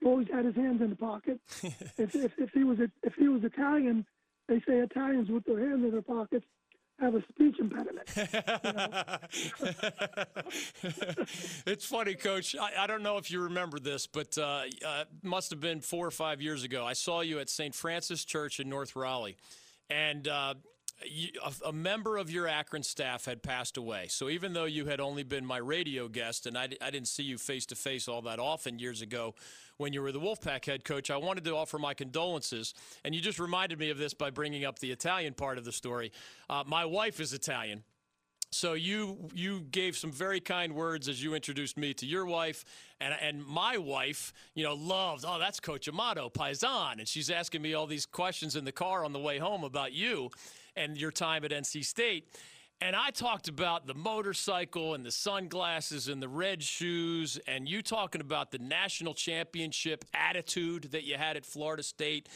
he 0.00 0.06
always 0.06 0.28
had 0.32 0.44
his 0.44 0.54
hands 0.54 0.82
in 0.82 0.90
the 0.90 0.96
pocket. 0.96 1.40
if, 1.62 2.14
if 2.14 2.32
if 2.38 2.50
he 2.52 2.64
was 2.64 2.78
if 3.02 3.14
he 3.14 3.28
was 3.28 3.42
Italian, 3.44 4.06
they 4.48 4.60
say 4.60 4.78
Italians 4.78 5.30
with 5.30 5.44
their 5.44 5.58
hands 5.58 5.84
in 5.84 5.90
their 5.90 6.02
pockets 6.02 6.44
have 6.98 7.14
a 7.14 7.22
speech 7.32 7.58
impediment. 7.58 8.08
it's 11.66 11.84
funny, 11.84 12.14
Coach. 12.14 12.56
I, 12.56 12.84
I, 12.84 12.86
don't 12.86 13.02
know 13.02 13.18
if 13.18 13.30
you 13.30 13.42
remember 13.42 13.78
this, 13.78 14.06
but 14.06 14.36
uh, 14.38 14.62
uh, 14.86 15.04
must 15.22 15.50
have 15.50 15.60
been 15.60 15.80
four 15.80 16.06
or 16.06 16.10
five 16.10 16.40
years 16.40 16.64
ago. 16.64 16.86
I 16.86 16.94
saw 16.94 17.20
you 17.20 17.38
at 17.38 17.50
St. 17.50 17.74
Francis 17.74 18.24
Church 18.24 18.60
in 18.60 18.70
North 18.70 18.96
Raleigh, 18.96 19.36
and 19.90 20.26
uh, 20.26 20.54
you, 20.54 20.60
a, 21.64 21.72
member 21.72 22.16
of 22.16 22.30
your 22.30 22.48
Akron 22.48 22.82
staff 22.82 23.26
had 23.26 23.42
passed 23.42 23.76
away. 23.76 24.06
So 24.08 24.28
even 24.28 24.52
though 24.54 24.64
you 24.64 24.86
had 24.86 25.00
only 25.00 25.22
been 25.22 25.44
my 25.44 25.58
radio 25.58 26.08
guest, 26.08 26.46
and 26.46 26.56
I, 26.56 26.68
I 26.80 26.90
didn't 26.90 27.08
see 27.08 27.22
you 27.22 27.38
face 27.38 27.66
to 27.66 27.74
face 27.74 28.08
all 28.08 28.22
that 28.22 28.38
often 28.38 28.78
years 28.78 29.02
ago, 29.02 29.34
when 29.76 29.92
you 29.92 30.00
were 30.00 30.12
the 30.12 30.20
Wolfpack 30.20 30.64
head 30.64 30.84
coach, 30.84 31.10
I 31.10 31.18
wanted 31.18 31.44
to 31.44 31.54
offer 31.54 31.78
my 31.78 31.92
condolences. 31.92 32.72
And 33.04 33.14
you 33.14 33.20
just 33.20 33.38
reminded 33.38 33.78
me 33.78 33.90
of 33.90 33.98
this 33.98 34.14
by 34.14 34.30
bringing 34.30 34.64
up 34.64 34.78
the 34.78 34.90
Italian 34.90 35.34
part 35.34 35.58
of 35.58 35.64
the 35.64 35.72
story. 35.72 36.12
Uh, 36.48 36.64
my 36.66 36.84
wife 36.86 37.20
is 37.20 37.32
Italian. 37.32 37.82
So 38.52 38.72
you 38.74 39.28
you 39.34 39.60
gave 39.60 39.96
some 39.96 40.12
very 40.12 40.40
kind 40.40 40.72
words 40.74 41.08
as 41.08 41.22
you 41.22 41.34
introduced 41.34 41.76
me 41.76 41.92
to 41.94 42.06
your 42.06 42.24
wife, 42.24 42.64
and 43.00 43.12
and 43.20 43.44
my 43.44 43.76
wife, 43.76 44.32
you 44.54 44.62
know, 44.62 44.74
loved. 44.74 45.24
Oh, 45.26 45.38
that's 45.40 45.58
Coach 45.58 45.88
Amato, 45.88 46.30
Paisan, 46.30 47.00
and 47.00 47.08
she's 47.08 47.28
asking 47.28 47.60
me 47.60 47.74
all 47.74 47.88
these 47.88 48.06
questions 48.06 48.54
in 48.54 48.64
the 48.64 48.72
car 48.72 49.04
on 49.04 49.12
the 49.12 49.18
way 49.18 49.38
home 49.38 49.64
about 49.64 49.92
you 49.92 50.30
and 50.76 50.96
your 50.96 51.10
time 51.10 51.44
at 51.44 51.50
NC 51.50 51.84
State. 51.84 52.28
And 52.80 52.94
I 52.94 53.10
talked 53.10 53.48
about 53.48 53.86
the 53.86 53.94
motorcycle 53.94 54.92
and 54.94 55.04
the 55.04 55.10
sunglasses 55.10 56.08
and 56.08 56.22
the 56.22 56.28
red 56.28 56.62
shoes, 56.62 57.40
and 57.46 57.66
you 57.66 57.80
talking 57.80 58.20
about 58.20 58.50
the 58.50 58.58
national 58.58 59.14
championship 59.14 60.04
attitude 60.12 60.90
that 60.92 61.04
you 61.04 61.16
had 61.16 61.38
at 61.38 61.46
Florida 61.46 61.82
State. 61.82 62.28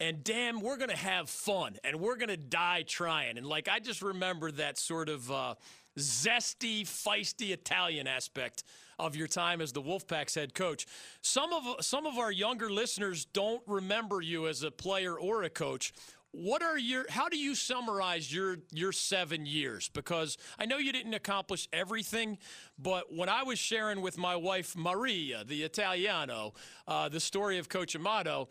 And 0.00 0.24
damn, 0.24 0.60
we're 0.60 0.76
going 0.76 0.90
to 0.90 0.96
have 0.96 1.30
fun 1.30 1.76
and 1.84 2.00
we're 2.00 2.16
going 2.16 2.28
to 2.28 2.36
die 2.36 2.82
trying. 2.82 3.38
And 3.38 3.46
like, 3.46 3.68
I 3.68 3.78
just 3.78 4.02
remember 4.02 4.50
that 4.50 4.76
sort 4.76 5.08
of 5.08 5.30
uh, 5.30 5.54
zesty, 5.96 6.82
feisty 6.82 7.50
Italian 7.50 8.08
aspect 8.08 8.64
of 8.98 9.14
your 9.16 9.28
time 9.28 9.60
as 9.60 9.72
the 9.72 9.82
Wolfpack's 9.82 10.34
head 10.34 10.54
coach. 10.54 10.86
Some 11.20 11.52
of 11.52 11.84
some 11.84 12.06
of 12.06 12.18
our 12.18 12.32
younger 12.32 12.70
listeners 12.70 13.24
don't 13.24 13.62
remember 13.66 14.20
you 14.20 14.48
as 14.48 14.62
a 14.62 14.70
player 14.70 15.18
or 15.18 15.44
a 15.44 15.50
coach. 15.50 15.92
What 16.34 16.62
are 16.62 16.78
your 16.78 17.04
how 17.08 17.28
do 17.28 17.38
you 17.38 17.54
summarize 17.54 18.32
your 18.32 18.58
your 18.72 18.92
seven 18.92 19.46
years? 19.46 19.88
Because 19.88 20.36
i 20.58 20.66
know 20.66 20.78
you 20.78 20.92
didn't 20.92 21.14
accomplish 21.14 21.68
everything 21.72 22.38
but 22.78 23.12
when 23.14 23.28
i 23.28 23.42
was 23.42 23.58
sharing 23.58 24.00
with 24.00 24.18
my 24.18 24.34
wife 24.36 24.76
maria 24.76 25.44
the 25.44 25.62
italiano 25.62 26.52
uh, 26.88 27.08
the 27.08 27.20
story 27.20 27.58
of 27.58 27.68
coach 27.68 27.94
amato 27.94 28.48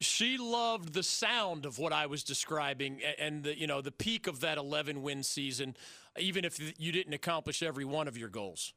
she 0.00 0.38
loved 0.38 0.92
the 0.94 1.02
sound 1.02 1.66
of 1.66 1.78
what 1.78 1.92
i 1.92 2.06
was 2.06 2.22
describing 2.22 3.00
and 3.18 3.44
the 3.44 3.58
you 3.58 3.66
know 3.66 3.80
the 3.80 3.92
peak 3.92 4.26
of 4.26 4.40
that 4.40 4.58
11 4.58 5.02
win 5.02 5.22
season 5.22 5.76
even 6.18 6.44
if 6.44 6.58
you 6.78 6.92
didn't 6.92 7.12
accomplish 7.12 7.62
every 7.62 7.84
one 7.84 8.08
of 8.08 8.16
your 8.16 8.28
goals. 8.28 8.72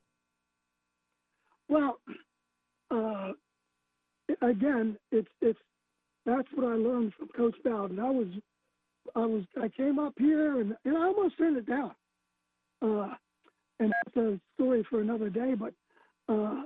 Well 1.67 1.99
uh, 2.91 3.31
again 4.41 4.97
it's 5.11 5.27
it's 5.41 5.59
that's 6.25 6.47
what 6.53 6.65
I 6.65 6.75
learned 6.75 7.13
from 7.17 7.27
Coach 7.29 7.55
Bowden. 7.63 7.99
I 7.99 8.09
was 8.09 8.27
I 9.15 9.25
was 9.25 9.43
I 9.61 9.67
came 9.69 9.99
up 9.99 10.13
here 10.17 10.59
and, 10.59 10.75
and 10.85 10.97
I 10.97 11.05
almost 11.05 11.37
sent 11.37 11.57
it 11.57 11.67
down. 11.67 11.93
Uh, 12.81 13.13
and 13.79 13.93
that's 14.03 14.17
a 14.17 14.39
story 14.55 14.85
for 14.89 15.01
another 15.01 15.29
day. 15.29 15.53
But 15.55 15.73
uh, 16.27 16.63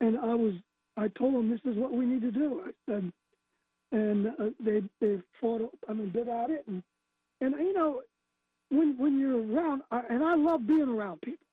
and 0.00 0.18
I 0.18 0.34
was 0.34 0.54
I 0.96 1.08
told 1.08 1.34
them 1.34 1.50
this 1.50 1.60
is 1.64 1.76
what 1.78 1.92
we 1.92 2.04
need 2.04 2.22
to 2.22 2.32
do. 2.32 2.62
I 2.66 2.70
said, 2.90 3.12
and 3.92 4.26
uh, 4.26 4.50
they 4.60 4.82
they 5.00 5.20
fought. 5.40 5.70
I 5.88 5.92
mean, 5.92 6.10
bit 6.10 6.28
at 6.28 6.50
it, 6.50 6.64
and 6.66 6.82
and 7.40 7.54
you 7.58 7.72
know 7.72 8.02
when 8.70 8.96
when 8.98 9.18
you're 9.18 9.40
around, 9.40 9.82
I, 9.90 10.02
and 10.10 10.22
I 10.22 10.34
love 10.34 10.66
being 10.66 10.88
around 10.88 11.20
people, 11.22 11.46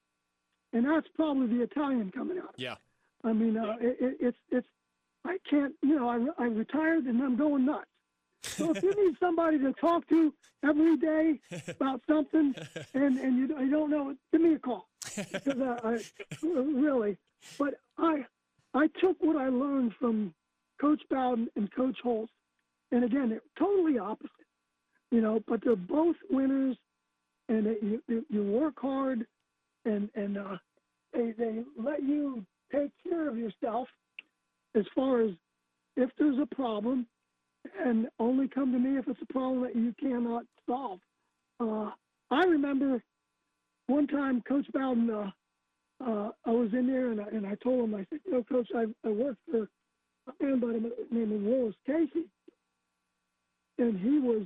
and 0.73 0.85
that's 0.85 1.07
probably 1.15 1.47
the 1.57 1.63
Italian 1.63 2.11
coming 2.11 2.37
out. 2.39 2.55
Yeah. 2.57 2.75
I 3.23 3.33
mean, 3.33 3.57
uh, 3.57 3.75
it, 3.79 3.97
it, 3.99 4.17
it's 4.19 4.37
it's 4.51 4.67
I 5.25 5.37
can't. 5.49 5.73
You 5.81 5.95
know, 5.95 6.09
I 6.09 6.43
I 6.43 6.47
retired 6.47 7.05
and 7.05 7.21
I'm 7.21 7.35
going 7.35 7.65
nuts. 7.65 7.87
So 8.43 8.71
if 8.71 8.83
you 8.83 8.93
need 9.05 9.17
somebody 9.19 9.57
to 9.59 9.73
talk 9.73 10.07
to 10.09 10.33
every 10.63 10.97
day 10.97 11.39
about 11.67 12.01
something 12.07 12.53
and, 12.93 13.17
and 13.17 13.37
you, 13.37 13.47
don't 13.47 13.89
know, 13.89 14.15
give 14.31 14.41
me 14.41 14.53
a 14.53 14.59
call. 14.59 14.87
Because 15.15 15.59
I, 15.59 15.87
I, 15.87 15.99
really, 16.43 17.17
but 17.57 17.75
I 17.97 18.25
I 18.73 18.87
took 18.99 19.17
what 19.19 19.37
I 19.37 19.49
learned 19.49 19.93
from 19.99 20.33
Coach 20.79 21.01
Bowden 21.09 21.49
and 21.55 21.73
Coach 21.73 21.97
Holtz, 22.03 22.31
and 22.91 23.03
again, 23.03 23.29
they're 23.29 23.41
totally 23.57 23.97
opposite, 23.97 24.29
you 25.11 25.21
know. 25.21 25.41
But 25.47 25.61
they're 25.63 25.75
both 25.75 26.17
winners, 26.29 26.77
and 27.49 27.65
they, 27.65 27.77
you 27.81 28.25
you 28.29 28.43
work 28.43 28.75
hard, 28.79 29.25
and 29.85 30.09
and 30.15 30.37
uh, 30.37 30.57
they 31.13 31.31
they 31.31 31.63
let 31.77 32.03
you 32.03 32.45
take 32.71 32.91
care 33.07 33.29
of 33.29 33.37
yourself 33.37 33.87
as 34.75 34.85
far 34.93 35.21
as 35.21 35.31
if 35.95 36.09
there's 36.17 36.39
a 36.39 36.55
problem 36.55 37.07
and 37.83 38.07
only 38.19 38.47
come 38.47 38.71
to 38.71 38.79
me 38.79 38.97
if 38.97 39.07
it's 39.07 39.21
a 39.21 39.33
problem 39.33 39.61
that 39.63 39.75
you 39.75 39.93
cannot 39.99 40.43
solve. 40.67 40.99
Uh, 41.59 41.91
I 42.29 42.43
remember 42.43 43.01
one 43.87 44.07
time 44.07 44.41
Coach 44.47 44.65
Bowden, 44.73 45.09
uh, 45.09 45.31
uh, 46.03 46.29
I 46.45 46.51
was 46.51 46.69
in 46.73 46.87
there 46.87 47.11
and 47.11 47.21
I, 47.21 47.25
and 47.27 47.47
I 47.47 47.55
told 47.63 47.85
him, 47.85 47.95
I 47.95 48.05
said, 48.09 48.19
you 48.25 48.33
know, 48.33 48.43
Coach, 48.43 48.67
I, 48.75 48.85
I 49.07 49.11
worked 49.11 49.39
for 49.49 49.67
a 50.27 50.43
man 50.43 50.59
by 50.59 50.67
the 50.67 50.91
name 51.11 51.31
of 51.31 51.41
Willis 51.41 51.75
Casey, 51.85 52.25
and 53.77 53.99
he 53.99 54.19
was 54.19 54.43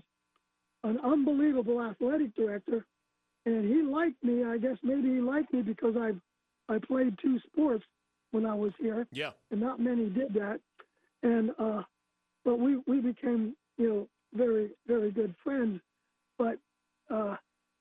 an 0.83 0.99
unbelievable 1.03 1.81
athletic 1.81 2.35
director, 2.35 2.85
and 3.45 3.65
he 3.65 3.81
liked 3.81 4.23
me. 4.23 4.43
I 4.43 4.57
guess 4.57 4.77
maybe 4.83 5.09
he 5.09 5.21
liked 5.21 5.53
me 5.53 5.61
because 5.61 5.95
I 5.97 6.11
I 6.73 6.77
played 6.79 7.17
two 7.21 7.39
sports 7.51 7.83
when 8.31 8.45
I 8.45 8.53
was 8.53 8.71
here. 8.79 9.07
Yeah. 9.11 9.31
And 9.51 9.61
not 9.61 9.79
many 9.79 10.09
did 10.09 10.33
that. 10.33 10.59
And 11.23 11.51
uh, 11.59 11.83
but 12.45 12.59
we 12.59 12.77
we 12.87 13.01
became 13.01 13.55
you 13.77 13.89
know 13.89 14.07
very 14.33 14.69
very 14.87 15.11
good 15.11 15.35
friends. 15.43 15.81
But 16.37 16.57
uh, 17.09 17.35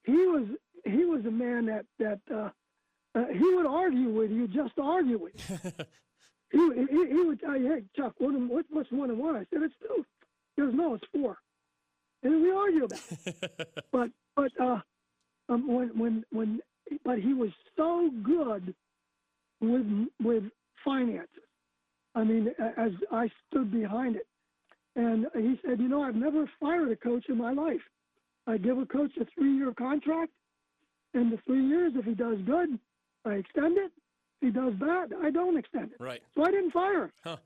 he 0.04 0.12
was 0.12 0.48
he 0.84 1.04
was 1.04 1.24
a 1.26 1.30
man 1.30 1.66
that 1.66 1.86
that 1.98 2.20
uh, 2.32 2.50
uh, 3.14 3.26
he 3.32 3.54
would 3.54 3.66
argue 3.66 4.10
with 4.10 4.30
you, 4.30 4.48
just 4.48 4.78
argue 4.78 5.18
with 5.18 5.32
you. 5.48 5.58
he, 6.76 6.86
he, 6.90 7.08
he 7.08 7.20
would 7.22 7.40
tell 7.40 7.56
you, 7.56 7.72
"Hey 7.72 7.84
Chuck, 7.96 8.14
what, 8.18 8.32
what 8.32 8.66
what's 8.70 8.90
one 8.90 9.10
and 9.10 9.18
one?" 9.18 9.36
I 9.36 9.44
said, 9.52 9.62
"It's 9.62 9.74
two." 9.80 10.04
He 10.56 10.62
goes, 10.62 10.74
"No, 10.74 10.94
it's 10.94 11.04
four. 11.12 11.38
And 12.22 12.42
we 12.42 12.50
argue 12.50 12.84
about 12.84 13.00
it. 13.26 13.84
but 13.92 14.10
but 14.34 14.50
uh, 14.60 14.80
um, 15.48 15.68
when 15.72 15.88
when 15.98 16.24
when 16.30 16.60
but 17.04 17.18
he 17.18 17.32
was 17.34 17.50
so 17.76 18.10
good 18.22 18.74
with 19.60 20.08
with 20.22 20.44
finances. 20.84 21.42
I 22.14 22.24
mean, 22.24 22.48
as 22.76 22.92
I 23.12 23.28
stood 23.48 23.70
behind 23.70 24.16
it, 24.16 24.26
and 24.96 25.26
he 25.34 25.58
said, 25.64 25.78
You 25.78 25.88
know, 25.88 26.02
I've 26.02 26.16
never 26.16 26.50
fired 26.60 26.90
a 26.90 26.96
coach 26.96 27.26
in 27.28 27.38
my 27.38 27.52
life. 27.52 27.80
I 28.46 28.56
give 28.56 28.78
a 28.78 28.86
coach 28.86 29.12
a 29.20 29.26
three 29.34 29.56
year 29.56 29.72
contract, 29.72 30.32
and 31.14 31.32
the 31.32 31.38
three 31.46 31.64
years, 31.64 31.92
if 31.94 32.04
he 32.04 32.14
does 32.14 32.38
good, 32.46 32.78
I 33.24 33.34
extend 33.34 33.78
it. 33.78 33.92
If 34.40 34.46
he 34.46 34.50
does 34.50 34.74
bad, 34.74 35.12
I 35.22 35.30
don't 35.30 35.56
extend 35.56 35.92
it. 35.92 36.00
Right. 36.00 36.22
So 36.34 36.44
I 36.44 36.50
didn't 36.50 36.72
fire 36.72 37.04
him. 37.04 37.12
Huh. 37.22 37.36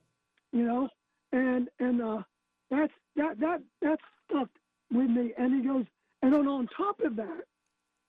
You 0.53 0.65
know, 0.65 0.89
and 1.33 1.69
and 1.81 2.03
uh, 2.03 2.23
that's 2.71 2.93
that 3.17 3.39
that 3.41 3.63
that 3.83 3.99
stuck 4.29 4.49
with 4.91 5.11
me. 5.11 5.33
And 5.37 5.55
he 5.55 5.69
goes, 5.69 5.85
and 6.23 6.33
then 6.33 6.47
on 6.47 6.69
top 6.77 7.01
of 7.01 7.17
that, 7.17 7.45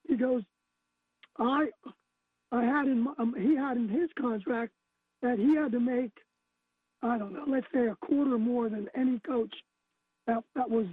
he 0.07 0.15
goes, 0.15 0.43
I 1.39 1.67
I 2.53 2.63
had 2.63 2.87
in 2.87 3.07
um, 3.17 3.35
he 3.37 3.55
had 3.55 3.77
in 3.77 3.89
his 3.89 4.09
contract 4.17 4.71
that 5.21 5.39
he 5.39 5.55
had 5.55 5.71
to 5.71 5.79
make 5.79 6.11
I 7.01 7.17
don't 7.17 7.33
know, 7.33 7.43
let's 7.47 7.65
say 7.73 7.87
a 7.87 7.95
quarter 7.95 8.37
more 8.37 8.69
than 8.69 8.87
any 8.95 9.19
coach 9.19 9.53
that, 10.25 10.41
that 10.55 10.69
was 10.69 10.85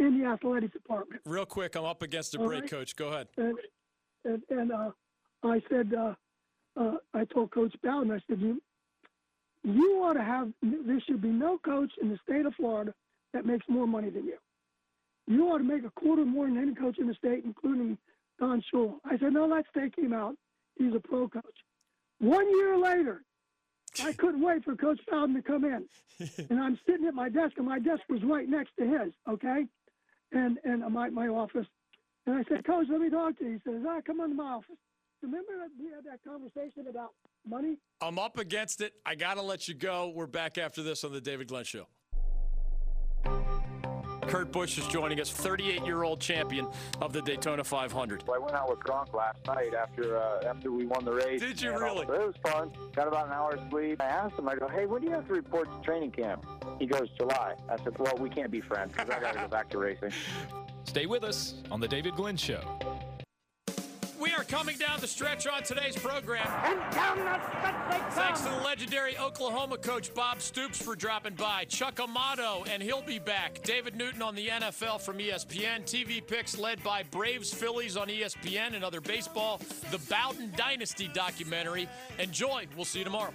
in 0.00 0.18
the 0.18 0.26
athletic 0.26 0.72
department. 0.72 1.22
Real 1.24 1.46
quick, 1.46 1.76
I'm 1.76 1.84
up 1.84 2.02
against 2.02 2.34
a 2.34 2.38
break, 2.38 2.62
right. 2.62 2.70
Coach. 2.70 2.96
Go 2.96 3.08
ahead. 3.08 3.28
And 3.36 3.56
and, 4.24 4.42
and 4.48 4.72
uh, 4.72 4.90
I 5.44 5.62
said, 5.68 5.92
uh, 5.94 6.14
uh, 6.80 6.96
I 7.12 7.26
told 7.26 7.50
Coach 7.50 7.74
Bowden, 7.82 8.10
I 8.10 8.20
said, 8.26 8.40
you 8.40 8.60
you 9.62 10.02
ought 10.02 10.14
to 10.14 10.24
have 10.24 10.50
there 10.62 11.00
should 11.06 11.20
be 11.20 11.28
no 11.28 11.58
coach 11.58 11.92
in 12.00 12.08
the 12.08 12.18
state 12.26 12.46
of 12.46 12.54
Florida 12.54 12.92
that 13.34 13.44
makes 13.44 13.66
more 13.68 13.86
money 13.86 14.10
than 14.10 14.24
you. 14.24 14.38
You 15.26 15.48
ought 15.48 15.58
to 15.58 15.64
make 15.64 15.84
a 15.84 15.90
quarter 15.90 16.24
more 16.24 16.46
than 16.46 16.58
any 16.58 16.74
coach 16.74 16.98
in 16.98 17.06
the 17.06 17.14
state, 17.14 17.44
including 17.44 17.98
Don 18.40 18.62
Shula. 18.72 18.94
I 19.04 19.18
said, 19.18 19.32
no, 19.32 19.46
let's 19.46 19.68
take 19.76 19.96
him 19.96 20.12
out. 20.12 20.36
He's 20.76 20.94
a 20.94 21.00
pro 21.00 21.28
coach. 21.28 21.44
One 22.18 22.48
year 22.56 22.76
later, 22.76 23.22
I 24.02 24.12
couldn't 24.18 24.42
wait 24.42 24.64
for 24.64 24.76
Coach 24.76 25.00
Bowden 25.10 25.34
to 25.34 25.42
come 25.42 25.64
in. 25.64 25.84
and 26.50 26.60
I'm 26.60 26.78
sitting 26.86 27.06
at 27.06 27.14
my 27.14 27.28
desk, 27.28 27.52
and 27.56 27.66
my 27.66 27.78
desk 27.78 28.02
was 28.08 28.22
right 28.24 28.48
next 28.48 28.70
to 28.78 28.84
his, 28.84 29.12
okay? 29.28 29.64
And 30.32 30.58
and 30.64 30.82
my, 30.92 31.10
my 31.10 31.28
office. 31.28 31.66
And 32.26 32.36
I 32.36 32.44
said, 32.48 32.64
Coach, 32.64 32.86
let 32.90 33.00
me 33.00 33.10
talk 33.10 33.38
to 33.38 33.44
you. 33.44 33.60
He 33.64 33.70
says, 33.70 33.82
ah, 33.86 34.00
come 34.04 34.20
on 34.20 34.30
to 34.30 34.34
my 34.34 34.54
office. 34.54 34.76
Remember 35.22 35.52
that 35.58 35.70
we 35.78 35.90
had 35.90 36.04
that 36.04 36.20
conversation 36.26 36.86
about 36.88 37.10
money? 37.46 37.76
I'm 38.00 38.18
up 38.18 38.38
against 38.38 38.80
it. 38.80 38.94
I 39.04 39.14
got 39.14 39.34
to 39.34 39.42
let 39.42 39.68
you 39.68 39.74
go. 39.74 40.12
We're 40.14 40.26
back 40.26 40.58
after 40.58 40.82
this 40.82 41.04
on 41.04 41.12
the 41.12 41.20
David 41.20 41.48
Glenn 41.48 41.64
Show. 41.64 41.86
Kurt 44.28 44.50
Busch 44.52 44.78
is 44.78 44.86
joining 44.88 45.20
us, 45.20 45.30
38 45.30 45.84
year 45.84 46.02
old 46.02 46.20
champion 46.20 46.66
of 47.00 47.12
the 47.12 47.20
Daytona 47.22 47.62
500. 47.62 48.24
I 48.32 48.38
went 48.38 48.54
out 48.54 48.68
with 48.70 48.80
Gronk 48.80 49.12
last 49.12 49.38
night 49.46 49.74
after 49.74 50.16
uh, 50.18 50.40
after 50.46 50.72
we 50.72 50.86
won 50.86 51.04
the 51.04 51.12
race. 51.12 51.40
Did 51.40 51.60
you 51.60 51.72
all- 51.72 51.78
really? 51.80 52.02
It 52.02 52.08
was 52.08 52.34
fun. 52.42 52.70
Got 52.94 53.08
about 53.08 53.26
an 53.26 53.32
hour's 53.32 53.60
sleep. 53.70 54.00
I 54.00 54.06
asked 54.06 54.38
him, 54.38 54.48
I 54.48 54.56
go, 54.56 54.68
hey, 54.68 54.86
when 54.86 55.02
do 55.02 55.08
you 55.08 55.14
have 55.14 55.26
to 55.28 55.34
report 55.34 55.70
to 55.72 55.78
training 55.86 56.10
camp? 56.12 56.46
He 56.78 56.86
goes, 56.86 57.08
July. 57.16 57.54
I 57.68 57.76
said, 57.82 57.98
well, 57.98 58.16
we 58.18 58.28
can't 58.30 58.50
be 58.50 58.60
friends 58.60 58.92
because 58.92 59.10
I 59.10 59.20
got 59.20 59.34
to 59.34 59.40
go 59.40 59.48
back 59.48 59.68
to 59.70 59.78
racing. 59.78 60.12
Stay 60.84 61.06
with 61.06 61.24
us 61.24 61.54
on 61.70 61.80
The 61.80 61.88
David 61.88 62.14
Glenn 62.14 62.36
Show. 62.36 62.62
We 64.24 64.32
are 64.32 64.44
coming 64.44 64.78
down 64.78 65.00
the 65.00 65.06
stretch 65.06 65.46
on 65.46 65.64
today's 65.64 65.98
program. 65.98 66.48
And 66.64 66.80
down 66.94 67.18
the 67.18 67.38
stretch 67.46 67.90
they 67.90 67.98
come. 67.98 68.10
Thanks 68.12 68.40
to 68.40 68.48
the 68.48 68.56
legendary 68.64 69.18
Oklahoma 69.18 69.76
coach 69.76 70.14
Bob 70.14 70.40
Stoops 70.40 70.80
for 70.80 70.96
dropping 70.96 71.34
by. 71.34 71.66
Chuck 71.66 72.00
Amato, 72.00 72.64
and 72.70 72.82
he'll 72.82 73.02
be 73.02 73.18
back. 73.18 73.62
David 73.64 73.94
Newton 73.94 74.22
on 74.22 74.34
the 74.34 74.48
NFL 74.48 75.02
from 75.02 75.18
ESPN. 75.18 75.82
TV 75.82 76.26
picks 76.26 76.56
led 76.56 76.82
by 76.82 77.02
Braves 77.02 77.52
Phillies 77.52 77.98
on 77.98 78.08
ESPN 78.08 78.74
and 78.74 78.82
other 78.82 79.02
baseball. 79.02 79.60
The 79.90 79.98
Bowden 80.08 80.54
Dynasty 80.56 81.10
documentary. 81.12 81.86
Enjoy. 82.18 82.66
We'll 82.76 82.86
see 82.86 83.00
you 83.00 83.04
tomorrow. 83.04 83.34